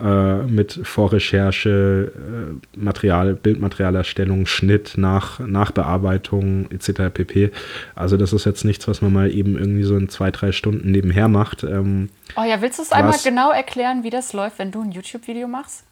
äh, 0.00 0.42
mit 0.42 0.80
Vorrecherche, 0.84 2.12
äh, 2.14 2.78
Material, 2.78 3.34
Bildmaterialerstellung, 3.34 4.46
Schnitt, 4.46 4.94
nach, 4.96 5.40
Nachbearbeitung 5.40 6.70
etc. 6.70 7.12
pp. 7.12 7.50
Also 7.94 8.16
das 8.16 8.32
ist 8.32 8.44
jetzt 8.44 8.64
nichts, 8.64 8.86
was 8.86 9.02
man 9.02 9.12
mal 9.12 9.30
eben 9.32 9.56
irgendwie 9.58 9.84
so 9.84 9.96
in 9.96 10.08
zwei, 10.08 10.30
drei 10.30 10.52
Stunden 10.52 10.90
nebenher 10.90 11.28
macht. 11.28 11.64
Ähm, 11.64 12.10
oh 12.36 12.44
ja, 12.44 12.60
willst 12.60 12.78
du 12.78 12.82
es 12.82 12.92
einmal 12.92 13.18
genau 13.24 13.50
erklären, 13.50 14.04
wie 14.04 14.10
das 14.10 14.32
läuft, 14.32 14.58
wenn 14.58 14.70
du 14.70 14.82
ein 14.82 14.92
YouTube-Video 14.92 15.48
machst? 15.48 15.84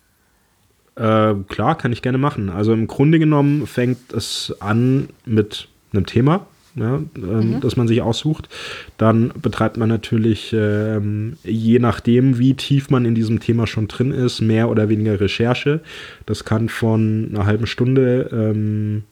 Äh, 0.97 1.35
klar, 1.49 1.77
kann 1.79 1.93
ich 1.93 2.03
gerne 2.03 2.19
machen. 2.19 2.51
Also 2.51 2.73
im 2.73 2.87
Grunde 2.87 3.19
genommen 3.19 3.67
fängt 3.67 4.13
es 4.13 4.55
an 4.61 5.09
mit 5.25 5.69
einem 5.93 6.07
Thema, 6.07 6.47
ja, 6.75 7.01
ähm, 7.17 7.55
mhm. 7.55 7.61
das 7.61 7.77
man 7.77 7.89
sich 7.89 8.03
aussucht. 8.03 8.49
Dann 8.97 9.33
betreibt 9.41 9.77
man 9.77 9.89
natürlich, 9.89 10.53
ähm, 10.53 11.37
je 11.43 11.79
nachdem, 11.79 12.39
wie 12.39 12.55
tief 12.55 12.91
man 12.91 13.05
in 13.05 13.15
diesem 13.15 13.41
Thema 13.41 13.67
schon 13.67 13.89
drin 13.89 14.13
ist, 14.13 14.41
mehr 14.41 14.69
oder 14.69 14.89
weniger 14.89 15.21
Recherche. 15.21 15.81
Das 16.27 16.45
kann 16.45 16.69
von 16.69 17.31
einer 17.31 17.47
halben 17.47 17.67
Stunde 17.67 18.29
ähm, 18.33 19.05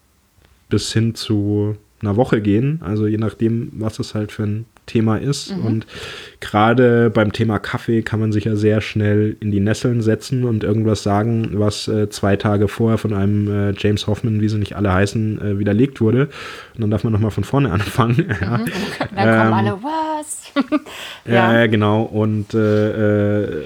bis 0.68 0.92
hin 0.92 1.14
zu 1.14 1.76
einer 2.00 2.16
Woche 2.16 2.40
gehen. 2.40 2.80
Also 2.82 3.06
je 3.06 3.18
nachdem, 3.18 3.72
was 3.72 3.98
es 3.98 4.14
halt 4.14 4.30
für 4.32 4.44
ein 4.44 4.64
Thema 4.88 5.16
ist. 5.16 5.56
Mhm. 5.56 5.64
Und 5.64 5.86
gerade 6.40 7.10
beim 7.10 7.32
Thema 7.32 7.60
Kaffee 7.60 8.02
kann 8.02 8.18
man 8.18 8.32
sich 8.32 8.44
ja 8.44 8.56
sehr 8.56 8.80
schnell 8.80 9.36
in 9.38 9.52
die 9.52 9.60
Nesseln 9.60 10.02
setzen 10.02 10.42
und 10.42 10.64
irgendwas 10.64 11.04
sagen, 11.04 11.50
was 11.52 11.86
äh, 11.86 12.08
zwei 12.10 12.34
Tage 12.34 12.66
vorher 12.66 12.98
von 12.98 13.12
einem 13.12 13.48
äh, 13.48 13.74
James 13.76 14.08
Hoffman, 14.08 14.40
wie 14.40 14.48
sie 14.48 14.58
nicht 14.58 14.74
alle 14.74 14.92
heißen, 14.92 15.40
äh, 15.40 15.58
widerlegt 15.60 16.00
wurde. 16.00 16.28
Und 16.74 16.80
dann 16.80 16.90
darf 16.90 17.04
man 17.04 17.12
nochmal 17.12 17.30
von 17.30 17.44
vorne 17.44 17.70
anfangen. 17.72 18.26
ja. 18.40 18.58
mhm. 18.58 18.64
Dann 19.14 19.28
ähm, 19.28 19.38
kommen 19.38 19.52
alle, 19.52 19.78
was? 19.82 20.52
ja. 21.26 21.60
ja, 21.60 21.66
genau. 21.66 22.02
Und 22.02 22.54
äh, 22.54 23.44
äh, 23.48 23.64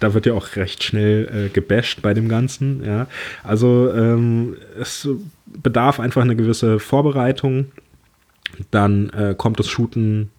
da 0.00 0.14
wird 0.14 0.26
ja 0.26 0.34
auch 0.34 0.56
recht 0.56 0.82
schnell 0.82 1.46
äh, 1.46 1.48
gebasht 1.48 2.02
bei 2.02 2.14
dem 2.14 2.28
Ganzen. 2.28 2.84
Ja. 2.84 3.06
Also 3.42 3.92
ähm, 3.94 4.56
es 4.78 5.08
bedarf 5.46 6.00
einfach 6.00 6.22
eine 6.22 6.36
gewisse 6.36 6.78
Vorbereitung. 6.78 7.66
Dann 8.70 9.10
äh, 9.10 9.34
kommt 9.36 9.58
das 9.58 9.68
Shooten 9.68 10.30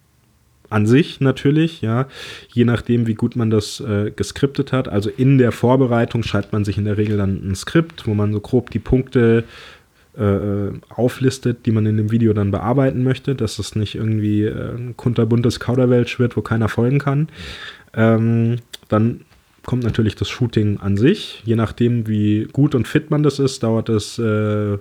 an 0.70 0.86
sich 0.86 1.20
natürlich, 1.20 1.82
ja, 1.82 2.08
je 2.54 2.66
nachdem, 2.66 3.08
wie 3.08 3.16
gut 3.16 3.36
man 3.36 3.50
das 3.50 3.80
äh, 3.80 4.12
geskriptet 4.16 4.72
hat. 4.72 4.88
Also 4.88 5.10
in 5.10 5.38
der 5.38 5.52
Vorbereitung 5.52 6.24
schreibt 6.24 6.54
man 6.54 6.64
sich 6.64 6.78
in 6.78 6.86
der 6.86 6.98
Regel 6.98 7.18
dann 7.18 7.42
ein 7.44 7.56
Skript, 7.56 8.08
wo 8.08 8.14
man 8.14 8.34
so 8.34 8.40
grob 8.40 8.70
die 8.70 8.80
Punkte 8.80 9.44
äh, 10.18 10.72
auflistet, 10.90 11.66
die 11.66 11.72
man 11.72 11.86
in 11.86 11.98
dem 11.98 12.12
Video 12.12 12.34
dann 12.34 12.52
bearbeiten 12.52 13.04
möchte, 13.04 13.36
dass 13.36 13.60
es 13.60 13.76
nicht 13.76 13.96
irgendwie 13.96 14.44
äh, 14.44 14.76
ein 14.76 14.98
kunterbuntes 14.98 15.60
Kauderwelsch 15.60 16.20
wird, 16.20 16.38
wo 16.38 16.42
keiner 16.42 16.70
folgen 16.70 17.00
kann. 17.00 17.30
Ähm, 17.94 18.58
dann 18.90 19.22
kommt 19.66 19.84
natürlich 19.84 20.16
das 20.16 20.30
Shooting 20.30 20.78
an 20.80 20.98
sich. 20.98 21.42
Je 21.46 21.56
nachdem, 21.56 22.08
wie 22.08 22.48
gut 22.52 22.76
und 22.76 22.88
fit 22.88 23.12
man 23.12 23.24
das 23.24 23.40
ist, 23.40 23.64
dauert 23.64 23.90
es 23.90 24.20
äh, 24.20 24.78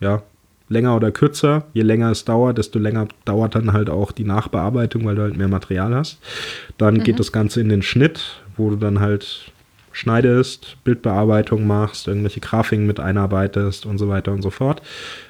ja 0.00 0.22
länger 0.68 0.96
oder 0.96 1.10
kürzer. 1.10 1.66
Je 1.72 1.82
länger 1.82 2.10
es 2.10 2.24
dauert, 2.24 2.58
desto 2.58 2.78
länger 2.78 3.08
dauert 3.24 3.54
dann 3.54 3.72
halt 3.72 3.90
auch 3.90 4.12
die 4.12 4.24
Nachbearbeitung, 4.24 5.04
weil 5.04 5.14
du 5.14 5.22
halt 5.22 5.36
mehr 5.36 5.48
Material 5.48 5.94
hast. 5.94 6.18
Dann 6.78 6.94
mhm. 6.94 7.02
geht 7.04 7.20
das 7.20 7.32
Ganze 7.32 7.60
in 7.60 7.68
den 7.68 7.82
Schnitt, 7.82 8.42
wo 8.56 8.70
du 8.70 8.76
dann 8.76 9.00
halt 9.00 9.52
schneidest, 9.96 10.76
Bildbearbeitung 10.84 11.66
machst, 11.66 12.06
irgendwelche 12.06 12.40
Grafiken 12.40 12.86
mit 12.86 13.00
einarbeitest 13.00 13.86
und 13.86 13.96
so 13.96 14.10
weiter 14.10 14.30
und 14.32 14.42
so 14.42 14.50
fort. 14.50 14.82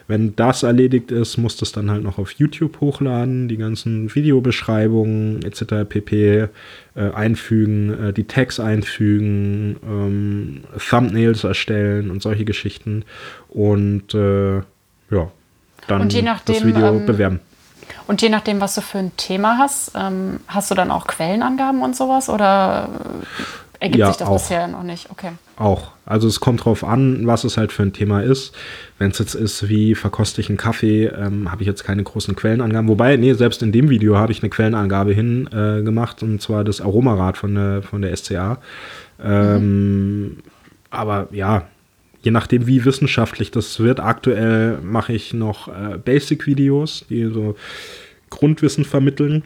Wenn 0.09 0.35
das 0.35 0.65
erledigt 0.65 1.13
ist, 1.13 1.37
musst 1.37 1.61
du 1.61 1.65
es 1.65 1.71
dann 1.71 1.89
halt 1.89 2.03
noch 2.03 2.19
auf 2.19 2.33
YouTube 2.33 2.81
hochladen, 2.81 3.47
die 3.47 3.59
ganzen 3.59 4.13
Videobeschreibungen 4.13 5.45
etc. 5.45 5.89
pp. 5.89 6.49
Äh, 6.97 7.11
einfügen, 7.15 8.09
äh, 8.09 8.13
die 8.13 8.25
Tags 8.25 8.59
einfügen, 8.59 9.77
ähm, 9.89 10.61
Thumbnails 10.91 11.45
erstellen 11.45 12.11
und 12.11 12.21
solche 12.21 12.45
Geschichten. 12.45 13.05
Und 13.49 14.15
äh, 14.15 14.63
ja, 15.11 15.29
dann 15.87 16.09
nachdem, 16.09 16.55
das 16.55 16.65
Video 16.65 16.87
ähm, 16.89 17.07
bewerben. 17.07 17.41
Und 18.07 18.23
je 18.23 18.29
nachdem, 18.29 18.61
was 18.61 18.75
du 18.75 18.81
für 18.81 18.99
ein 18.99 19.17
Thema 19.17 19.59
hast, 19.59 19.93
ähm, 19.95 20.41
hast 20.49 20.71
du 20.71 20.75
dann 20.75 20.91
auch 20.91 21.07
Quellenangaben 21.07 21.83
und 21.83 21.97
sowas 21.97 22.29
oder 22.29 22.89
ergibt 23.81 23.99
ja, 23.99 24.09
sich 24.09 24.17
das 24.17 24.29
auch. 24.29 24.35
bisher 24.35 24.69
noch 24.69 24.83
nicht? 24.83 25.11
Okay. 25.11 25.33
Auch. 25.57 25.93
Also 26.05 26.29
es 26.29 26.41
kommt 26.41 26.65
drauf 26.65 26.85
an, 26.85 27.27
was 27.27 27.45
es 27.45 27.57
halt 27.57 27.73
für 27.73 27.83
ein 27.83 27.93
Thema 27.93 28.23
ist. 28.23 28.55
Wenn 28.99 29.11
es 29.11 29.19
jetzt 29.19 29.35
ist, 29.35 29.69
wie 29.69 29.95
verkoste 29.95 30.41
ich 30.41 30.49
einen 30.49 30.59
Kaffee, 30.59 31.07
ähm, 31.07 31.51
habe 31.51 31.63
ich 31.63 31.67
jetzt 31.67 31.85
keine 31.85 32.03
großen 32.03 32.37
Quellenangaben. 32.37 32.89
Wobei, 32.89 33.17
nee, 33.17 33.33
selbst 33.33 33.63
in 33.63 33.73
dem 33.73 33.89
Video 33.91 34.17
habe 34.17 34.33
ich 34.33 34.43
eine 34.43 34.51
Quellenangabe 34.51 35.13
hin 35.13 35.49
äh, 35.53 35.83
gemacht, 35.83 36.23
und 36.23 36.41
zwar 36.41 36.63
das 36.63 36.81
Aromarad 36.81 37.37
von 37.37 37.55
der, 37.55 37.83
von 37.83 38.03
der 38.03 38.17
SCA. 38.17 38.59
Ähm, 39.23 40.23
mhm. 40.23 40.37
Aber 40.91 41.29
ja, 41.33 41.67
je 42.27 42.33
nachdem, 42.33 42.67
wie 42.67 42.85
wissenschaftlich 42.85 43.53
das 43.53 43.79
wird. 43.79 44.01
Aktuell 44.01 44.79
mache 44.83 45.13
ich 45.13 45.33
noch 45.33 45.69
äh, 45.69 45.97
Basic-Videos, 45.97 47.07
die 47.09 47.27
so 47.27 47.55
Grundwissen 48.31 48.85
vermitteln, 48.85 49.45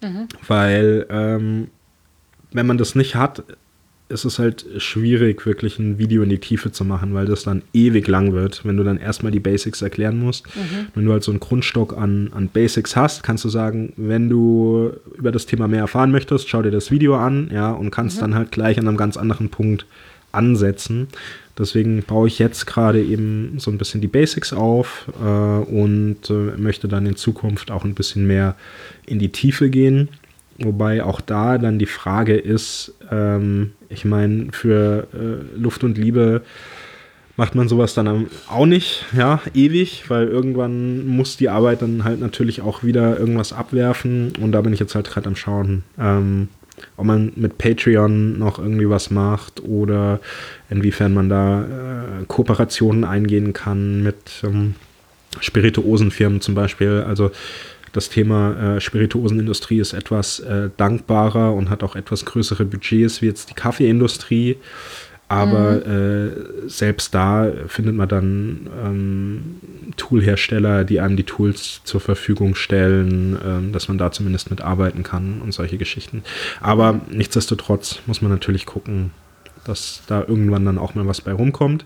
mhm. 0.00 0.28
weil 0.46 1.06
ähm, 1.10 1.68
wenn 2.52 2.66
man 2.68 2.78
das 2.78 2.94
nicht 2.94 3.16
hat, 3.16 3.42
ist 4.08 4.24
es 4.24 4.38
halt 4.38 4.64
schwierig, 4.78 5.44
wirklich 5.44 5.80
ein 5.80 5.98
Video 5.98 6.22
in 6.22 6.28
die 6.28 6.38
Tiefe 6.38 6.70
zu 6.70 6.84
machen, 6.84 7.14
weil 7.14 7.26
das 7.26 7.42
dann 7.42 7.62
ewig 7.72 8.06
lang 8.06 8.32
wird, 8.32 8.64
wenn 8.64 8.76
du 8.76 8.84
dann 8.84 8.98
erstmal 8.98 9.32
die 9.32 9.40
Basics 9.40 9.82
erklären 9.82 10.18
musst. 10.18 10.46
Mhm. 10.56 10.86
Wenn 10.94 11.04
du 11.04 11.12
halt 11.12 11.24
so 11.24 11.32
einen 11.32 11.40
Grundstock 11.40 11.96
an, 11.96 12.30
an 12.32 12.48
Basics 12.48 12.94
hast, 12.94 13.24
kannst 13.24 13.44
du 13.44 13.48
sagen, 13.48 13.92
wenn 13.96 14.28
du 14.28 14.92
über 15.16 15.32
das 15.32 15.46
Thema 15.46 15.66
mehr 15.66 15.80
erfahren 15.80 16.12
möchtest, 16.12 16.48
schau 16.48 16.62
dir 16.62 16.70
das 16.70 16.92
Video 16.92 17.16
an, 17.16 17.50
ja, 17.52 17.72
und 17.72 17.90
kannst 17.90 18.18
mhm. 18.18 18.20
dann 18.20 18.34
halt 18.36 18.52
gleich 18.52 18.78
an 18.78 18.86
einem 18.86 18.96
ganz 18.96 19.16
anderen 19.16 19.48
Punkt 19.48 19.84
ansetzen. 20.32 21.08
Deswegen 21.58 22.02
baue 22.02 22.28
ich 22.28 22.38
jetzt 22.38 22.66
gerade 22.66 23.02
eben 23.02 23.54
so 23.58 23.70
ein 23.70 23.78
bisschen 23.78 24.00
die 24.00 24.08
Basics 24.08 24.52
auf 24.52 25.10
äh, 25.22 25.24
und 25.24 26.30
äh, 26.30 26.56
möchte 26.56 26.88
dann 26.88 27.06
in 27.06 27.16
Zukunft 27.16 27.70
auch 27.70 27.84
ein 27.84 27.94
bisschen 27.94 28.26
mehr 28.26 28.56
in 29.06 29.18
die 29.18 29.30
Tiefe 29.30 29.68
gehen. 29.68 30.08
Wobei 30.58 31.02
auch 31.02 31.20
da 31.20 31.58
dann 31.58 31.78
die 31.78 31.86
Frage 31.86 32.36
ist, 32.36 32.94
ähm, 33.10 33.72
ich 33.88 34.04
meine, 34.04 34.48
für 34.52 35.06
äh, 35.12 35.58
Luft 35.58 35.84
und 35.84 35.98
Liebe 35.98 36.42
macht 37.36 37.54
man 37.54 37.68
sowas 37.68 37.94
dann 37.94 38.26
auch 38.48 38.66
nicht, 38.66 39.06
ja, 39.16 39.40
ewig, 39.54 40.04
weil 40.08 40.28
irgendwann 40.28 41.06
muss 41.06 41.38
die 41.38 41.48
Arbeit 41.48 41.80
dann 41.80 42.04
halt 42.04 42.20
natürlich 42.20 42.60
auch 42.60 42.84
wieder 42.84 43.18
irgendwas 43.18 43.54
abwerfen 43.54 44.34
und 44.40 44.52
da 44.52 44.60
bin 44.60 44.74
ich 44.74 44.80
jetzt 44.80 44.94
halt 44.94 45.08
gerade 45.08 45.26
am 45.26 45.36
Schauen, 45.36 45.82
ähm, 45.98 46.48
ob 46.96 47.06
man 47.06 47.32
mit 47.36 47.58
Patreon 47.58 48.38
noch 48.38 48.58
irgendwie 48.58 48.88
was 48.88 49.10
macht 49.10 49.62
oder 49.62 50.20
inwiefern 50.68 51.14
man 51.14 51.28
da 51.28 51.62
äh, 51.62 52.24
Kooperationen 52.26 53.04
eingehen 53.04 53.52
kann 53.52 54.02
mit 54.02 54.42
ähm, 54.44 54.74
Spirituosenfirmen 55.40 56.40
zum 56.40 56.54
Beispiel. 56.54 57.04
Also 57.06 57.30
das 57.92 58.08
Thema 58.08 58.76
äh, 58.76 58.80
Spirituosenindustrie 58.80 59.80
ist 59.80 59.92
etwas 59.92 60.40
äh, 60.40 60.70
dankbarer 60.76 61.54
und 61.54 61.70
hat 61.70 61.82
auch 61.82 61.96
etwas 61.96 62.24
größere 62.24 62.64
Budgets 62.64 63.20
wie 63.20 63.26
jetzt 63.26 63.50
die 63.50 63.54
Kaffeeindustrie. 63.54 64.56
Aber 65.30 65.80
mhm. 65.86 66.66
äh, 66.66 66.68
selbst 66.68 67.14
da 67.14 67.52
findet 67.68 67.94
man 67.94 68.08
dann 68.08 68.68
ähm, 68.84 69.44
Toolhersteller, 69.96 70.82
die 70.82 70.98
einem 70.98 71.16
die 71.16 71.22
Tools 71.22 71.82
zur 71.84 72.00
Verfügung 72.00 72.56
stellen, 72.56 73.38
ähm, 73.46 73.72
dass 73.72 73.86
man 73.86 73.96
da 73.96 74.10
zumindest 74.10 74.50
mitarbeiten 74.50 75.04
kann 75.04 75.40
und 75.40 75.54
solche 75.54 75.78
Geschichten. 75.78 76.24
Aber 76.60 77.00
nichtsdestotrotz 77.08 78.00
muss 78.06 78.22
man 78.22 78.32
natürlich 78.32 78.66
gucken, 78.66 79.12
dass 79.62 80.02
da 80.08 80.24
irgendwann 80.26 80.64
dann 80.64 80.78
auch 80.78 80.96
mal 80.96 81.06
was 81.06 81.20
bei 81.20 81.32
rumkommt. 81.32 81.84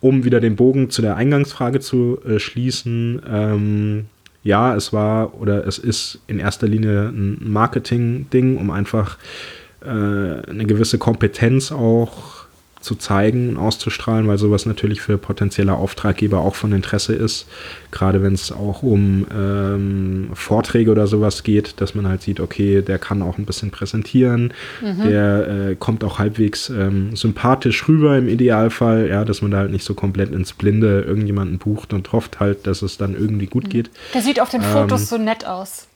Um 0.00 0.24
wieder 0.24 0.40
den 0.40 0.56
Bogen 0.56 0.90
zu 0.90 1.00
der 1.00 1.16
Eingangsfrage 1.16 1.80
zu 1.80 2.18
äh, 2.26 2.38
schließen, 2.38 3.22
ähm, 3.26 4.06
ja, 4.42 4.76
es 4.76 4.92
war 4.92 5.40
oder 5.40 5.66
es 5.66 5.78
ist 5.78 6.20
in 6.26 6.38
erster 6.38 6.68
Linie 6.68 7.08
ein 7.08 7.38
Marketing-Ding, 7.40 8.58
um 8.58 8.70
einfach 8.70 9.16
äh, 9.80 9.88
eine 9.88 10.66
gewisse 10.66 10.98
Kompetenz 10.98 11.72
auch 11.72 12.41
zu 12.82 12.96
zeigen 12.96 13.48
und 13.48 13.56
auszustrahlen, 13.56 14.28
weil 14.28 14.38
sowas 14.38 14.66
natürlich 14.66 15.00
für 15.00 15.18
potenzielle 15.18 15.74
Auftraggeber 15.74 16.40
auch 16.40 16.54
von 16.54 16.72
Interesse 16.72 17.14
ist. 17.14 17.46
Gerade 17.90 18.22
wenn 18.22 18.34
es 18.34 18.52
auch 18.52 18.82
um 18.82 19.26
ähm, 19.34 20.30
Vorträge 20.34 20.90
oder 20.90 21.06
sowas 21.06 21.42
geht, 21.42 21.80
dass 21.80 21.94
man 21.94 22.08
halt 22.08 22.22
sieht, 22.22 22.40
okay, 22.40 22.82
der 22.82 22.98
kann 22.98 23.22
auch 23.22 23.38
ein 23.38 23.46
bisschen 23.46 23.70
präsentieren, 23.70 24.52
mhm. 24.80 25.08
der 25.08 25.48
äh, 25.48 25.74
kommt 25.76 26.04
auch 26.04 26.18
halbwegs 26.18 26.68
ähm, 26.70 27.14
sympathisch 27.16 27.88
rüber 27.88 28.18
im 28.18 28.28
Idealfall, 28.28 29.08
ja, 29.08 29.24
dass 29.24 29.42
man 29.42 29.50
da 29.50 29.58
halt 29.58 29.70
nicht 29.70 29.84
so 29.84 29.94
komplett 29.94 30.32
ins 30.32 30.52
Blinde 30.52 31.02
irgendjemanden 31.02 31.58
bucht 31.58 31.92
und 31.92 32.12
hofft 32.12 32.40
halt, 32.40 32.66
dass 32.66 32.82
es 32.82 32.98
dann 32.98 33.14
irgendwie 33.14 33.46
gut 33.46 33.64
mhm. 33.64 33.68
geht. 33.68 33.90
Der 34.14 34.22
sieht 34.22 34.40
auf 34.40 34.50
den 34.50 34.62
Fotos 34.62 35.00
ähm, 35.00 35.06
so 35.06 35.18
nett 35.18 35.46
aus. 35.46 35.86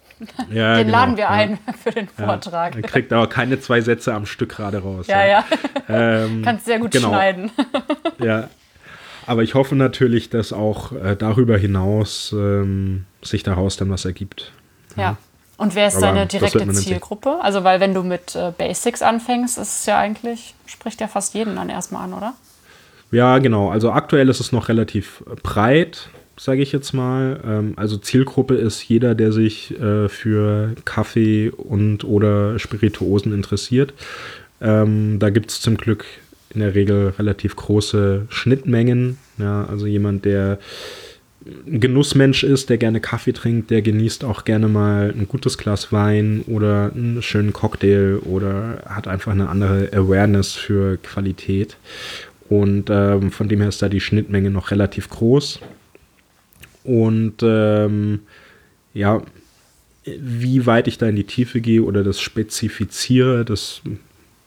Ja, 0.51 0.77
den 0.77 0.87
genau, 0.87 0.99
laden 0.99 1.17
wir 1.17 1.25
ja. 1.25 1.31
ein 1.31 1.59
für 1.83 1.91
den 1.91 2.09
Vortrag. 2.09 2.75
Ja, 2.75 2.81
er 2.81 2.89
kriegt 2.89 3.13
aber 3.13 3.29
keine 3.29 3.61
zwei 3.61 3.81
Sätze 3.81 4.15
am 4.15 4.27
Stück 4.27 4.51
gerade 4.51 4.79
raus. 4.79 5.07
Ja, 5.07 5.27
ja. 5.27 5.45
Ähm, 5.89 6.43
Kannst 6.45 6.67
sehr 6.67 6.79
gut 6.79 6.91
genau. 6.91 7.09
schneiden. 7.09 7.51
ja. 8.23 8.49
Aber 9.27 9.43
ich 9.43 9.55
hoffe 9.55 9.75
natürlich, 9.75 10.31
dass 10.31 10.53
auch 10.53 10.93
äh, 10.93 11.17
darüber 11.17 11.59
hinaus 11.59 12.33
ähm, 12.33 13.05
sich 13.23 13.43
daraus 13.43 13.77
dann 13.77 13.91
was 13.91 14.05
ergibt. 14.05 14.53
Ja. 14.97 15.17
Und 15.59 15.75
wer 15.75 15.89
ist 15.89 15.97
aber 15.97 16.07
deine 16.07 16.27
direkte 16.27 16.71
Zielgruppe? 16.73 17.39
Also, 17.41 17.65
weil 17.65 17.81
wenn 17.81 17.93
du 17.93 18.03
mit 18.03 18.37
äh, 18.37 18.53
Basics 18.57 19.03
anfängst, 19.03 19.59
ist 19.59 19.81
es 19.81 19.87
ja 19.87 19.99
eigentlich, 19.99 20.55
spricht 20.67 21.01
ja 21.01 21.09
fast 21.09 21.35
jeden 21.35 21.57
dann 21.57 21.71
erstmal 21.71 22.05
an, 22.05 22.13
oder? 22.13 22.35
Ja, 23.11 23.39
genau. 23.39 23.71
Also 23.71 23.91
aktuell 23.91 24.29
ist 24.29 24.41
es 24.41 24.53
noch 24.53 24.69
relativ 24.69 25.23
breit 25.43 26.11
sage 26.39 26.63
ich 26.63 26.73
jetzt 26.73 26.93
mal. 26.93 27.41
Ähm, 27.45 27.73
also 27.77 27.97
Zielgruppe 27.97 28.55
ist 28.55 28.83
jeder, 28.83 29.15
der 29.15 29.33
sich 29.33 29.79
äh, 29.81 30.09
für 30.09 30.75
Kaffee 30.85 31.51
und 31.51 32.05
oder 32.05 32.59
Spirituosen 32.59 33.33
interessiert. 33.33 33.95
Ähm, 34.61 35.19
da 35.19 35.31
gibt 35.31 35.51
es 35.51 35.61
zum 35.61 35.77
Glück 35.77 36.05
in 36.55 36.61
der 36.61 36.75
Regel 36.75 37.13
relativ 37.19 37.57
große 37.57 38.27
Schnittmengen. 38.29 39.19
Ja, 39.39 39.67
also 39.67 39.87
jemand, 39.87 40.25
der 40.25 40.59
ein 41.67 41.81
Genussmensch 41.81 42.43
ist, 42.43 42.71
der 42.71 42.79
gerne 42.79 43.01
Kaffee 43.01 43.33
trinkt, 43.33 43.71
der 43.71 43.83
genießt 43.83 44.25
auch 44.25 44.45
gerne 44.45 44.69
mal 44.69 45.15
ein 45.17 45.29
gutes 45.29 45.59
Glas 45.59 45.93
Wein 45.93 46.43
oder 46.49 46.91
einen 46.95 47.23
schönen 47.23 47.53
Cocktail 47.53 48.19
oder 48.25 48.83
hat 48.87 49.07
einfach 49.07 49.33
eine 49.33 49.49
andere 49.49 49.91
Awareness 49.93 50.53
für 50.53 50.97
Qualität. 50.99 51.77
Und 52.49 52.91
ähm, 52.91 53.31
von 53.31 53.49
dem 53.49 53.61
her 53.61 53.69
ist 53.69 53.83
da 53.83 53.89
die 53.89 54.01
Schnittmenge 54.01 54.51
noch 54.51 54.71
relativ 54.71 55.09
groß. 55.09 55.61
Und 56.87 57.43
ähm, 57.43 58.21
ja, 58.95 59.23
wie 60.05 60.67
weit 60.67 60.89
ich 60.89 60.99
da 60.99 61.09
in 61.09 61.17
die 61.17 61.25
Tiefe 61.25 61.61
gehe 61.61 61.83
oder 61.83 62.05
das 62.05 62.21
spezifiziere, 62.21 63.45
das 63.45 63.83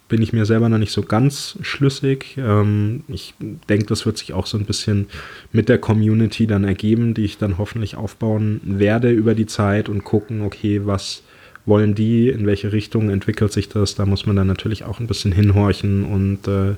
bin 0.07 0.21
ich 0.21 0.33
mir 0.33 0.45
selber 0.45 0.69
noch 0.69 0.77
nicht 0.77 0.91
so 0.91 1.03
ganz 1.03 1.57
schlüssig. 1.61 2.35
Ähm, 2.37 3.03
ich 3.07 3.35
denke, 3.69 3.85
das 3.85 4.05
wird 4.05 4.17
sich 4.17 4.33
auch 4.33 4.47
so 4.47 4.57
ein 4.57 4.65
bisschen 4.65 5.07
mit 5.51 5.69
der 5.69 5.77
Community 5.77 6.47
dann 6.47 6.63
ergeben, 6.63 7.13
die 7.13 7.25
ich 7.25 7.37
dann 7.37 7.57
hoffentlich 7.57 7.95
aufbauen 7.95 8.59
werde 8.63 9.11
über 9.11 9.35
die 9.35 9.45
Zeit 9.45 9.87
und 9.89 10.03
gucken, 10.03 10.41
okay, 10.41 10.81
was 10.85 11.23
wollen 11.65 11.93
die, 11.93 12.29
in 12.29 12.47
welche 12.47 12.71
Richtung 12.71 13.09
entwickelt 13.09 13.53
sich 13.53 13.69
das. 13.69 13.95
Da 13.95 14.05
muss 14.05 14.25
man 14.25 14.35
dann 14.35 14.47
natürlich 14.47 14.83
auch 14.83 14.99
ein 14.99 15.07
bisschen 15.07 15.31
hinhorchen 15.31 16.03
und 16.03 16.47
äh, 16.47 16.75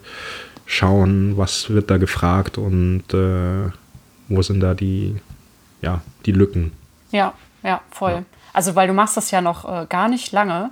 schauen, 0.66 1.38
was 1.38 1.70
wird 1.70 1.90
da 1.90 1.98
gefragt 1.98 2.58
und 2.58 3.04
äh, 3.14 3.72
wo 4.28 4.42
sind 4.42 4.60
da 4.60 4.74
die 4.74 5.16
ja, 5.82 6.02
die 6.26 6.32
Lücken. 6.32 6.72
Ja, 7.12 7.34
ja, 7.64 7.82
voll. 7.92 8.12
Ja. 8.12 8.24
Also, 8.54 8.76
weil 8.76 8.88
du 8.88 8.94
machst 8.94 9.18
das 9.18 9.32
ja 9.32 9.42
noch 9.42 9.66
äh, 9.66 9.86
gar 9.88 10.10
nicht 10.10 10.32
lange. 10.32 10.72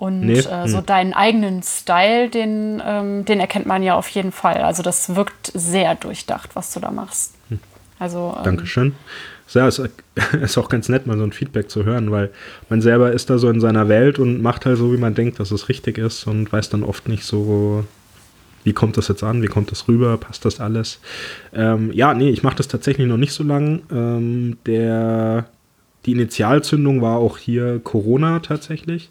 Und 0.00 0.20
nee. 0.20 0.38
äh, 0.38 0.66
so 0.66 0.78
hm. 0.78 0.86
deinen 0.86 1.12
eigenen 1.12 1.62
Style, 1.62 2.30
den, 2.30 2.82
ähm, 2.82 3.26
den 3.26 3.38
erkennt 3.38 3.66
man 3.66 3.82
ja 3.82 3.96
auf 3.96 4.08
jeden 4.08 4.32
Fall. 4.32 4.62
Also 4.62 4.82
das 4.82 5.14
wirkt 5.14 5.52
sehr 5.54 5.94
durchdacht, 5.94 6.56
was 6.56 6.72
du 6.72 6.80
da 6.80 6.90
machst. 6.90 7.34
Hm. 7.50 7.60
Also, 7.98 8.34
ähm, 8.38 8.44
Dankeschön. 8.44 8.94
Ja, 9.52 9.66
es 9.66 9.78
ist 10.40 10.56
auch 10.56 10.70
ganz 10.70 10.88
nett, 10.88 11.06
mal 11.06 11.18
so 11.18 11.24
ein 11.24 11.32
Feedback 11.32 11.70
zu 11.70 11.84
hören, 11.84 12.10
weil 12.10 12.30
man 12.70 12.80
selber 12.80 13.12
ist 13.12 13.28
da 13.28 13.36
so 13.36 13.50
in 13.50 13.60
seiner 13.60 13.88
Welt 13.88 14.18
und 14.18 14.40
macht 14.40 14.64
halt 14.64 14.78
so, 14.78 14.90
wie 14.90 14.96
man 14.96 15.14
denkt, 15.14 15.38
dass 15.38 15.50
es 15.50 15.68
richtig 15.68 15.98
ist 15.98 16.26
und 16.26 16.50
weiß 16.50 16.70
dann 16.70 16.82
oft 16.82 17.06
nicht 17.06 17.24
so, 17.24 17.84
wie 18.64 18.72
kommt 18.72 18.96
das 18.96 19.08
jetzt 19.08 19.22
an, 19.22 19.42
wie 19.42 19.46
kommt 19.46 19.70
das 19.70 19.88
rüber, 19.88 20.16
passt 20.16 20.44
das 20.44 20.60
alles. 20.60 21.00
Ähm, 21.52 21.92
ja, 21.92 22.14
nee, 22.14 22.30
ich 22.30 22.42
mache 22.42 22.56
das 22.56 22.68
tatsächlich 22.68 23.06
noch 23.06 23.16
nicht 23.16 23.32
so 23.32 23.42
lang. 23.42 23.82
Ähm, 23.90 24.58
der, 24.66 25.46
die 26.06 26.12
Initialzündung 26.12 27.02
war 27.02 27.16
auch 27.16 27.38
hier 27.38 27.80
Corona 27.82 28.40
tatsächlich 28.40 29.10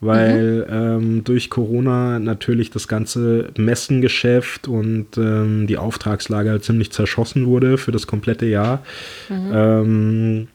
weil 0.00 0.66
mhm. 0.68 0.72
ähm, 0.72 1.24
durch 1.24 1.50
Corona 1.50 2.18
natürlich 2.18 2.70
das 2.70 2.86
ganze 2.88 3.50
Messengeschäft 3.56 4.68
und 4.68 5.16
ähm, 5.16 5.66
die 5.66 5.78
Auftragslage 5.78 6.50
halt 6.50 6.64
ziemlich 6.64 6.92
zerschossen 6.92 7.46
wurde 7.46 7.78
für 7.78 7.92
das 7.92 8.06
komplette 8.06 8.46
Jahr. 8.46 8.82
Mhm. 9.28 9.52
Ähm, 9.54 10.48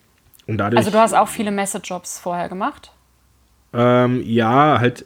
und 0.47 0.57
dadurch, 0.57 0.77
also 0.77 0.91
du 0.91 0.99
hast 0.99 1.13
auch 1.13 1.27
viele 1.27 1.51
Messejobs 1.51 2.19
vorher 2.19 2.49
gemacht? 2.49 2.91
Ähm, 3.73 4.21
ja, 4.25 4.79
halt 4.79 5.05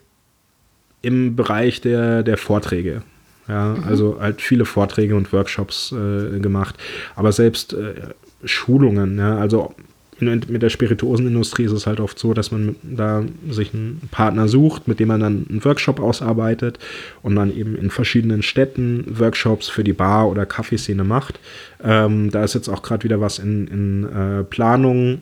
im 1.01 1.35
Bereich 1.35 1.81
der, 1.81 2.23
der 2.23 2.37
Vorträge. 2.37 3.03
Ja, 3.47 3.75
mhm. 3.75 3.83
also 3.83 4.17
halt 4.19 4.41
viele 4.41 4.65
Vorträge 4.65 5.15
und 5.15 5.31
Workshops 5.31 5.91
äh, 5.91 6.39
gemacht. 6.39 6.75
Aber 7.15 7.31
selbst 7.31 7.73
äh, 7.73 7.93
Schulungen, 8.43 9.17
ja, 9.17 9.37
also 9.37 9.75
mit 10.19 10.61
der 10.61 10.69
Spirituosenindustrie 10.69 11.65
ist 11.65 11.73
es 11.73 11.87
halt 11.87 11.99
oft 11.99 12.17
so, 12.17 12.33
dass 12.33 12.51
man 12.51 12.77
da 12.83 13.23
sich 13.49 13.73
einen 13.73 14.01
Partner 14.11 14.47
sucht, 14.47 14.87
mit 14.87 14.99
dem 14.99 15.09
man 15.09 15.19
dann 15.19 15.45
einen 15.49 15.65
Workshop 15.65 15.99
ausarbeitet 15.99 16.79
und 17.21 17.35
dann 17.35 17.55
eben 17.55 17.75
in 17.75 17.89
verschiedenen 17.89 18.41
Städten 18.41 19.05
Workshops 19.19 19.67
für 19.67 19.83
die 19.83 19.93
Bar- 19.93 20.29
oder 20.29 20.45
Kaffeeszene 20.45 21.03
macht. 21.03 21.39
Ähm, 21.83 22.31
da 22.31 22.45
ist 22.45 22.53
jetzt 22.53 22.69
auch 22.69 22.81
gerade 22.81 23.03
wieder 23.03 23.19
was 23.19 23.39
in, 23.39 23.67
in 23.67 24.03
äh, 24.05 24.43
Planung 24.45 25.21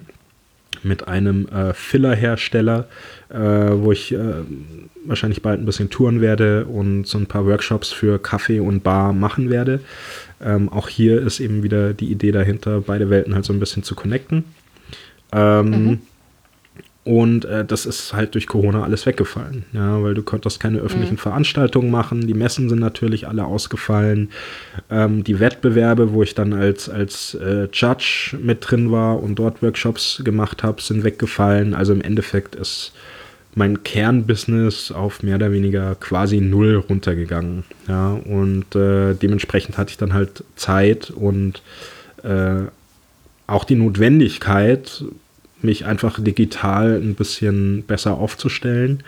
mit 0.84 1.08
einem 1.08 1.48
äh, 1.48 1.74
Filler-Hersteller, 1.74 2.88
äh, 3.30 3.38
wo 3.38 3.92
ich 3.92 4.14
äh, 4.14 4.18
wahrscheinlich 5.06 5.42
bald 5.42 5.60
ein 5.60 5.66
bisschen 5.66 5.90
touren 5.90 6.22
werde 6.22 6.66
und 6.66 7.06
so 7.06 7.18
ein 7.18 7.28
paar 7.28 7.46
Workshops 7.46 7.92
für 7.92 8.20
Kaffee 8.20 8.60
und 8.60 8.84
Bar 8.84 9.14
machen 9.14 9.50
werde. 9.50 9.80
Ähm, 10.44 10.70
auch 10.70 10.90
hier 10.90 11.22
ist 11.22 11.40
eben 11.40 11.64
wieder 11.64 11.94
die 11.94 12.12
Idee 12.12 12.32
dahinter, 12.32 12.82
beide 12.82 13.10
Welten 13.10 13.36
halt 13.36 13.46
so 13.46 13.54
ein 13.54 13.60
bisschen 13.60 13.84
zu 13.84 13.96
connecten. 13.96 14.44
Ähm, 15.32 15.70
mhm. 15.70 16.00
Und 17.06 17.44
äh, 17.44 17.66
das 17.66 17.86
ist 17.86 18.14
halt 18.14 18.34
durch 18.34 18.48
Corona 18.48 18.84
alles 18.84 19.06
weggefallen, 19.06 19.66
ja, 19.74 20.02
weil 20.02 20.14
du 20.14 20.24
konntest 20.24 20.62
keine 20.62 20.80
öffentlichen 20.80 21.16
mhm. 21.16 21.20
Veranstaltungen 21.20 21.92
machen. 21.92 22.28
Die 22.28 22.34
Messen 22.34 22.70
sind 22.70 22.80
natürlich 22.80 23.28
alle 23.28 23.44
ausgefallen. 23.44 24.30
Ähm, 24.90 25.26
die 25.26 25.42
Wettbewerbe, 25.42 26.14
wo 26.14 26.24
ich 26.24 26.34
dann 26.34 26.54
als, 26.54 26.88
als 26.88 27.36
äh, 27.36 27.68
Judge 27.74 28.38
mit 28.42 28.60
drin 28.62 28.90
war 28.90 29.22
und 29.22 29.36
dort 29.36 29.62
Workshops 29.62 30.22
gemacht 30.24 30.64
habe, 30.64 30.82
sind 30.82 31.04
weggefallen. 31.04 31.74
Also 31.74 31.92
im 31.92 32.02
Endeffekt 32.02 32.56
ist 32.56 32.94
mein 33.54 33.84
Kernbusiness 33.84 34.92
auf 34.92 35.24
mehr 35.24 35.36
oder 35.36 35.52
weniger 35.52 35.96
quasi 35.96 36.40
null 36.40 36.76
runtergegangen. 36.90 37.66
Ja, 37.90 38.14
und 38.14 38.76
äh, 38.76 39.14
dementsprechend 39.14 39.78
hatte 39.78 39.92
ich 39.92 39.98
dann 39.98 40.14
halt 40.14 40.46
Zeit 40.56 41.10
und 41.12 41.62
äh, 42.24 42.62
auch 43.46 43.66
die 43.66 43.76
Notwendigkeit, 43.76 45.04
mich 45.64 45.86
einfach 45.86 46.20
digital 46.22 47.00
ein 47.02 47.16
bisschen 47.16 47.84
besser 47.84 48.16
aufzustellen, 48.16 49.04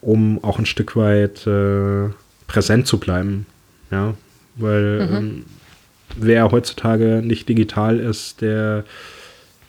um 0.00 0.42
auch 0.42 0.58
ein 0.58 0.66
Stück 0.66 0.96
weit 0.96 1.46
äh, 1.46 2.08
präsent 2.46 2.86
zu 2.86 2.98
bleiben. 2.98 3.46
Ja, 3.90 4.14
weil 4.56 5.06
mhm. 5.08 5.16
ähm, 5.16 5.44
wer 6.16 6.50
heutzutage 6.50 7.22
nicht 7.24 7.48
digital 7.48 7.98
ist, 7.98 8.40
der 8.40 8.84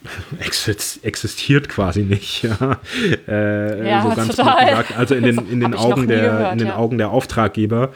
existiert 1.02 1.68
quasi 1.68 2.02
nicht, 2.02 2.42
ja. 2.42 2.80
Äh, 3.28 3.88
ja 3.88 4.02
so 4.02 4.08
ganz 4.14 4.36
total. 4.36 4.64
gesagt. 4.64 4.96
Also 4.96 5.14
in 5.14 5.24
den, 5.24 5.38
in 5.50 5.60
den 5.60 5.74
Augen 5.74 6.08
der, 6.08 6.20
gehört, 6.20 6.52
in 6.52 6.58
den 6.58 6.68
ja. 6.68 6.76
Augen 6.76 6.98
der 6.98 7.10
Auftraggeber. 7.10 7.90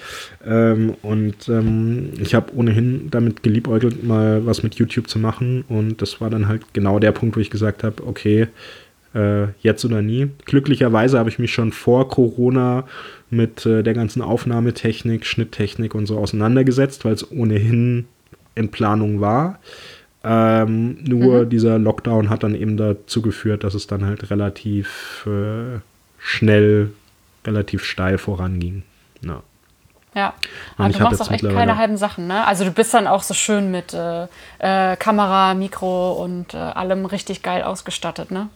Ähm, 0.47 0.95
und 1.03 1.49
ähm, 1.49 2.11
ich 2.21 2.35
habe 2.35 2.55
ohnehin 2.55 3.11
damit 3.11 3.43
geliebäugelt, 3.43 4.05
mal 4.05 4.45
was 4.45 4.63
mit 4.63 4.75
YouTube 4.75 5.09
zu 5.09 5.19
machen. 5.19 5.65
Und 5.69 6.03
das 6.03 6.21
war 6.21 6.29
dann 6.29 6.47
halt 6.47 6.75
genau 6.75 6.99
der 6.99 7.13
Punkt, 7.13 7.37
wo 7.37 7.41
ich 7.41 7.51
gesagt 7.51 7.83
habe, 7.83 8.07
okay, 8.07 8.49
äh, 9.15 9.47
jetzt 9.61 9.85
oder 9.85 10.03
nie. 10.03 10.29
Glücklicherweise 10.45 11.19
habe 11.19 11.31
ich 11.31 11.39
mich 11.39 11.55
schon 11.55 11.73
vor 11.73 12.09
Corona 12.09 12.85
mit 13.31 13.65
äh, 13.65 13.83
der 13.83 13.95
ganzen 13.95 14.21
Aufnahmetechnik, 14.21 15.25
Schnitttechnik 15.25 15.95
und 15.95 16.07
so 16.07 16.19
auseinandergesetzt, 16.19 17.05
weil 17.05 17.15
es 17.15 17.31
ohnehin 17.31 18.07
in 18.55 18.71
Planung 18.71 19.21
war. 19.21 19.59
Ähm, 20.25 20.97
nur 21.05 21.45
mhm. 21.45 21.51
dieser 21.51 21.79
Lockdown 21.79 22.31
hat 22.31 22.43
dann 22.43 22.55
eben 22.55 22.77
dazu 22.77 23.21
geführt, 23.21 23.63
dass 23.63 23.75
es 23.75 23.87
dann 23.87 24.07
halt 24.07 24.31
relativ 24.31 25.27
äh, 25.27 25.81
schnell, 26.19 26.93
relativ 27.47 27.85
steil 27.85 28.19
voranging. 28.19 28.83
Ja. 29.23 29.43
Ja, 30.15 30.33
aber 30.77 30.91
du 30.91 30.99
machst 31.01 31.21
auch 31.21 31.31
echt 31.31 31.43
keine 31.43 31.77
halben 31.77 31.97
Sachen, 31.97 32.29
ne? 32.29 32.47
Also 32.47 32.65
du 32.65 32.71
bist 32.71 32.95
dann 32.95 33.09
auch 33.09 33.25
so 33.25 33.35
schön 33.35 33.73
mit 33.73 33.93
äh, 33.93 34.29
äh, 34.61 34.97
Kamera, 34.97 35.55
Mikro 35.55 36.13
und 36.13 36.55
äh, 36.55 36.59
allem 36.59 37.05
richtig 37.05 37.43
geil 37.43 37.65
ausgestattet, 37.65 38.31
ne? 38.31 38.49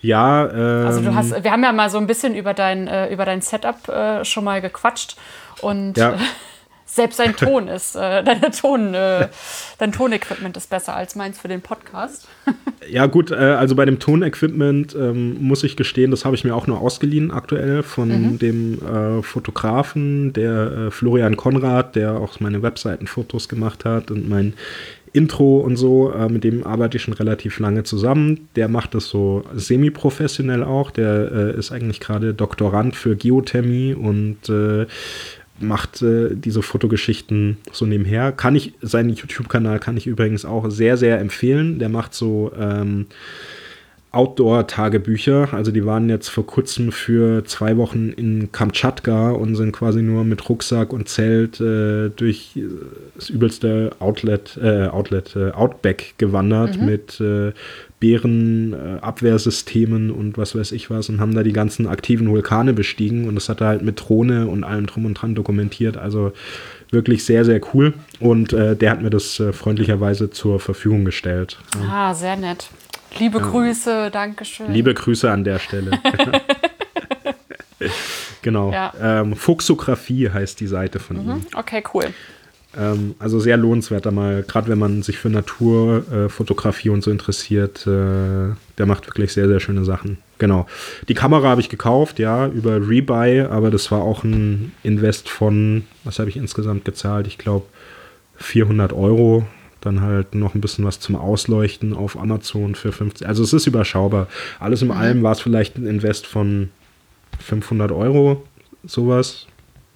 Ja, 0.00 0.48
ähm, 0.50 0.86
Also 0.86 1.00
du 1.00 1.14
hast, 1.14 1.44
wir 1.44 1.50
haben 1.52 1.62
ja 1.62 1.72
mal 1.72 1.90
so 1.90 1.98
ein 1.98 2.08
bisschen 2.08 2.34
über 2.34 2.54
dein, 2.54 2.88
äh, 2.88 3.06
über 3.12 3.24
dein 3.24 3.40
Setup 3.40 3.88
äh, 3.88 4.24
schon 4.24 4.44
mal 4.44 4.60
gequatscht 4.60 5.16
und 5.60 5.96
ja. 5.96 6.14
Selbst 6.88 7.18
dein 7.18 7.36
Ton 7.36 7.68
ist, 7.68 7.94
äh, 7.94 8.24
deine 8.24 8.50
Ton, 8.50 8.94
äh, 8.94 9.28
dein 9.78 9.92
Tonequipment 9.92 10.56
ist 10.56 10.70
besser 10.70 10.96
als 10.96 11.14
meins 11.14 11.38
für 11.38 11.48
den 11.48 11.60
Podcast. 11.60 12.26
ja, 12.90 13.06
gut, 13.06 13.30
äh, 13.30 13.34
also 13.34 13.76
bei 13.76 13.84
dem 13.84 13.98
Tonequipment 13.98 14.94
ähm, 14.94 15.36
muss 15.40 15.62
ich 15.62 15.76
gestehen, 15.76 16.10
das 16.10 16.24
habe 16.24 16.34
ich 16.34 16.44
mir 16.44 16.54
auch 16.54 16.66
nur 16.66 16.80
ausgeliehen 16.80 17.30
aktuell 17.30 17.82
von 17.82 18.08
mhm. 18.08 18.38
dem 18.38 18.78
äh, 18.82 19.22
Fotografen, 19.22 20.32
der 20.32 20.72
äh, 20.72 20.90
Florian 20.90 21.36
Konrad, 21.36 21.94
der 21.94 22.14
auch 22.16 22.40
meine 22.40 22.62
Webseitenfotos 22.62 23.48
gemacht 23.48 23.84
hat 23.84 24.10
und 24.10 24.28
mein 24.28 24.54
Intro 25.12 25.58
und 25.58 25.76
so, 25.76 26.12
äh, 26.12 26.28
mit 26.28 26.44
dem 26.44 26.66
arbeite 26.66 26.96
ich 26.96 27.02
schon 27.02 27.14
relativ 27.14 27.58
lange 27.58 27.82
zusammen. 27.82 28.48
Der 28.56 28.68
macht 28.68 28.94
das 28.94 29.06
so 29.06 29.44
semi-professionell 29.54 30.62
auch. 30.62 30.90
Der 30.90 31.32
äh, 31.32 31.58
ist 31.58 31.72
eigentlich 31.72 32.00
gerade 32.00 32.34
Doktorand 32.34 32.96
für 32.96 33.16
Geothermie 33.16 33.94
und 33.94 34.48
äh, 34.48 34.86
macht 35.60 36.02
äh, 36.02 36.34
diese 36.34 36.62
Fotogeschichten 36.62 37.56
so 37.72 37.86
nebenher. 37.86 38.32
Kann 38.32 38.56
ich, 38.56 38.74
seinen 38.80 39.10
YouTube-Kanal 39.10 39.78
kann 39.78 39.96
ich 39.96 40.06
übrigens 40.06 40.44
auch 40.44 40.70
sehr, 40.70 40.96
sehr 40.96 41.18
empfehlen. 41.18 41.78
Der 41.78 41.88
macht 41.88 42.14
so 42.14 42.52
ähm, 42.58 43.06
Outdoor-Tagebücher. 44.10 45.52
Also 45.52 45.70
die 45.70 45.84
waren 45.84 46.08
jetzt 46.08 46.28
vor 46.28 46.46
kurzem 46.46 46.92
für 46.92 47.44
zwei 47.44 47.76
Wochen 47.76 48.10
in 48.10 48.50
Kamtschatka 48.52 49.30
und 49.30 49.54
sind 49.54 49.72
quasi 49.72 50.02
nur 50.02 50.24
mit 50.24 50.48
Rucksack 50.48 50.92
und 50.92 51.08
Zelt 51.08 51.60
äh, 51.60 52.08
durch 52.10 52.56
äh, 52.56 52.64
das 53.14 53.28
übelste 53.28 53.92
Outlet, 53.98 54.58
äh, 54.62 54.86
Outlet, 54.86 55.36
äh, 55.36 55.50
Outback 55.50 56.14
gewandert 56.16 56.78
mhm. 56.78 56.86
mit 56.86 57.22
äh, 58.00 58.00
Bärenabwehrsystemen 58.00 60.10
und 60.10 60.38
was 60.38 60.54
weiß 60.54 60.72
ich 60.72 60.90
was 60.90 61.08
und 61.08 61.20
haben 61.20 61.34
da 61.34 61.42
die 61.42 61.52
ganzen 61.52 61.86
aktiven 61.86 62.30
Vulkane 62.30 62.72
bestiegen 62.72 63.28
und 63.28 63.34
das 63.34 63.48
hat 63.48 63.60
er 63.60 63.68
halt 63.68 63.82
mit 63.82 64.00
Drohne 64.00 64.46
und 64.46 64.64
allem 64.64 64.86
drum 64.86 65.04
und 65.04 65.14
dran 65.14 65.34
dokumentiert. 65.34 65.96
Also 65.96 66.32
wirklich 66.90 67.24
sehr, 67.24 67.44
sehr 67.44 67.60
cool 67.74 67.94
und 68.20 68.52
äh, 68.52 68.76
der 68.76 68.92
hat 68.92 69.02
mir 69.02 69.10
das 69.10 69.40
äh, 69.40 69.52
freundlicherweise 69.52 70.30
zur 70.30 70.60
Verfügung 70.60 71.04
gestellt. 71.04 71.58
Ah, 71.90 72.14
sehr 72.14 72.36
nett. 72.36 72.68
Liebe 73.18 73.40
Grüße, 73.40 74.10
Dankeschön. 74.12 74.72
Liebe 74.72 74.94
Grüße 74.94 75.30
an 75.30 75.44
der 75.44 75.58
Stelle. 75.58 75.90
genau. 78.42 78.72
Ja. 78.72 78.92
Ähm, 79.00 79.36
Fuchsografie 79.36 80.30
heißt 80.30 80.60
die 80.60 80.66
Seite 80.66 80.98
von 80.98 81.22
mhm. 81.22 81.30
ihm. 81.30 81.46
Okay, 81.54 81.82
cool. 81.94 82.06
Ähm, 82.76 83.14
also 83.18 83.40
sehr 83.40 83.56
lohnenswert, 83.56 84.10
mal, 84.12 84.42
gerade 84.42 84.68
wenn 84.68 84.78
man 84.78 85.02
sich 85.02 85.18
für 85.18 85.30
Naturfotografie 85.30 86.88
äh, 86.88 86.92
und 86.92 87.02
so 87.02 87.10
interessiert, 87.10 87.86
äh, 87.86 88.54
der 88.78 88.86
macht 88.86 89.06
wirklich 89.06 89.32
sehr, 89.32 89.48
sehr 89.48 89.60
schöne 89.60 89.84
Sachen. 89.84 90.18
Genau. 90.38 90.66
Die 91.08 91.14
Kamera 91.14 91.48
habe 91.48 91.60
ich 91.60 91.68
gekauft, 91.68 92.18
ja, 92.18 92.46
über 92.46 92.76
Rebuy, 92.76 93.40
aber 93.40 93.70
das 93.70 93.90
war 93.90 94.02
auch 94.02 94.22
ein 94.22 94.72
Invest 94.82 95.28
von, 95.28 95.84
was 96.04 96.18
habe 96.18 96.28
ich 96.28 96.36
insgesamt 96.36 96.84
gezahlt? 96.84 97.26
Ich 97.26 97.38
glaube 97.38 97.66
400 98.36 98.92
Euro. 98.92 99.46
Dann 99.80 100.00
halt 100.00 100.34
noch 100.34 100.56
ein 100.56 100.60
bisschen 100.60 100.84
was 100.84 100.98
zum 100.98 101.14
Ausleuchten 101.14 101.94
auf 101.94 102.18
Amazon 102.18 102.74
für 102.74 102.90
50. 102.90 103.28
Also 103.28 103.44
es 103.44 103.52
ist 103.52 103.68
überschaubar. 103.68 104.26
Alles 104.58 104.82
in 104.82 104.88
mhm. 104.88 104.94
allem 104.94 105.22
war 105.22 105.32
es 105.32 105.40
vielleicht 105.40 105.78
ein 105.78 105.86
Invest 105.86 106.26
von 106.26 106.70
500 107.38 107.92
Euro, 107.92 108.42
sowas. 108.84 109.46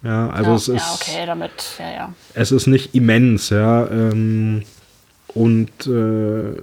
Ja, 0.03 0.29
also 0.29 0.49
ja, 0.51 0.55
es 0.55 0.67
ist. 0.67 0.81
Ja, 0.81 0.93
okay, 0.93 1.25
damit, 1.25 1.51
ja, 1.79 1.91
ja. 1.91 2.13
Es 2.33 2.51
ist 2.51 2.67
nicht 2.67 2.93
immens, 2.93 3.49
ja. 3.49 3.87
Ähm, 3.87 4.63
und 5.29 5.87
äh, 5.87 6.61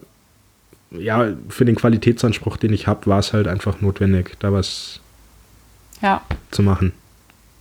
ja, 0.90 1.28
für 1.48 1.64
den 1.64 1.76
Qualitätsanspruch, 1.76 2.56
den 2.56 2.72
ich 2.72 2.86
habe, 2.86 3.06
war 3.06 3.18
es 3.18 3.32
halt 3.32 3.48
einfach 3.48 3.80
notwendig, 3.80 4.36
da 4.40 4.52
was 4.52 5.00
ja. 6.02 6.20
zu 6.50 6.62
machen. 6.62 6.92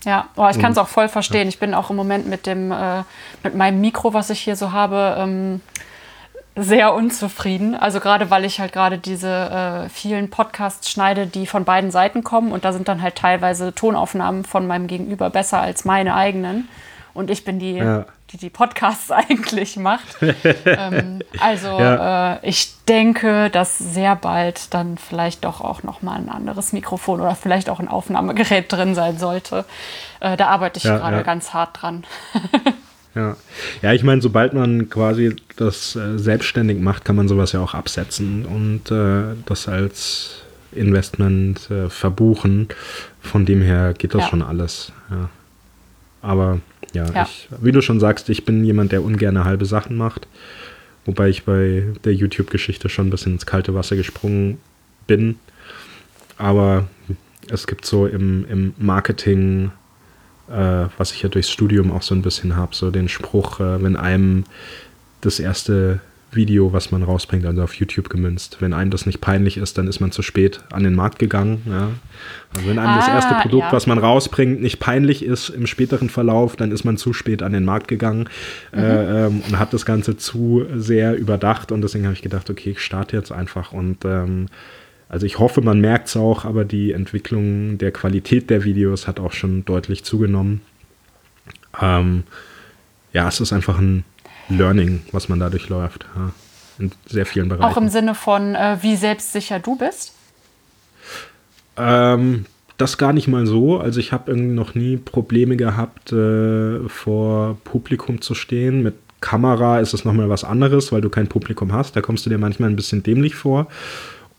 Ja, 0.05 0.29
oh, 0.37 0.47
ich 0.49 0.59
kann 0.59 0.71
es 0.71 0.77
auch 0.77 0.87
voll 0.87 1.09
verstehen. 1.09 1.49
Ich 1.49 1.59
bin 1.59 1.73
auch 1.73 1.89
im 1.89 1.97
Moment 1.97 2.27
mit 2.27 2.45
dem, 2.45 2.71
äh, 2.71 3.03
mit 3.43 3.55
meinem 3.55 3.81
Mikro, 3.81 4.13
was 4.13 4.29
ich 4.29 4.39
hier 4.39 4.55
so 4.55 4.71
habe, 4.71 5.15
ähm, 5.17 5.61
sehr 6.55 6.93
unzufrieden. 6.93 7.75
Also 7.75 7.99
gerade 7.99 8.29
weil 8.29 8.45
ich 8.45 8.59
halt 8.59 8.73
gerade 8.73 8.97
diese 8.97 9.85
äh, 9.85 9.89
vielen 9.89 10.29
Podcasts 10.29 10.89
schneide, 10.89 11.27
die 11.27 11.47
von 11.47 11.65
beiden 11.65 11.91
Seiten 11.91 12.23
kommen 12.23 12.51
und 12.51 12.65
da 12.65 12.73
sind 12.73 12.87
dann 12.87 13.01
halt 13.01 13.15
teilweise 13.15 13.73
Tonaufnahmen 13.73 14.43
von 14.43 14.67
meinem 14.67 14.87
Gegenüber 14.87 15.29
besser 15.29 15.61
als 15.61 15.85
meine 15.85 16.15
eigenen. 16.15 16.67
Und 17.13 17.29
ich 17.29 17.43
bin 17.43 17.59
die, 17.59 17.73
ja. 17.73 18.05
die 18.31 18.37
die 18.37 18.49
Podcasts 18.49 19.11
eigentlich 19.11 19.77
macht. 19.77 20.17
ähm, 20.65 21.21
also 21.39 21.79
ja. 21.79 22.35
äh, 22.35 22.39
ich 22.43 22.73
denke, 22.85 23.49
dass 23.49 23.77
sehr 23.77 24.15
bald 24.15 24.73
dann 24.73 24.97
vielleicht 24.97 25.45
doch 25.45 25.61
auch 25.61 25.83
noch 25.83 26.01
mal 26.01 26.17
ein 26.17 26.29
anderes 26.29 26.73
Mikrofon 26.73 27.21
oder 27.21 27.35
vielleicht 27.35 27.69
auch 27.69 27.79
ein 27.79 27.87
Aufnahmegerät 27.87 28.71
drin 28.71 28.95
sein 28.95 29.17
sollte. 29.17 29.65
Äh, 30.19 30.37
da 30.37 30.47
arbeite 30.47 30.77
ich 30.77 30.83
ja, 30.83 30.97
gerade 30.97 31.23
ganz 31.23 31.53
hart 31.53 31.81
dran. 31.81 32.03
Ja, 33.15 33.37
ja 33.81 33.93
ich 33.93 34.03
meine, 34.03 34.21
sobald 34.21 34.53
man 34.53 34.89
quasi 34.89 35.35
das 35.55 35.95
äh, 35.95 36.17
selbstständig 36.17 36.79
macht, 36.79 37.05
kann 37.05 37.15
man 37.15 37.27
sowas 37.27 37.51
ja 37.51 37.59
auch 37.59 37.73
absetzen 37.73 38.45
und 38.45 38.91
äh, 38.91 39.35
das 39.45 39.67
als 39.67 40.43
Investment 40.71 41.69
äh, 41.71 41.89
verbuchen. 41.89 42.67
Von 43.21 43.45
dem 43.45 43.61
her 43.61 43.93
geht 43.97 44.13
das 44.13 44.23
ja. 44.23 44.29
schon 44.29 44.41
alles. 44.41 44.91
Ja. 45.09 45.29
Aber 46.21 46.59
ja, 46.93 47.05
ja. 47.11 47.23
Ich, 47.23 47.49
wie 47.61 47.71
du 47.71 47.81
schon 47.81 47.99
sagst, 47.99 48.29
ich 48.29 48.45
bin 48.45 48.63
jemand, 48.63 48.91
der 48.91 49.03
ungern 49.03 49.43
halbe 49.43 49.65
Sachen 49.65 49.97
macht. 49.97 50.27
Wobei 51.05 51.29
ich 51.29 51.43
bei 51.43 51.85
der 52.03 52.13
YouTube-Geschichte 52.13 52.89
schon 52.89 53.07
ein 53.07 53.09
bisschen 53.09 53.33
ins 53.33 53.45
kalte 53.45 53.73
Wasser 53.73 53.95
gesprungen 53.95 54.59
bin. 55.07 55.39
Aber 56.37 56.87
es 57.49 57.67
gibt 57.67 57.85
so 57.85 58.05
im, 58.05 58.45
im 58.49 58.73
Marketing 58.77 59.71
äh, 60.49 60.87
was 60.97 61.11
ich 61.11 61.21
ja 61.21 61.29
durchs 61.29 61.49
Studium 61.49 61.91
auch 61.91 62.01
so 62.01 62.15
ein 62.15 62.21
bisschen 62.21 62.55
habe, 62.55 62.75
so 62.75 62.91
den 62.91 63.09
Spruch, 63.09 63.59
äh, 63.59 63.81
wenn 63.81 63.95
einem 63.95 64.45
das 65.21 65.39
erste 65.39 66.01
Video, 66.31 66.73
was 66.73 66.91
man 66.91 67.01
rausbringt, 67.01 67.45
also 67.45 67.63
auf 67.63 67.73
YouTube 67.73 68.09
gemünzt. 68.09 68.57
Wenn 68.59 68.73
einem 68.73 68.91
das 68.91 69.05
nicht 69.05 69.19
peinlich 69.19 69.57
ist, 69.57 69.77
dann 69.77 69.87
ist 69.87 69.99
man 69.99 70.11
zu 70.11 70.21
spät 70.21 70.61
an 70.71 70.83
den 70.83 70.93
Markt 70.93 71.17
gegangen. 71.17 71.63
Ja. 71.67 71.89
Also 72.53 72.67
wenn 72.67 72.77
einem 72.77 72.89
ah, 72.89 72.97
das 72.97 73.07
erste 73.07 73.35
Produkt, 73.41 73.67
ja. 73.67 73.71
was 73.71 73.87
man 73.87 73.97
rausbringt, 73.97 74.61
nicht 74.61 74.79
peinlich 74.79 75.25
ist 75.25 75.49
im 75.49 75.65
späteren 75.65 76.09
Verlauf, 76.09 76.55
dann 76.55 76.71
ist 76.71 76.83
man 76.83 76.97
zu 76.97 77.13
spät 77.13 77.41
an 77.41 77.53
den 77.53 77.65
Markt 77.65 77.87
gegangen 77.87 78.29
mhm. 78.71 78.79
äh, 78.79 79.25
ähm, 79.25 79.43
und 79.47 79.57
hat 79.57 79.73
das 79.73 79.85
Ganze 79.85 80.17
zu 80.17 80.65
sehr 80.75 81.15
überdacht. 81.15 81.71
Und 81.71 81.81
deswegen 81.81 82.05
habe 82.05 82.13
ich 82.13 82.21
gedacht, 82.21 82.49
okay, 82.49 82.71
ich 82.71 82.79
starte 82.79 83.17
jetzt 83.17 83.31
einfach 83.31 83.71
und 83.71 84.05
ähm, 84.05 84.47
also 85.09 85.25
ich 85.25 85.39
hoffe, 85.39 85.61
man 85.61 85.81
merkt 85.81 86.07
es 86.07 86.15
auch, 86.15 86.45
aber 86.45 86.63
die 86.63 86.91
Entwicklung 86.91 87.79
der 87.79 87.91
Qualität 87.91 88.51
der 88.51 88.63
Videos 88.63 89.07
hat 89.07 89.19
auch 89.19 89.33
schon 89.33 89.65
deutlich 89.65 90.03
zugenommen. 90.03 90.61
Ähm, 91.81 92.23
ja, 93.11 93.27
es 93.27 93.39
ist 93.39 93.51
einfach 93.51 93.79
ein 93.79 94.05
Learning, 94.49 95.01
was 95.11 95.27
man 95.27 95.39
dadurch 95.39 95.67
läuft. 95.67 96.05
Ja, 96.15 96.31
in 96.77 96.91
sehr 97.07 97.25
vielen 97.25 97.49
Bereichen. 97.49 97.63
Auch 97.63 97.77
im 97.77 97.89
Sinne 97.89 98.13
von, 98.13 98.53
äh, 98.53 98.77
wie 98.81 98.95
selbstsicher 98.95 99.59
du 99.59 99.75
bist? 99.75 100.13
Ähm, 101.75 102.45
das 102.77 102.99
gar 102.99 103.11
nicht 103.11 103.27
mal 103.27 103.47
so. 103.47 103.79
Also 103.79 103.99
ich 103.99 104.11
habe 104.11 104.31
irgendwie 104.31 104.53
noch 104.53 104.75
nie 104.75 104.97
Probleme 104.97 105.57
gehabt, 105.57 106.11
äh, 106.11 106.87
vor 106.87 107.57
Publikum 107.63 108.21
zu 108.21 108.35
stehen. 108.35 108.83
Mit 108.83 108.93
Kamera 109.21 109.79
ist 109.79 109.93
es 109.93 110.05
nochmal 110.05 110.29
was 110.29 110.43
anderes, 110.43 110.91
weil 110.91 111.01
du 111.01 111.09
kein 111.09 111.27
Publikum 111.27 111.73
hast. 111.73 111.95
Da 111.95 112.01
kommst 112.01 112.27
du 112.27 112.29
dir 112.29 112.37
manchmal 112.37 112.69
ein 112.69 112.75
bisschen 112.75 113.01
dämlich 113.01 113.33
vor. 113.33 113.67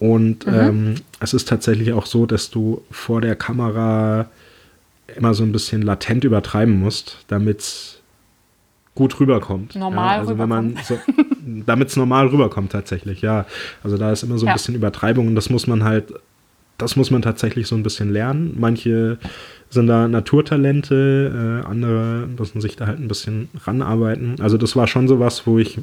Und 0.00 0.46
mhm. 0.46 0.54
ähm, 0.54 0.94
es 1.20 1.34
ist 1.34 1.46
tatsächlich 1.46 1.92
auch 1.92 2.06
so, 2.06 2.26
dass 2.26 2.50
du 2.50 2.82
vor 2.90 3.20
der 3.20 3.36
Kamera 3.36 4.28
immer 5.14 5.34
so 5.34 5.44
ein 5.44 5.52
bisschen 5.52 5.82
latent 5.82 6.24
übertreiben 6.24 6.80
musst, 6.80 7.18
damit 7.28 7.60
es 7.60 8.00
gut 8.94 9.20
rüberkommt. 9.20 9.76
Normal 9.76 10.16
ja, 10.16 10.20
also 10.20 10.38
wenn 10.38 10.48
man 10.48 10.78
so, 10.84 10.98
damit 11.66 11.88
es 11.88 11.96
normal 11.96 12.28
rüberkommt 12.28 12.72
tatsächlich, 12.72 13.20
ja. 13.20 13.44
Also 13.84 13.98
da 13.98 14.10
ist 14.10 14.22
immer 14.22 14.38
so 14.38 14.46
ein 14.46 14.48
ja. 14.48 14.52
bisschen 14.54 14.74
Übertreibung 14.74 15.26
und 15.26 15.34
das 15.34 15.50
muss 15.50 15.66
man 15.66 15.84
halt, 15.84 16.12
das 16.78 16.96
muss 16.96 17.10
man 17.10 17.20
tatsächlich 17.20 17.66
so 17.66 17.76
ein 17.76 17.82
bisschen 17.82 18.10
lernen. 18.10 18.56
Manche 18.58 19.18
sind 19.68 19.86
da 19.86 20.08
Naturtalente, 20.08 21.62
äh, 21.62 21.68
andere 21.68 22.26
müssen 22.38 22.62
sich 22.62 22.76
da 22.76 22.86
halt 22.86 23.00
ein 23.00 23.08
bisschen 23.08 23.48
ranarbeiten. 23.64 24.40
Also 24.40 24.56
das 24.56 24.76
war 24.76 24.86
schon 24.86 25.08
so 25.08 25.20
was, 25.20 25.46
wo 25.46 25.58
ich 25.58 25.78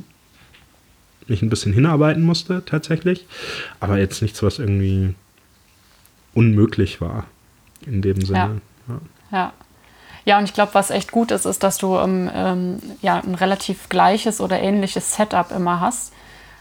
mich 1.30 1.42
ein 1.42 1.50
bisschen 1.50 1.74
hinarbeiten 1.74 2.24
musste, 2.24 2.64
tatsächlich. 2.66 3.26
Aber 3.80 3.98
jetzt 3.98 4.22
nichts, 4.22 4.42
was 4.44 4.60
irgendwie 4.60 5.14
unmöglich 6.34 7.02
war, 7.02 7.26
in 7.86 8.02
dem 8.02 8.22
Sinne. 8.22 8.62
Ja. 8.88 9.00
ja. 9.32 9.54
ja. 10.26 10.38
Und 10.38 10.46
ich 10.46 10.54
glaube, 10.54 10.74
was 10.74 10.92
echt 10.92 11.12
gut 11.12 11.32
ist, 11.32 11.46
ist, 11.46 11.64
dass 11.64 11.78
du 11.78 11.98
ähm, 11.98 12.30
ähm, 12.34 12.78
ja, 13.02 13.20
ein 13.20 13.36
relativ 13.36 13.90
gleiches 13.90 14.40
oder 14.40 14.60
ähnliches 14.60 15.16
Setup 15.16 15.52
immer 15.52 15.80
hast. 15.80 16.14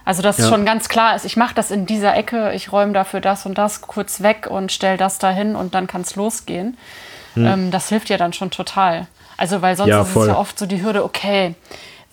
Also, 0.06 0.22
dass 0.22 0.38
ja. 0.38 0.48
schon 0.48 0.64
ganz 0.64 0.88
klar 0.88 1.16
ist, 1.16 1.24
ich 1.24 1.36
mache 1.36 1.54
das 1.54 1.72
in 1.72 1.84
dieser 1.84 2.16
Ecke, 2.16 2.52
ich 2.54 2.70
räume 2.70 2.92
dafür 2.92 3.20
das 3.20 3.44
und 3.44 3.58
das 3.58 3.80
kurz 3.80 4.22
weg 4.22 4.46
und 4.48 4.70
stelle 4.70 4.96
das 4.96 5.18
dahin 5.18 5.56
und 5.56 5.74
dann 5.74 5.88
kann 5.88 6.02
es 6.02 6.14
losgehen. 6.14 6.76
Hm. 7.34 7.46
Ähm, 7.46 7.70
das 7.72 7.88
hilft 7.88 8.08
ja 8.08 8.16
dann 8.16 8.32
schon 8.32 8.50
total. 8.52 9.08
Also, 9.36 9.62
weil 9.62 9.76
sonst 9.76 9.90
ja, 9.90 10.02
ist 10.02 10.14
es 10.14 10.26
ja 10.28 10.36
oft 10.36 10.58
so 10.58 10.66
die 10.66 10.82
Hürde, 10.82 11.04
okay, 11.04 11.54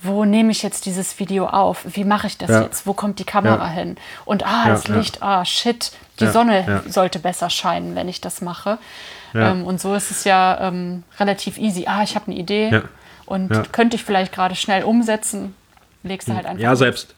wo 0.04 0.26
nehme 0.26 0.51
ich 0.51 0.64
jetzt 0.64 0.86
dieses 0.86 1.20
Video 1.20 1.47
auf? 1.47 1.86
Wie 1.95 2.04
mache 2.04 2.28
ich 2.28 2.38
das 2.38 2.49
ja. 2.49 2.62
jetzt? 2.64 2.86
Wo 2.86 2.93
kommt 2.93 3.20
die 3.20 3.24
Kamera 3.24 3.68
ja. 3.68 3.72
hin? 3.72 3.95
Und 4.26 4.45
ah, 4.45 4.68
das 4.68 4.88
Licht, 4.88 5.22
ah, 5.22 5.45
shit, 5.45 5.91
die 6.20 6.28
Sonne 6.28 6.84
sollte 6.88 7.20
besser 7.20 7.49
scheinen, 7.49 7.95
wenn 7.95 8.08
ich 8.10 8.22
das 8.22 8.41
mache. 8.41 8.78
Ähm, 9.36 9.66
und 9.66 9.82
so 9.82 9.95
ist 9.95 10.12
es 10.12 10.26
ja 10.26 10.60
ähm, 10.62 11.04
relativ 11.20 11.58
easy. 11.58 11.86
Ah, 11.88 12.04
ich 12.04 12.16
habe 12.16 12.28
eine 12.28 12.36
Idee 12.36 12.82
und 13.26 13.72
könnte 13.72 13.95
ich 13.95 14.04
vielleicht 14.04 14.34
gerade 14.34 14.56
schnell 14.56 14.84
umsetzen. 14.84 15.56
Legst 16.04 16.28
du 16.28 16.36
halt 16.36 16.45
einfach. 16.45 16.62
Ja, 16.62 16.76
selbst, 16.76 17.16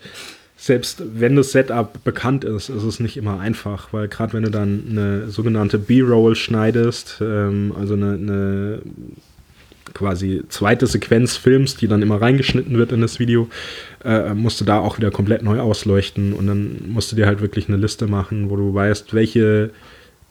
selbst 0.55 1.01
wenn 1.19 1.35
das 1.35 1.51
Setup 1.51 2.03
bekannt 2.03 2.43
ist, 2.43 2.69
ist 2.69 2.83
es 2.83 2.99
nicht 2.99 3.17
immer 3.17 3.39
einfach, 3.39 3.91
weil 3.91 4.07
gerade 4.07 4.33
wenn 4.33 4.43
du 4.43 4.51
dann 4.51 4.85
eine 4.89 5.29
sogenannte 5.29 5.79
B-Roll 5.79 6.35
schneidest, 6.35 7.17
ähm, 7.19 7.73
also 7.77 7.95
eine, 7.95 8.13
eine 8.13 8.81
quasi 9.93 10.43
zweite 10.49 10.87
Sequenz 10.87 11.37
filmst, 11.37 11.81
die 11.81 11.87
dann 11.87 12.01
immer 12.01 12.21
reingeschnitten 12.21 12.77
wird 12.77 12.91
in 12.91 13.01
das 13.01 13.19
Video, 13.19 13.49
äh, 14.03 14.33
musst 14.33 14.59
du 14.59 14.65
da 14.65 14.79
auch 14.79 14.97
wieder 14.97 15.11
komplett 15.11 15.43
neu 15.43 15.59
ausleuchten 15.59 16.33
und 16.33 16.47
dann 16.47 16.77
musst 16.87 17.11
du 17.11 17.15
dir 17.15 17.27
halt 17.27 17.41
wirklich 17.41 17.67
eine 17.67 17.77
Liste 17.77 18.07
machen, 18.07 18.49
wo 18.49 18.55
du 18.55 18.73
weißt, 18.73 19.13
welche 19.13 19.71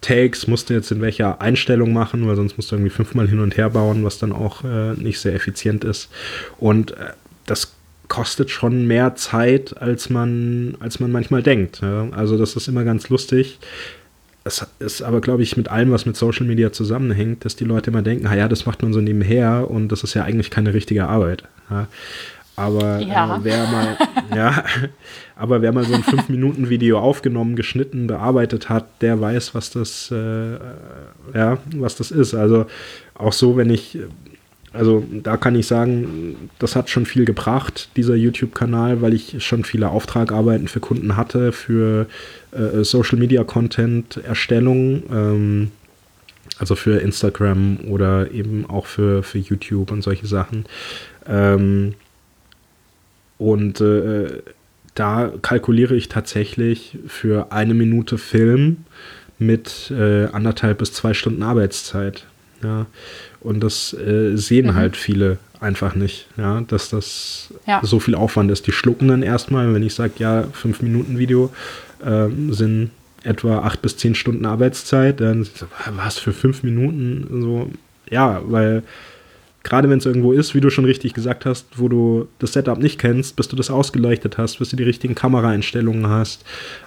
Takes 0.00 0.46
musst 0.46 0.68
du 0.68 0.74
jetzt 0.74 0.90
in 0.90 1.00
welcher 1.00 1.40
Einstellung 1.40 1.92
machen, 1.92 2.26
weil 2.26 2.36
sonst 2.36 2.58
musst 2.58 2.70
du 2.70 2.76
irgendwie 2.76 2.90
fünfmal 2.90 3.26
hin 3.26 3.40
und 3.40 3.56
her 3.56 3.70
bauen, 3.70 4.04
was 4.04 4.18
dann 4.18 4.32
auch 4.32 4.62
äh, 4.62 4.92
nicht 4.94 5.18
sehr 5.18 5.34
effizient 5.34 5.82
ist. 5.82 6.10
Und 6.58 6.90
äh, 6.92 7.12
das 7.46 7.72
kostet 8.08 8.50
schon 8.50 8.86
mehr 8.86 9.14
Zeit, 9.14 9.80
als 9.80 10.10
man, 10.10 10.76
als 10.80 11.00
man 11.00 11.10
manchmal 11.10 11.42
denkt. 11.42 11.80
Ja? 11.80 12.08
Also 12.10 12.36
das 12.36 12.54
ist 12.54 12.68
immer 12.68 12.84
ganz 12.84 13.08
lustig 13.08 13.58
es 14.44 14.66
ist 14.78 15.02
aber, 15.02 15.20
glaube 15.20 15.42
ich, 15.42 15.56
mit 15.56 15.68
allem, 15.68 15.90
was 15.90 16.04
mit 16.04 16.16
Social 16.16 16.46
Media 16.46 16.70
zusammenhängt, 16.70 17.44
dass 17.44 17.56
die 17.56 17.64
Leute 17.64 17.90
immer 17.90 18.02
denken, 18.02 18.24
ja, 18.24 18.46
das 18.46 18.66
macht 18.66 18.82
man 18.82 18.92
so 18.92 19.00
nebenher 19.00 19.70
und 19.70 19.88
das 19.88 20.04
ist 20.04 20.14
ja 20.14 20.24
eigentlich 20.24 20.50
keine 20.50 20.74
richtige 20.74 21.06
Arbeit. 21.08 21.44
Ja. 21.70 21.88
Aber 22.56 23.00
ja. 23.00 23.36
äh, 23.36 23.40
wer 23.42 23.66
mal, 23.66 23.98
ja, 24.36 24.64
aber 25.34 25.62
wer 25.62 25.72
mal 25.72 25.84
so 25.84 25.94
ein 25.94 26.04
5-Minuten-Video 26.04 26.98
aufgenommen, 26.98 27.56
geschnitten, 27.56 28.06
bearbeitet 28.06 28.68
hat, 28.68 28.86
der 29.00 29.20
weiß, 29.20 29.54
was 29.54 29.70
das, 29.70 30.10
äh, 30.12 30.58
ja, 31.34 31.58
was 31.74 31.96
das 31.96 32.10
ist. 32.10 32.34
Also 32.34 32.66
auch 33.14 33.32
so, 33.32 33.56
wenn 33.56 33.70
ich 33.70 33.98
also 34.74 35.04
da 35.10 35.36
kann 35.36 35.54
ich 35.54 35.66
sagen, 35.66 36.50
das 36.58 36.74
hat 36.76 36.90
schon 36.90 37.06
viel 37.06 37.24
gebracht, 37.24 37.88
dieser 37.96 38.16
YouTube-Kanal, 38.16 39.00
weil 39.00 39.14
ich 39.14 39.42
schon 39.44 39.64
viele 39.64 39.88
Auftragarbeiten 39.88 40.68
für 40.68 40.80
Kunden 40.80 41.16
hatte, 41.16 41.52
für 41.52 42.06
äh, 42.52 42.82
Social-Media-Content-Erstellung, 42.82 45.02
ähm, 45.10 45.70
also 46.58 46.74
für 46.74 47.00
Instagram 47.00 47.78
oder 47.88 48.30
eben 48.32 48.68
auch 48.68 48.84
für, 48.86 49.22
für 49.22 49.38
YouTube 49.38 49.90
und 49.90 50.02
solche 50.02 50.26
Sachen. 50.26 50.66
Ähm, 51.26 51.94
und 53.38 53.80
äh, 53.80 54.42
da 54.94 55.32
kalkuliere 55.42 55.96
ich 55.96 56.08
tatsächlich 56.08 56.98
für 57.06 57.52
eine 57.52 57.74
Minute 57.74 58.18
Film 58.18 58.84
mit 59.38 59.90
äh, 59.90 60.26
anderthalb 60.26 60.78
bis 60.78 60.92
zwei 60.92 61.14
Stunden 61.14 61.42
Arbeitszeit. 61.42 62.26
Ja. 62.64 62.86
Und 63.40 63.60
das 63.60 63.92
äh, 63.92 64.36
sehen 64.36 64.68
mhm. 64.68 64.74
halt 64.74 64.96
viele 64.96 65.38
einfach 65.60 65.94
nicht, 65.94 66.26
ja, 66.36 66.60
dass 66.62 66.90
das 66.90 67.52
ja. 67.66 67.80
so 67.82 68.00
viel 68.00 68.14
Aufwand 68.14 68.50
ist. 68.50 68.66
Die 68.66 68.72
schlucken 68.72 69.08
dann 69.08 69.22
erstmal, 69.22 69.72
wenn 69.72 69.82
ich 69.82 69.94
sage, 69.94 70.14
ja, 70.18 70.44
fünf 70.52 70.82
Minuten 70.82 71.18
Video 71.18 71.52
äh, 72.04 72.28
sind 72.50 72.90
etwa 73.22 73.60
acht 73.60 73.80
bis 73.80 73.96
zehn 73.96 74.14
Stunden 74.14 74.44
Arbeitszeit, 74.44 75.20
dann 75.20 75.46
was 75.96 76.18
für 76.18 76.32
fünf 76.32 76.62
Minuten? 76.62 77.26
So, 77.40 77.70
ja, 78.10 78.42
weil 78.44 78.82
gerade 79.64 79.88
wenn 79.88 79.98
es 79.98 80.06
irgendwo 80.06 80.32
ist, 80.32 80.54
wie 80.54 80.60
du 80.60 80.70
schon 80.70 80.84
richtig 80.84 81.14
gesagt 81.14 81.46
hast, 81.46 81.66
wo 81.78 81.88
du 81.88 82.28
das 82.38 82.52
Setup 82.52 82.78
nicht 82.78 83.00
kennst, 83.00 83.34
bis 83.34 83.48
du 83.48 83.56
das 83.56 83.70
ausgeleuchtet 83.70 84.38
hast, 84.38 84.58
bis 84.58 84.68
du 84.68 84.76
die 84.76 84.82
richtigen 84.84 85.14
Kameraeinstellungen 85.14 86.06
hast, 86.06 86.44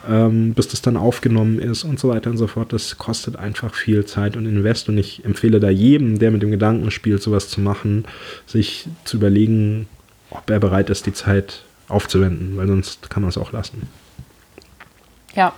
ähm, 0.08 0.54
bis 0.54 0.70
das 0.70 0.84
dann 0.84 0.96
aufgenommen 0.96 1.60
ist 1.60 1.84
und 1.84 2.00
so 2.00 2.10
weiter 2.10 2.30
und 2.30 2.38
so 2.38 2.48
fort, 2.48 2.72
das 2.72 2.98
kostet 2.98 3.36
einfach 3.36 3.74
viel 3.74 4.06
Zeit 4.06 4.38
und 4.38 4.46
Invest. 4.46 4.88
Und 4.90 4.98
ich 5.00 5.26
empfehle 5.26 5.60
da 5.60 5.70
jedem, 5.70 6.20
der 6.20 6.32
mit 6.32 6.44
dem 6.44 6.52
Gedanken 6.52 6.92
spielt, 6.92 7.22
sowas 7.22 7.50
zu 7.50 7.60
machen, 7.60 8.06
sich 8.46 8.88
zu 9.04 9.18
überlegen, 9.18 9.88
ob 10.30 10.48
er 10.50 10.60
bereit 10.60 10.92
ist, 10.92 11.08
die 11.08 11.14
Zeit 11.14 11.64
aufzuwenden, 11.90 12.58
weil 12.58 12.68
sonst 12.68 13.10
kann 13.10 13.24
man 13.24 13.30
es 13.30 13.38
auch 13.38 13.52
lassen. 13.52 13.88
Ja, 15.36 15.54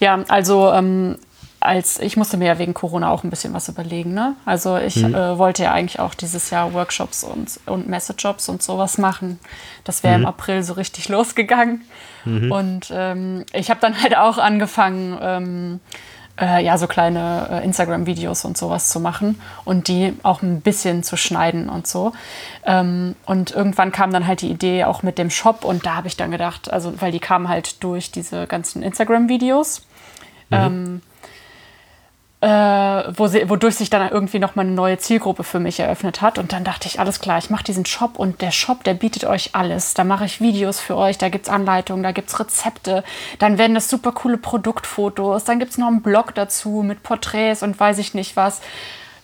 ja, 0.00 0.22
also 0.28 0.70
ähm, 0.72 1.16
als 1.60 1.98
ich 1.98 2.16
musste 2.16 2.36
mir 2.36 2.46
ja 2.46 2.58
wegen 2.58 2.74
Corona 2.74 3.10
auch 3.10 3.24
ein 3.24 3.30
bisschen 3.30 3.52
was 3.52 3.68
überlegen. 3.68 4.14
Ne? 4.14 4.34
Also 4.44 4.76
ich 4.76 4.96
mhm. 4.96 5.14
äh, 5.14 5.38
wollte 5.38 5.64
ja 5.64 5.72
eigentlich 5.72 5.98
auch 5.98 6.14
dieses 6.14 6.50
Jahr 6.50 6.72
Workshops 6.72 7.24
und, 7.24 7.58
und 7.66 7.88
Messejobs 7.88 8.48
und 8.48 8.62
sowas 8.62 8.98
machen. 8.98 9.38
Das 9.84 10.02
wäre 10.02 10.16
mhm. 10.16 10.22
im 10.22 10.28
April 10.28 10.62
so 10.62 10.74
richtig 10.74 11.08
losgegangen. 11.08 11.82
Mhm. 12.24 12.52
Und 12.52 12.92
ähm, 12.92 13.44
ich 13.52 13.70
habe 13.70 13.80
dann 13.80 14.00
halt 14.00 14.16
auch 14.16 14.38
angefangen, 14.38 15.18
ähm, 15.20 15.80
äh, 16.40 16.64
ja, 16.64 16.78
so 16.78 16.86
kleine 16.86 17.48
äh, 17.50 17.64
Instagram-Videos 17.64 18.44
und 18.44 18.56
sowas 18.56 18.90
zu 18.90 19.00
machen 19.00 19.40
und 19.64 19.88
die 19.88 20.14
auch 20.22 20.42
ein 20.42 20.60
bisschen 20.60 21.02
zu 21.02 21.16
schneiden 21.16 21.68
und 21.68 21.88
so. 21.88 22.12
Ähm, 22.64 23.16
und 23.26 23.50
irgendwann 23.50 23.90
kam 23.90 24.12
dann 24.12 24.26
halt 24.26 24.42
die 24.42 24.50
Idee 24.50 24.84
auch 24.84 25.02
mit 25.02 25.18
dem 25.18 25.30
Shop 25.30 25.64
und 25.64 25.84
da 25.84 25.96
habe 25.96 26.06
ich 26.06 26.16
dann 26.16 26.30
gedacht, 26.30 26.72
also 26.72 27.00
weil 27.00 27.10
die 27.10 27.18
kamen 27.18 27.48
halt 27.48 27.82
durch 27.82 28.12
diese 28.12 28.46
ganzen 28.46 28.82
Instagram-Videos. 28.82 29.82
Mhm. 30.50 31.02
Äh, 32.40 32.48
wo 33.16 33.26
sie, 33.26 33.50
wodurch 33.50 33.74
sich 33.74 33.90
dann 33.90 34.08
irgendwie 34.12 34.38
nochmal 34.38 34.64
eine 34.64 34.74
neue 34.74 34.96
Zielgruppe 34.96 35.42
für 35.42 35.58
mich 35.58 35.80
eröffnet 35.80 36.22
hat. 36.22 36.38
Und 36.38 36.52
dann 36.52 36.62
dachte 36.62 36.86
ich, 36.86 37.00
alles 37.00 37.18
klar, 37.18 37.38
ich 37.38 37.50
mache 37.50 37.64
diesen 37.64 37.84
Shop 37.84 38.16
und 38.16 38.42
der 38.42 38.52
Shop, 38.52 38.84
der 38.84 38.94
bietet 38.94 39.24
euch 39.24 39.56
alles. 39.56 39.94
Da 39.94 40.04
mache 40.04 40.24
ich 40.24 40.40
Videos 40.40 40.78
für 40.78 40.96
euch, 40.96 41.18
da 41.18 41.30
gibt 41.30 41.46
es 41.46 41.52
Anleitungen, 41.52 42.04
da 42.04 42.12
gibt 42.12 42.28
es 42.28 42.38
Rezepte, 42.38 43.02
dann 43.40 43.58
werden 43.58 43.74
das 43.74 43.90
super 43.90 44.12
coole 44.12 44.38
Produktfotos, 44.38 45.42
dann 45.42 45.58
gibt 45.58 45.72
es 45.72 45.78
noch 45.78 45.88
einen 45.88 46.00
Blog 46.00 46.32
dazu 46.36 46.84
mit 46.86 47.02
Porträts 47.02 47.64
und 47.64 47.78
weiß 47.78 47.98
ich 47.98 48.14
nicht 48.14 48.36
was. 48.36 48.60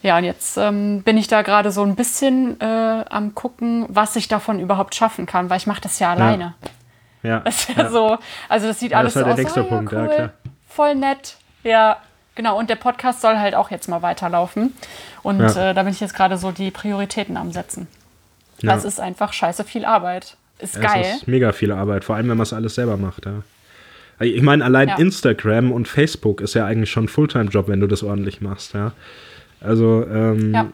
Ja, 0.02 0.18
und 0.18 0.24
jetzt 0.24 0.56
ähm, 0.56 1.02
bin 1.04 1.16
ich 1.16 1.28
da 1.28 1.42
gerade 1.42 1.70
so 1.70 1.84
ein 1.84 1.94
bisschen 1.94 2.60
äh, 2.60 3.04
am 3.08 3.36
gucken, 3.36 3.86
was 3.88 4.16
ich 4.16 4.26
davon 4.26 4.58
überhaupt 4.58 4.96
schaffen 4.96 5.24
kann, 5.26 5.50
weil 5.50 5.58
ich 5.58 5.68
mache 5.68 5.80
das 5.80 6.00
ja 6.00 6.10
alleine. 6.10 6.54
Ja. 7.22 7.30
ja. 7.30 7.40
Das 7.40 7.60
ist 7.60 7.68
ja, 7.76 7.84
ja, 7.84 7.90
so, 7.90 8.18
also 8.48 8.66
das 8.66 8.80
sieht 8.80 8.90
ja, 8.90 8.98
alles 8.98 9.14
das 9.14 9.22
so 9.22 9.28
aus. 9.28 9.36
Der 9.36 9.44
nächste 9.44 9.64
oh, 9.64 9.68
Punkt, 9.68 9.92
ja, 9.92 9.98
cool, 10.00 10.08
ja, 10.08 10.14
klar. 10.14 10.30
Voll 10.68 10.94
nett. 10.96 11.36
Ja, 11.62 11.98
Genau, 12.34 12.58
und 12.58 12.68
der 12.68 12.76
Podcast 12.76 13.20
soll 13.20 13.38
halt 13.38 13.54
auch 13.54 13.70
jetzt 13.70 13.88
mal 13.88 14.02
weiterlaufen. 14.02 14.72
Und 15.22 15.40
ja. 15.40 15.70
äh, 15.70 15.74
da 15.74 15.82
bin 15.82 15.92
ich 15.92 16.00
jetzt 16.00 16.14
gerade 16.14 16.36
so 16.36 16.50
die 16.50 16.70
Prioritäten 16.70 17.36
am 17.36 17.52
Setzen. 17.52 17.86
Ja. 18.60 18.74
Das 18.74 18.84
ist 18.84 19.00
einfach 19.00 19.32
scheiße 19.32 19.64
viel 19.64 19.84
Arbeit. 19.84 20.36
Ist 20.58 20.80
geil. 20.80 21.02
Es 21.04 21.16
ist 21.16 21.28
mega 21.28 21.52
viel 21.52 21.72
Arbeit, 21.72 22.04
vor 22.04 22.16
allem 22.16 22.28
wenn 22.28 22.36
man 22.36 22.44
es 22.44 22.52
alles 22.52 22.74
selber 22.74 22.96
macht, 22.96 23.26
ja. 23.26 23.42
Ich 24.20 24.42
meine, 24.42 24.64
allein. 24.64 24.88
Instagram 24.90 25.72
und 25.72 25.88
Facebook 25.88 26.40
ist 26.40 26.54
ja 26.54 26.64
eigentlich 26.64 26.90
schon 26.90 27.04
ein 27.04 27.08
Fulltime-Job, 27.08 27.66
wenn 27.66 27.80
du 27.80 27.88
das 27.88 28.04
ordentlich 28.04 28.40
machst, 28.40 28.72
ja. 28.74 28.92
Also, 29.60 30.06
ähm, 30.08 30.54
ja 30.54 30.66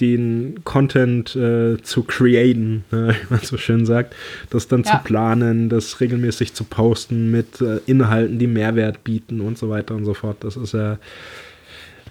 den 0.00 0.60
Content 0.64 1.34
äh, 1.36 1.80
zu 1.82 2.02
createn, 2.02 2.84
äh, 2.92 2.96
wie 2.96 3.26
man 3.30 3.40
so 3.40 3.56
schön 3.56 3.86
sagt, 3.86 4.14
das 4.50 4.68
dann 4.68 4.82
ja. 4.82 4.92
zu 4.92 4.98
planen, 5.04 5.68
das 5.68 6.00
regelmäßig 6.00 6.54
zu 6.54 6.64
posten 6.64 7.30
mit 7.30 7.60
äh, 7.60 7.80
Inhalten, 7.86 8.38
die 8.38 8.46
Mehrwert 8.46 9.04
bieten 9.04 9.40
und 9.40 9.58
so 9.58 9.70
weiter 9.70 9.94
und 9.94 10.04
so 10.04 10.14
fort. 10.14 10.38
Das 10.40 10.56
ist 10.56 10.74
ja, 10.74 10.98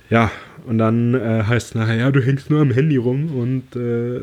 ja, 0.09 0.31
und 0.65 0.77
dann 0.77 1.13
äh, 1.13 1.43
heißt 1.43 1.69
es 1.69 1.75
nachher, 1.75 1.95
ja, 1.95 2.11
du 2.11 2.21
hängst 2.21 2.49
nur 2.49 2.61
am 2.61 2.71
Handy 2.71 2.97
rum 2.97 3.35
und 3.35 3.75
äh, 3.75 4.21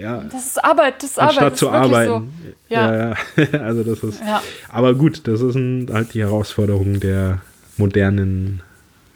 ja. 0.00 0.24
Das 0.30 0.46
ist 0.46 0.64
Arbeit, 0.64 1.02
das 1.02 1.10
ist 1.10 1.18
Arbeit. 1.18 1.30
Anstatt 1.30 1.56
zu 1.58 1.70
arbeiten. 1.70 2.32
So. 2.68 2.74
Ja. 2.74 2.94
ja. 2.94 3.16
ja, 3.36 3.60
also 3.60 3.82
das 3.82 4.02
ist, 4.02 4.20
ja. 4.20 4.42
aber 4.68 4.94
gut, 4.94 5.26
das 5.26 5.40
ist 5.40 5.54
ein, 5.54 5.88
halt 5.92 6.14
die 6.14 6.20
Herausforderung 6.20 7.00
der 7.00 7.40
modernen 7.76 8.62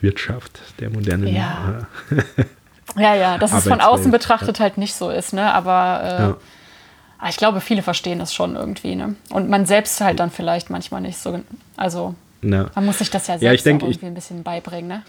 Wirtschaft, 0.00 0.61
der 0.80 0.90
modernen. 0.90 1.28
Ja. 1.28 1.86
Ja, 2.97 3.14
ja, 3.14 3.38
dass 3.38 3.53
es 3.53 3.68
von 3.68 3.80
außen 3.80 4.11
betrachtet 4.11 4.59
ja. 4.59 4.64
halt 4.64 4.78
nicht 4.78 4.94
so 4.94 5.11
ist, 5.11 5.32
ne? 5.32 5.53
Aber 5.53 6.03
äh, 6.03 6.22
ja. 7.24 7.28
ich 7.28 7.36
glaube, 7.36 7.61
viele 7.61 7.82
verstehen 7.82 8.18
das 8.18 8.34
schon 8.34 8.57
irgendwie, 8.57 8.97
ne? 8.97 9.16
Und 9.30 9.49
man 9.49 9.66
selbst 9.66 10.01
halt 10.01 10.18
dann 10.20 10.30
vielleicht 10.30 10.70
manchmal 10.70 11.03
nicht 11.03 11.18
so. 11.18 11.40
Also 11.76 12.14
ja. 12.42 12.70
man 12.74 12.86
muss 12.86 12.99
sich 12.99 13.11
das 13.11 13.26
ja 13.26 13.38
selbst 13.38 13.66
denk, 13.66 13.82
irgendwie 13.82 13.99
ich, 13.99 14.05
ein 14.05 14.14
bisschen 14.14 14.42
beibringen, 14.42 14.88
ne? 14.88 15.03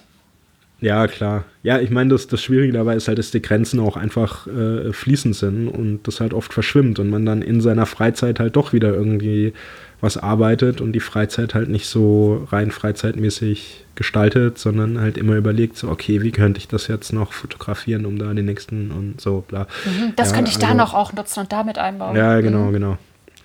Ja, 0.79 1.07
klar. 1.07 1.45
Ja, 1.63 1.79
ich 1.79 1.89
meine, 1.89 2.11
das, 2.11 2.27
das 2.27 2.41
Schwierige 2.41 2.73
dabei 2.73 2.95
ist 2.95 3.07
halt, 3.07 3.17
dass 3.17 3.31
die 3.31 3.41
Grenzen 3.41 3.79
auch 3.79 3.97
einfach 3.97 4.45
äh, 4.47 4.93
fließend 4.93 5.35
sind 5.35 5.67
und 5.67 6.03
das 6.03 6.19
halt 6.19 6.33
oft 6.33 6.53
verschwimmt 6.53 6.99
und 6.99 7.09
man 7.09 7.25
dann 7.25 7.41
in 7.41 7.61
seiner 7.61 7.87
Freizeit 7.87 8.39
halt 8.39 8.55
doch 8.55 8.73
wieder 8.73 8.93
irgendwie 8.93 9.53
was 9.99 10.17
arbeitet 10.17 10.79
und 10.79 10.93
die 10.93 10.99
Freizeit 10.99 11.55
halt 11.55 11.69
nicht 11.69 11.87
so 11.87 12.47
rein 12.51 12.71
freizeitmäßig 12.71 13.85
gestaltet, 13.95 14.59
sondern 14.59 15.01
halt 15.01 15.17
immer 15.17 15.35
überlegt, 15.35 15.75
so, 15.77 15.89
okay, 15.89 16.21
wie 16.21 16.31
könnte 16.31 16.59
ich 16.59 16.67
das 16.67 16.87
jetzt 16.87 17.13
noch 17.13 17.33
fotografieren, 17.33 18.05
um 18.05 18.19
da 18.19 18.31
den 18.33 18.45
nächsten 18.45 18.91
und 18.91 19.19
so, 19.19 19.43
bla. 19.47 19.67
Mhm, 19.85 20.13
das 20.15 20.29
ja, 20.29 20.35
könnte 20.35 20.51
ich 20.51 20.57
also, 20.57 20.67
da 20.67 20.73
noch 20.75 20.93
auch 20.93 21.13
nutzen 21.13 21.39
und 21.41 21.51
damit 21.51 21.79
einbauen. 21.79 22.15
Ja, 22.15 22.39
genau, 22.41 22.65
mhm. 22.65 22.73
genau. 22.73 22.97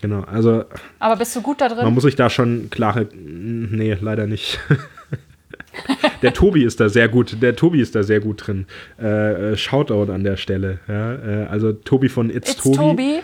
Genau, 0.02 0.22
also. 0.22 0.64
Aber 0.98 1.16
bist 1.16 1.34
du 1.36 1.42
gut 1.42 1.60
da 1.60 1.68
drin? 1.68 1.84
Man 1.84 1.94
muss 1.94 2.02
sich 2.02 2.16
da 2.16 2.28
schon 2.28 2.70
klare. 2.70 3.06
Nee, 3.14 3.96
leider 4.00 4.26
nicht. 4.26 4.58
der 6.22 6.34
Tobi 6.34 6.64
ist 6.64 6.80
da 6.80 6.88
sehr 6.88 7.08
gut. 7.08 7.40
Der 7.40 7.54
Tobi 7.54 7.80
ist 7.80 7.94
da 7.94 8.02
sehr 8.02 8.18
gut 8.18 8.46
drin. 8.46 8.66
Äh, 9.00 9.52
äh 9.52 9.56
Shoutout 9.56 10.12
an 10.12 10.24
der 10.24 10.36
Stelle. 10.36 10.80
Ja, 10.88 11.14
äh, 11.14 11.46
also 11.46 11.72
Tobi 11.72 12.08
von 12.08 12.30
It's, 12.30 12.50
It's 12.50 12.62
Tobi. 12.62 12.76
Tobi. 12.76 13.20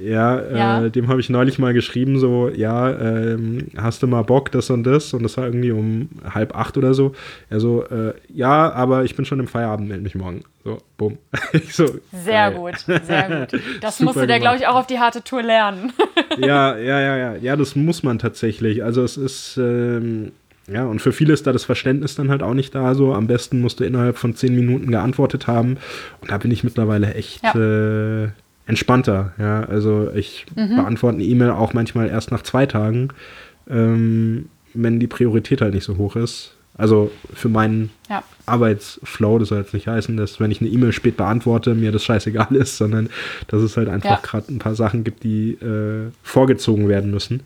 Ja, 0.00 0.42
ja. 0.50 0.84
Äh, 0.84 0.90
dem 0.90 1.08
habe 1.08 1.20
ich 1.20 1.28
neulich 1.28 1.58
mal 1.58 1.74
geschrieben, 1.74 2.18
so, 2.18 2.48
ja, 2.48 2.90
ähm, 2.90 3.68
hast 3.76 4.02
du 4.02 4.06
mal 4.06 4.22
Bock, 4.22 4.50
das 4.50 4.70
und 4.70 4.84
das? 4.84 5.12
Und 5.12 5.22
das 5.22 5.36
war 5.36 5.44
irgendwie 5.44 5.70
um 5.70 6.08
halb 6.32 6.56
acht 6.56 6.76
oder 6.76 6.94
so. 6.94 7.12
Er 7.48 7.60
so, 7.60 7.84
äh, 7.84 8.14
ja, 8.28 8.72
aber 8.72 9.04
ich 9.04 9.14
bin 9.14 9.24
schon 9.24 9.40
im 9.40 9.46
Feierabend, 9.46 9.88
melde 9.88 10.02
mich 10.02 10.14
morgen. 10.14 10.44
So, 10.64 10.78
bumm. 10.96 11.18
so, 11.70 11.86
sehr 12.12 12.48
äh, 12.48 12.54
gut, 12.54 12.78
sehr 12.78 13.46
gut. 13.50 13.60
Das 13.80 14.00
musste 14.00 14.26
der, 14.26 14.40
glaube 14.40 14.56
ich, 14.56 14.66
auch 14.66 14.76
auf 14.76 14.86
die 14.86 14.98
harte 14.98 15.22
Tour 15.22 15.42
lernen. 15.42 15.92
ja, 16.38 16.76
ja, 16.76 17.00
ja, 17.00 17.16
ja. 17.16 17.36
Ja, 17.36 17.56
das 17.56 17.76
muss 17.76 18.02
man 18.02 18.18
tatsächlich. 18.18 18.82
Also 18.84 19.02
es 19.02 19.16
ist, 19.16 19.56
ähm, 19.58 20.32
ja, 20.70 20.84
und 20.84 21.00
für 21.00 21.12
viele 21.12 21.32
ist 21.32 21.46
da 21.46 21.52
das 21.52 21.64
Verständnis 21.64 22.14
dann 22.14 22.30
halt 22.30 22.42
auch 22.42 22.54
nicht 22.54 22.74
da. 22.74 22.94
So, 22.94 23.14
am 23.14 23.26
besten 23.26 23.60
musst 23.60 23.80
du 23.80 23.84
innerhalb 23.84 24.18
von 24.18 24.34
zehn 24.34 24.54
Minuten 24.54 24.90
geantwortet 24.90 25.46
haben. 25.46 25.78
Und 26.20 26.30
da 26.30 26.38
bin 26.38 26.50
ich 26.50 26.62
mittlerweile 26.64 27.14
echt. 27.14 27.42
Ja. 27.42 28.24
Äh, 28.24 28.28
entspannter. 28.70 29.32
Ja, 29.38 29.64
also 29.64 30.10
ich 30.14 30.46
mhm. 30.54 30.76
beantworte 30.76 31.16
eine 31.16 31.24
E-Mail 31.24 31.50
auch 31.50 31.74
manchmal 31.74 32.08
erst 32.08 32.30
nach 32.30 32.42
zwei 32.42 32.66
Tagen, 32.66 33.08
ähm, 33.68 34.48
wenn 34.72 35.00
die 35.00 35.08
Priorität 35.08 35.60
halt 35.60 35.74
nicht 35.74 35.84
so 35.84 35.98
hoch 35.98 36.16
ist. 36.16 36.54
Also 36.78 37.10
für 37.34 37.48
meinen 37.50 37.90
ja. 38.08 38.22
Arbeitsflow, 38.46 39.38
das 39.38 39.48
soll 39.48 39.58
jetzt 39.58 39.74
nicht 39.74 39.86
heißen, 39.86 40.16
dass 40.16 40.40
wenn 40.40 40.50
ich 40.50 40.60
eine 40.60 40.70
E-Mail 40.70 40.92
spät 40.92 41.16
beantworte, 41.16 41.74
mir 41.74 41.92
das 41.92 42.04
scheißegal 42.04 42.54
ist, 42.56 42.78
sondern 42.78 43.10
dass 43.48 43.60
es 43.60 43.76
halt 43.76 43.88
einfach 43.88 44.08
ja. 44.08 44.20
gerade 44.22 44.54
ein 44.54 44.60
paar 44.60 44.74
Sachen 44.74 45.04
gibt, 45.04 45.24
die 45.24 45.52
äh, 45.54 46.10
vorgezogen 46.22 46.88
werden 46.88 47.10
müssen. 47.10 47.42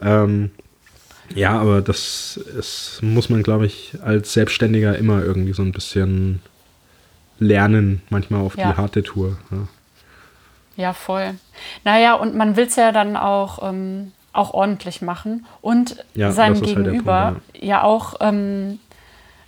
Ähm, 0.00 0.50
ja, 1.34 1.58
aber 1.58 1.82
das 1.82 2.38
ist, 2.58 3.00
muss 3.02 3.28
man, 3.28 3.42
glaube 3.42 3.66
ich, 3.66 3.94
als 4.02 4.32
Selbstständiger 4.32 4.96
immer 4.96 5.22
irgendwie 5.22 5.52
so 5.52 5.62
ein 5.62 5.72
bisschen 5.72 6.40
lernen, 7.38 8.02
manchmal 8.08 8.40
auf 8.40 8.56
ja. 8.56 8.72
die 8.72 8.78
harte 8.78 9.02
Tour. 9.02 9.36
Ja. 10.80 10.92
Voll. 10.92 11.34
Naja, 11.84 12.14
und 12.14 12.34
man 12.34 12.56
will 12.56 12.66
es 12.66 12.76
ja 12.76 12.92
dann 12.92 13.16
auch, 13.16 13.68
ähm, 13.68 14.12
auch 14.32 14.54
ordentlich 14.54 15.02
machen 15.02 15.46
und 15.60 16.04
ja, 16.14 16.32
seinem 16.32 16.56
halt 16.56 16.64
Gegenüber 16.64 17.14
halt 17.14 17.34
Punkt, 17.34 17.56
ja. 17.56 17.68
ja. 17.68 17.82
auch 17.82 18.14
ähm, 18.20 18.78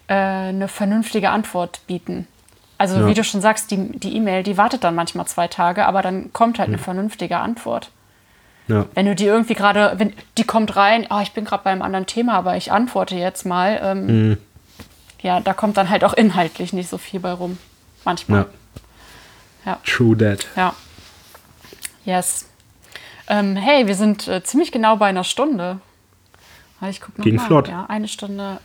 äh, 0.08 0.14
eine 0.14 0.68
vernünftige 0.68 1.30
Antwort 1.30 1.80
bieten. 1.86 2.26
Also 2.78 2.98
ja. 2.98 3.06
wie 3.06 3.14
du 3.14 3.22
schon 3.22 3.40
sagst, 3.40 3.70
die 3.70 4.16
E-Mail, 4.16 4.42
die 4.42 4.56
wartet 4.56 4.82
dann 4.82 4.96
manchmal 4.96 5.26
zwei 5.28 5.46
Tage, 5.46 5.86
aber 5.86 6.02
dann 6.02 6.32
kommt 6.32 6.58
halt 6.58 6.68
eine 6.68 6.78
vernünftige 6.78 7.36
Antwort. 7.38 7.90
Ja. 8.68 8.86
Wenn 8.94 9.06
du 9.06 9.14
die 9.14 9.26
irgendwie 9.26 9.54
gerade, 9.54 9.94
wenn 9.98 10.12
die 10.38 10.44
kommt 10.44 10.74
rein, 10.76 11.06
oh, 11.10 11.20
ich 11.22 11.32
bin 11.32 11.44
gerade 11.44 11.62
bei 11.62 11.70
einem 11.70 11.82
anderen 11.82 12.06
Thema, 12.06 12.34
aber 12.34 12.56
ich 12.56 12.72
antworte 12.72 13.14
jetzt 13.14 13.46
mal, 13.46 13.80
ähm, 13.82 14.06
mhm. 14.06 14.38
ja, 15.20 15.40
da 15.40 15.52
kommt 15.52 15.76
dann 15.76 15.90
halt 15.90 16.04
auch 16.04 16.14
inhaltlich 16.14 16.72
nicht 16.72 16.88
so 16.88 16.98
viel 16.98 17.20
bei 17.20 17.32
rum. 17.32 17.58
Manchmal. 18.04 18.46
Ja. 19.64 19.78
True 19.84 20.16
that. 20.16 20.46
Ja. 20.56 20.74
Yes. 22.04 22.48
Ähm, 23.28 23.56
hey, 23.56 23.86
wir 23.86 23.94
sind 23.94 24.26
äh, 24.28 24.42
ziemlich 24.42 24.72
genau 24.72 24.96
bei 24.96 25.06
einer 25.06 25.24
Stunde. 25.24 25.80
Ich 26.88 27.00
guck 27.00 27.16
noch 27.16 27.24
Ging 27.24 27.36
mal. 27.36 27.46
flott. 27.46 27.68
Ja, 27.68 27.86
eine 27.88 28.08
Stunde, 28.08 28.58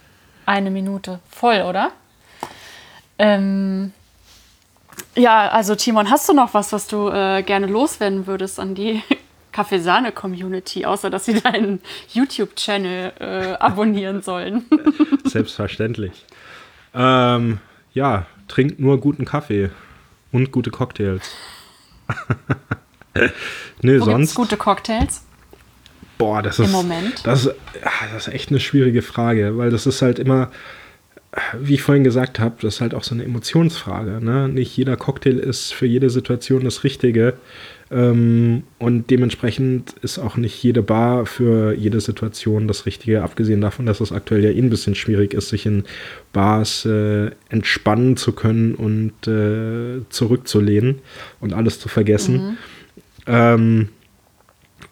eine 0.46 0.72
Minute. 0.72 1.20
Voll, 1.30 1.62
oder? 1.62 1.92
Ähm, 3.20 3.94
ja, 5.16 5.50
also 5.50 5.76
Timon, 5.76 6.10
hast 6.10 6.28
du 6.28 6.34
noch 6.34 6.54
was, 6.54 6.74
was 6.74 6.88
du 6.88 7.10
äh, 7.10 7.44
gerne 7.44 7.68
loswerden 7.68 8.26
würdest 8.26 8.60
an 8.60 8.74
die 8.74 9.04
Kaffeesahne-Community, 9.52 10.86
außer 10.86 11.10
dass 11.10 11.26
sie 11.26 11.40
deinen 11.40 11.82
YouTube-Channel 12.10 13.14
äh, 13.20 13.54
abonnieren 13.60 14.22
sollen? 14.24 14.66
Selbstverständlich. 15.24 16.26
Ähm, 16.96 17.60
ja, 17.94 18.26
trinkt 18.48 18.80
nur 18.80 19.00
guten 19.00 19.26
Kaffee 19.26 19.70
und 20.32 20.52
gute 20.52 20.72
Cocktails. 20.72 21.36
nee, 23.82 24.00
Wo 24.00 24.06
sonst. 24.06 24.36
gute 24.36 24.58
Cocktails? 24.58 25.24
Boah, 26.18 26.42
das 26.42 26.60
ist. 26.60 26.66
Im 26.68 26.72
Moment. 26.72 27.26
Das, 27.26 27.50
das 28.12 28.28
ist 28.28 28.34
echt 28.34 28.50
eine 28.50 28.60
schwierige 28.60 29.02
Frage, 29.02 29.58
weil 29.58 29.70
das 29.70 29.86
ist 29.86 30.02
halt 30.02 30.20
immer. 30.20 30.52
wie 31.60 31.76
ich 31.76 31.84
vorhin 31.84 32.04
gesagt 32.04 32.40
habe, 32.40 32.56
das 32.62 32.76
ist 32.76 32.82
halt 32.82 32.94
auch 32.96 33.04
so 33.04 33.14
eine 33.14 33.24
Emotionsfrage. 33.24 34.20
Ne? 34.24 34.50
Nicht 34.50 34.76
jeder 34.76 34.98
Cocktail 34.98 35.38
ist 35.38 35.74
für 35.74 35.86
jede 35.86 36.10
Situation 36.10 36.64
das 36.64 36.84
Richtige. 36.84 37.36
Ähm, 37.90 38.64
und 38.80 39.10
dementsprechend 39.10 39.94
ist 40.02 40.20
auch 40.20 40.36
nicht 40.36 40.62
jede 40.62 40.82
Bar 40.82 41.26
für 41.26 41.74
jede 41.74 42.02
Situation 42.02 42.68
das 42.68 42.86
Richtige, 42.86 43.24
abgesehen 43.24 43.62
davon, 43.62 43.86
dass 43.86 44.02
es 44.02 44.12
aktuell 44.12 44.44
ja 44.44 44.50
eh 44.50 44.60
ein 44.60 44.70
bisschen 44.70 44.96
schwierig 44.96 45.34
ist, 45.34 45.50
sich 45.50 45.66
in 45.66 45.84
Bars 46.34 46.86
äh, 46.86 47.32
entspannen 47.50 48.18
zu 48.18 48.34
können 48.34 48.76
und 48.76 49.28
äh, 49.28 50.02
zurückzulehnen 50.10 51.00
und 51.40 51.54
alles 51.54 51.80
zu 51.80 51.88
vergessen. 51.88 52.36
Mhm. 52.36 52.58
Ähm, 53.28 53.90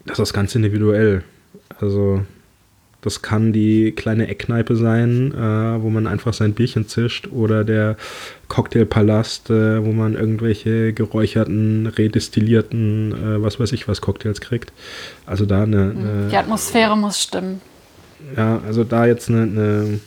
das 0.06 0.20
ist 0.20 0.34
ganz 0.34 0.56
individuell. 0.56 1.24
Also 1.80 2.22
das 3.06 3.22
kann 3.22 3.54
die 3.54 3.92
kleine 3.92 4.28
Eckkneipe 4.28 4.76
sein, 4.76 5.32
äh, 5.32 5.82
wo 5.82 5.92
man 5.92 6.08
einfach 6.08 6.34
sein 6.34 6.54
Bierchen 6.54 6.88
zischt 6.88 7.28
oder 7.32 7.64
der 7.64 7.98
Cocktailpalast, 8.48 9.52
äh, 9.52 9.86
wo 9.86 9.92
man 9.92 10.16
irgendwelche 10.16 10.92
geräucherten, 10.92 11.86
redestillierten, 11.86 13.12
äh, 13.12 13.44
was 13.44 13.60
weiß 13.60 13.74
ich 13.74 13.88
was 13.88 14.02
Cocktails 14.02 14.42
kriegt. 14.42 14.74
Also 15.28 15.46
da 15.46 15.64
eine, 15.64 15.78
mhm. 15.78 15.98
eine 15.98 16.28
Die 16.32 16.38
Atmosphäre 16.38 16.98
muss 16.98 17.22
stimmen. 17.22 17.62
Ja, 18.36 18.60
also 18.66 18.84
da 18.84 19.06
jetzt 19.06 19.30
eine, 19.30 19.44
eine 19.44 20.00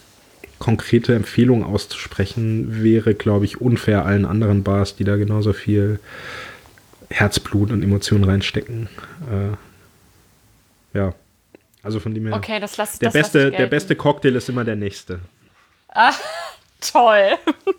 konkrete 0.59 1.15
Empfehlung 1.15 1.63
auszusprechen, 1.63 2.83
wäre, 2.83 3.15
glaube 3.15 3.45
ich, 3.45 3.61
unfair 3.61 4.07
allen 4.07 4.25
anderen 4.25 4.65
Bars, 4.65 4.97
die 4.97 5.05
da 5.05 5.15
genauso 5.15 5.53
viel 5.53 6.01
Herzblut 7.11 7.71
und 7.71 7.83
Emotionen 7.83 8.25
reinstecken. 8.25 8.89
Äh, 9.31 10.99
ja. 10.99 11.15
Also 11.83 12.01
von 12.01 12.15
dem 12.15 12.27
her. 12.27 12.37
Okay, 12.37 12.61
das 12.61 12.77
lass, 12.77 12.99
der 12.99 13.09
das 13.09 13.13
beste, 13.15 13.51
Der 13.51 13.67
beste 13.67 13.97
Cocktail 13.97 14.35
ist 14.37 14.49
immer 14.49 14.65
der 14.65 14.77
nächste. 14.77 15.21
Ah, 15.89 16.13
toll. 16.81 17.31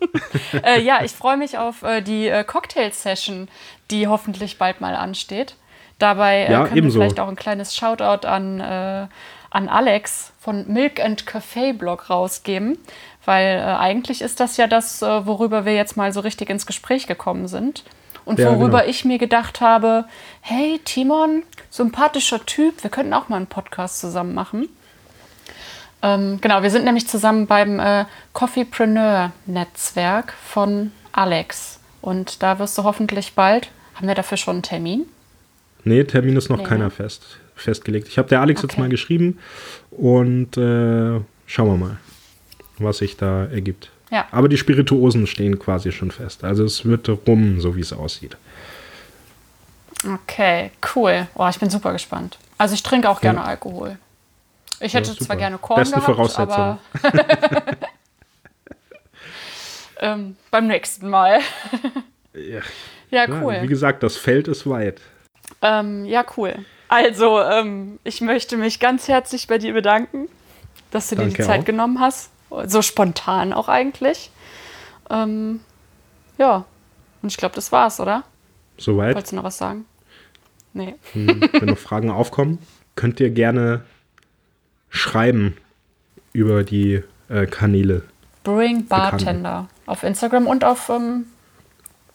äh, 0.64 0.82
ja, 0.82 1.04
ich 1.04 1.12
freue 1.12 1.38
mich 1.38 1.58
auf 1.58 1.84
äh, 1.84 2.02
die 2.02 2.28
äh, 2.28 2.44
Cocktail-Session, 2.44 3.50
die 3.92 4.08
hoffentlich 4.08 4.58
bald 4.58 4.82
mal 4.82 4.96
ansteht. 4.96 5.56
Dabei 6.00 6.46
äh, 6.46 6.52
ja, 6.52 6.64
können 6.64 6.78
ebenso. 6.78 7.00
wir 7.00 7.04
vielleicht 7.04 7.20
auch 7.20 7.28
ein 7.28 7.36
kleines 7.36 7.76
Shoutout 7.76 8.26
an, 8.26 8.60
äh, 8.62 9.08
an 9.52 9.70
Alex 9.70 10.32
von 10.40 10.66
Milk 10.72 11.00
and 11.00 11.26
Café 11.26 11.74
Blog 11.74 12.10
rausgeben, 12.10 12.80
weil 13.26 13.58
äh, 13.58 13.62
eigentlich 13.62 14.22
ist 14.22 14.40
das 14.40 14.58
ja 14.58 14.66
das, 14.66 15.02
worüber 15.02 15.66
wir 15.66 15.76
jetzt 15.76 15.98
mal 15.98 16.14
so 16.14 16.22
richtig 16.22 16.50
ins 16.50 16.66
Gespräch 16.66 17.06
gekommen 17.06 17.48
sind. 17.48 17.84
Und 18.30 18.38
ja, 18.38 18.48
worüber 18.48 18.82
genau. 18.82 18.92
ich 18.92 19.06
mir 19.06 19.18
gedacht 19.18 19.60
habe, 19.60 20.06
hey 20.42 20.80
Timon, 20.86 21.42
sympathischer 21.72 22.46
Typ, 22.46 22.84
wir 22.84 22.92
könnten 22.92 23.16
auch 23.16 23.28
mal 23.28 23.38
einen 23.38 23.48
Podcast 23.48 24.00
zusammen 24.00 24.36
machen. 24.36 24.70
Ähm, 26.04 26.38
genau, 26.40 26.62
wir 26.62 26.70
sind 26.70 26.86
nämlich 26.86 27.08
zusammen 27.08 27.48
beim 27.48 27.80
äh, 27.80 28.06
Coffeepreneur-Netzwerk 28.34 30.36
von 30.46 30.92
Alex. 31.12 31.80
Und 32.02 32.44
da 32.44 32.60
wirst 32.60 32.78
du 32.78 32.84
hoffentlich 32.84 33.34
bald, 33.34 33.72
haben 33.96 34.08
wir 34.08 34.14
dafür 34.14 34.38
schon 34.38 34.58
einen 34.58 34.62
Termin? 34.62 35.08
Nee, 35.84 36.04
Termin 36.04 36.38
ist 36.38 36.50
noch 36.50 36.58
nee. 36.58 36.66
keiner 36.66 36.92
fest, 36.92 37.40
festgelegt. 37.56 38.10
Ich 38.10 38.20
habe 38.20 38.30
der 38.30 38.42
Alex 38.42 38.64
okay. 38.64 38.72
jetzt 38.72 38.78
mal 38.78 38.90
geschrieben 38.90 39.40
und 39.90 40.56
äh, 40.56 41.20
schauen 41.48 41.68
wir 41.68 41.78
mal, 41.78 41.98
was 42.78 43.00
sich 43.00 43.18
da 43.18 43.46
ergibt. 43.46 43.90
Ja. 44.10 44.28
Aber 44.32 44.50
die 44.50 44.58
Spirituosen 44.58 45.28
stehen 45.28 45.60
quasi 45.60 45.92
schon 45.92 46.12
fest. 46.12 46.44
Also 46.44 46.64
es 46.64 46.86
wird 46.86 47.10
rum, 47.28 47.62
so 47.62 47.76
wie 47.76 47.82
es 47.82 47.94
aussieht. 47.94 48.38
Okay, 50.06 50.72
cool. 50.96 51.28
Oh, 51.36 51.48
ich 51.50 51.60
bin 51.60 51.70
super 51.70 51.92
gespannt. 51.92 52.38
Also 52.58 52.74
ich 52.74 52.84
trinke 52.84 53.10
auch 53.10 53.22
gerne 53.22 53.40
ja. 53.40 53.46
Alkohol. 53.46 53.98
Ich 54.80 54.94
hätte 54.94 55.12
ja, 55.12 55.18
zwar 55.18 55.36
gerne 55.36 55.58
Korn 55.58 55.80
Beste 55.80 55.96
gehabt, 55.96 56.06
Voraussetzung. 56.06 56.50
aber 56.54 56.80
ähm, 60.00 60.38
beim 60.52 60.68
nächsten 60.68 61.10
Mal. 61.10 61.40
ja. 62.34 62.62
ja, 63.12 63.26
cool. 63.42 63.60
wie 63.62 63.68
gesagt, 63.68 64.04
das 64.04 64.16
Feld 64.16 64.48
ist 64.48 64.68
weit. 64.70 65.02
Ähm, 65.62 66.06
ja, 66.06 66.24
cool. 66.38 66.56
Also, 66.88 67.42
ähm, 67.42 68.00
ich 68.04 68.22
möchte 68.22 68.56
mich 68.58 68.80
ganz 68.80 69.08
herzlich 69.08 69.48
bei 69.48 69.58
dir 69.58 69.74
bedanken, 69.74 70.30
dass 70.92 71.10
du 71.10 71.16
Danke 71.16 71.32
dir 71.32 71.38
die 71.38 71.44
Zeit 71.44 71.62
auch. 71.62 71.66
genommen 71.66 72.00
hast. 72.00 72.32
So 72.66 72.82
spontan 72.82 73.54
auch 73.54 73.68
eigentlich. 73.68 74.32
Ähm, 75.10 75.60
ja, 76.38 76.66
und 77.22 77.32
ich 77.32 77.38
glaube, 77.38 77.56
das 77.56 77.72
war's, 77.72 78.00
oder? 78.00 78.24
Soweit. 78.78 79.16
Wolltest 79.16 79.34
du 79.34 79.38
noch 79.38 79.44
was 79.44 79.58
sagen? 79.58 79.86
Nee. 80.74 80.96
Hm, 81.14 81.42
wenn 81.52 81.70
noch 81.70 81.78
Fragen 81.78 82.10
aufkommen, 82.10 82.60
könnt 82.96 83.20
ihr 83.20 83.30
gerne 83.30 83.84
schreiben 84.90 85.58
über 86.34 86.64
die 86.64 87.04
äh, 87.28 87.46
Kanäle. 87.46 88.04
Brewing 88.44 88.86
Bartender 88.86 89.68
auf 89.86 90.04
Instagram 90.04 90.48
und 90.48 90.64
auf 90.64 90.90
ähm, 90.90 91.26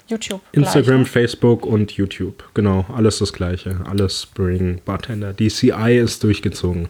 YouTube. 0.09 0.41
Instagram, 0.53 0.85
gleich, 0.85 0.99
ne? 0.99 1.05
Facebook 1.07 1.67
und 1.67 1.93
YouTube. 1.93 2.45
Genau, 2.55 2.85
alles 2.95 3.19
das 3.19 3.33
gleiche. 3.33 3.81
Alles 3.89 4.27
Brewing 4.27 4.81
Bartender. 4.85 5.33
Die 5.33 5.49
CI 5.49 5.99
ist 5.99 6.23
durchgezogen. 6.25 6.89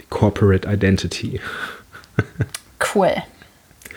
Die 0.00 0.04
Corporate 0.08 0.68
Identity. 0.68 1.40
Cool. 2.94 3.14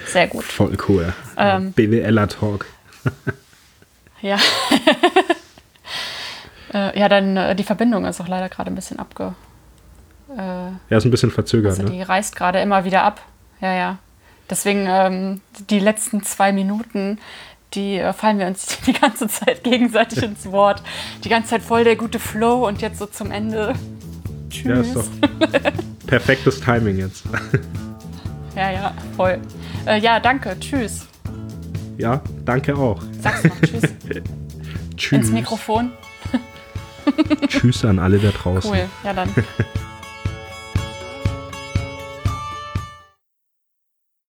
Sehr 0.08 0.28
gut. 0.28 0.44
Voll 0.44 0.78
cool. 0.88 1.14
Ähm, 1.38 1.72
BWLer 1.72 2.28
Talk. 2.28 2.66
ja. 4.22 4.38
äh, 6.74 7.00
ja, 7.00 7.10
dann 7.10 7.38
äh, 7.38 7.56
die 7.56 7.64
Verbindung 7.64 8.06
ist 8.06 8.22
auch 8.22 8.28
leider 8.28 8.50
gerade 8.50 8.72
ein 8.72 8.76
bisschen 8.76 9.00
abge. 9.00 9.34
Äh, 10.30 10.38
ja, 10.38 10.98
ist 10.98 11.06
ein 11.06 11.12
bisschen 11.12 11.32
verzögert. 11.32 11.72
Also 11.72 11.84
ne? 11.84 11.92
die 11.92 12.02
reißt 12.02 12.36
gerade 12.36 12.60
immer 12.60 12.86
wieder 12.86 13.04
ab. 13.04 13.22
Ja, 13.62 13.74
ja. 13.74 13.98
Deswegen 14.50 14.86
ähm, 14.88 15.42
die 15.70 15.80
letzten 15.80 16.24
zwei 16.24 16.52
Minuten, 16.52 17.20
die 17.74 17.98
äh, 17.98 18.14
fallen 18.14 18.38
wir 18.40 18.48
uns 18.48 18.78
die 18.86 18.94
ganze 18.94 19.28
Zeit 19.28 19.64
gegenseitig 19.64 20.24
ins 20.24 20.52
Wort. 20.52 20.84
Die 21.24 21.30
ganze 21.30 21.50
Zeit 21.50 21.64
voll 21.64 21.84
der 21.84 21.96
gute 21.96 22.20
Flow 22.20 22.68
und 22.68 22.82
jetzt 22.82 23.00
so 23.00 23.06
zum 23.06 23.32
Ende. 23.32 23.74
Tschüss. 24.50 24.66
Ja, 24.66 24.80
ist 24.82 24.96
doch 24.96 25.06
perfektes 26.08 26.62
Timing 26.62 26.98
jetzt. 26.98 27.24
Ja, 28.56 28.72
ja, 28.72 28.94
voll. 29.16 29.40
Äh, 29.86 30.00
ja, 30.00 30.20
danke. 30.20 30.56
Tschüss. 30.60 31.08
Ja, 31.98 32.22
danke 32.46 32.76
auch. 32.76 33.02
Sag's 33.22 33.44
noch 33.44 33.62
Tschüss. 33.62 33.84
tschüss. 34.98 35.12
Ins 35.20 35.32
Mikrofon. 35.32 35.92
tschüss 37.48 37.86
an 37.86 38.00
alle 38.00 38.18
da 38.18 38.30
draußen. 38.32 38.70
Cool. 38.72 38.86
Ja, 39.04 39.14
dann. 39.14 39.30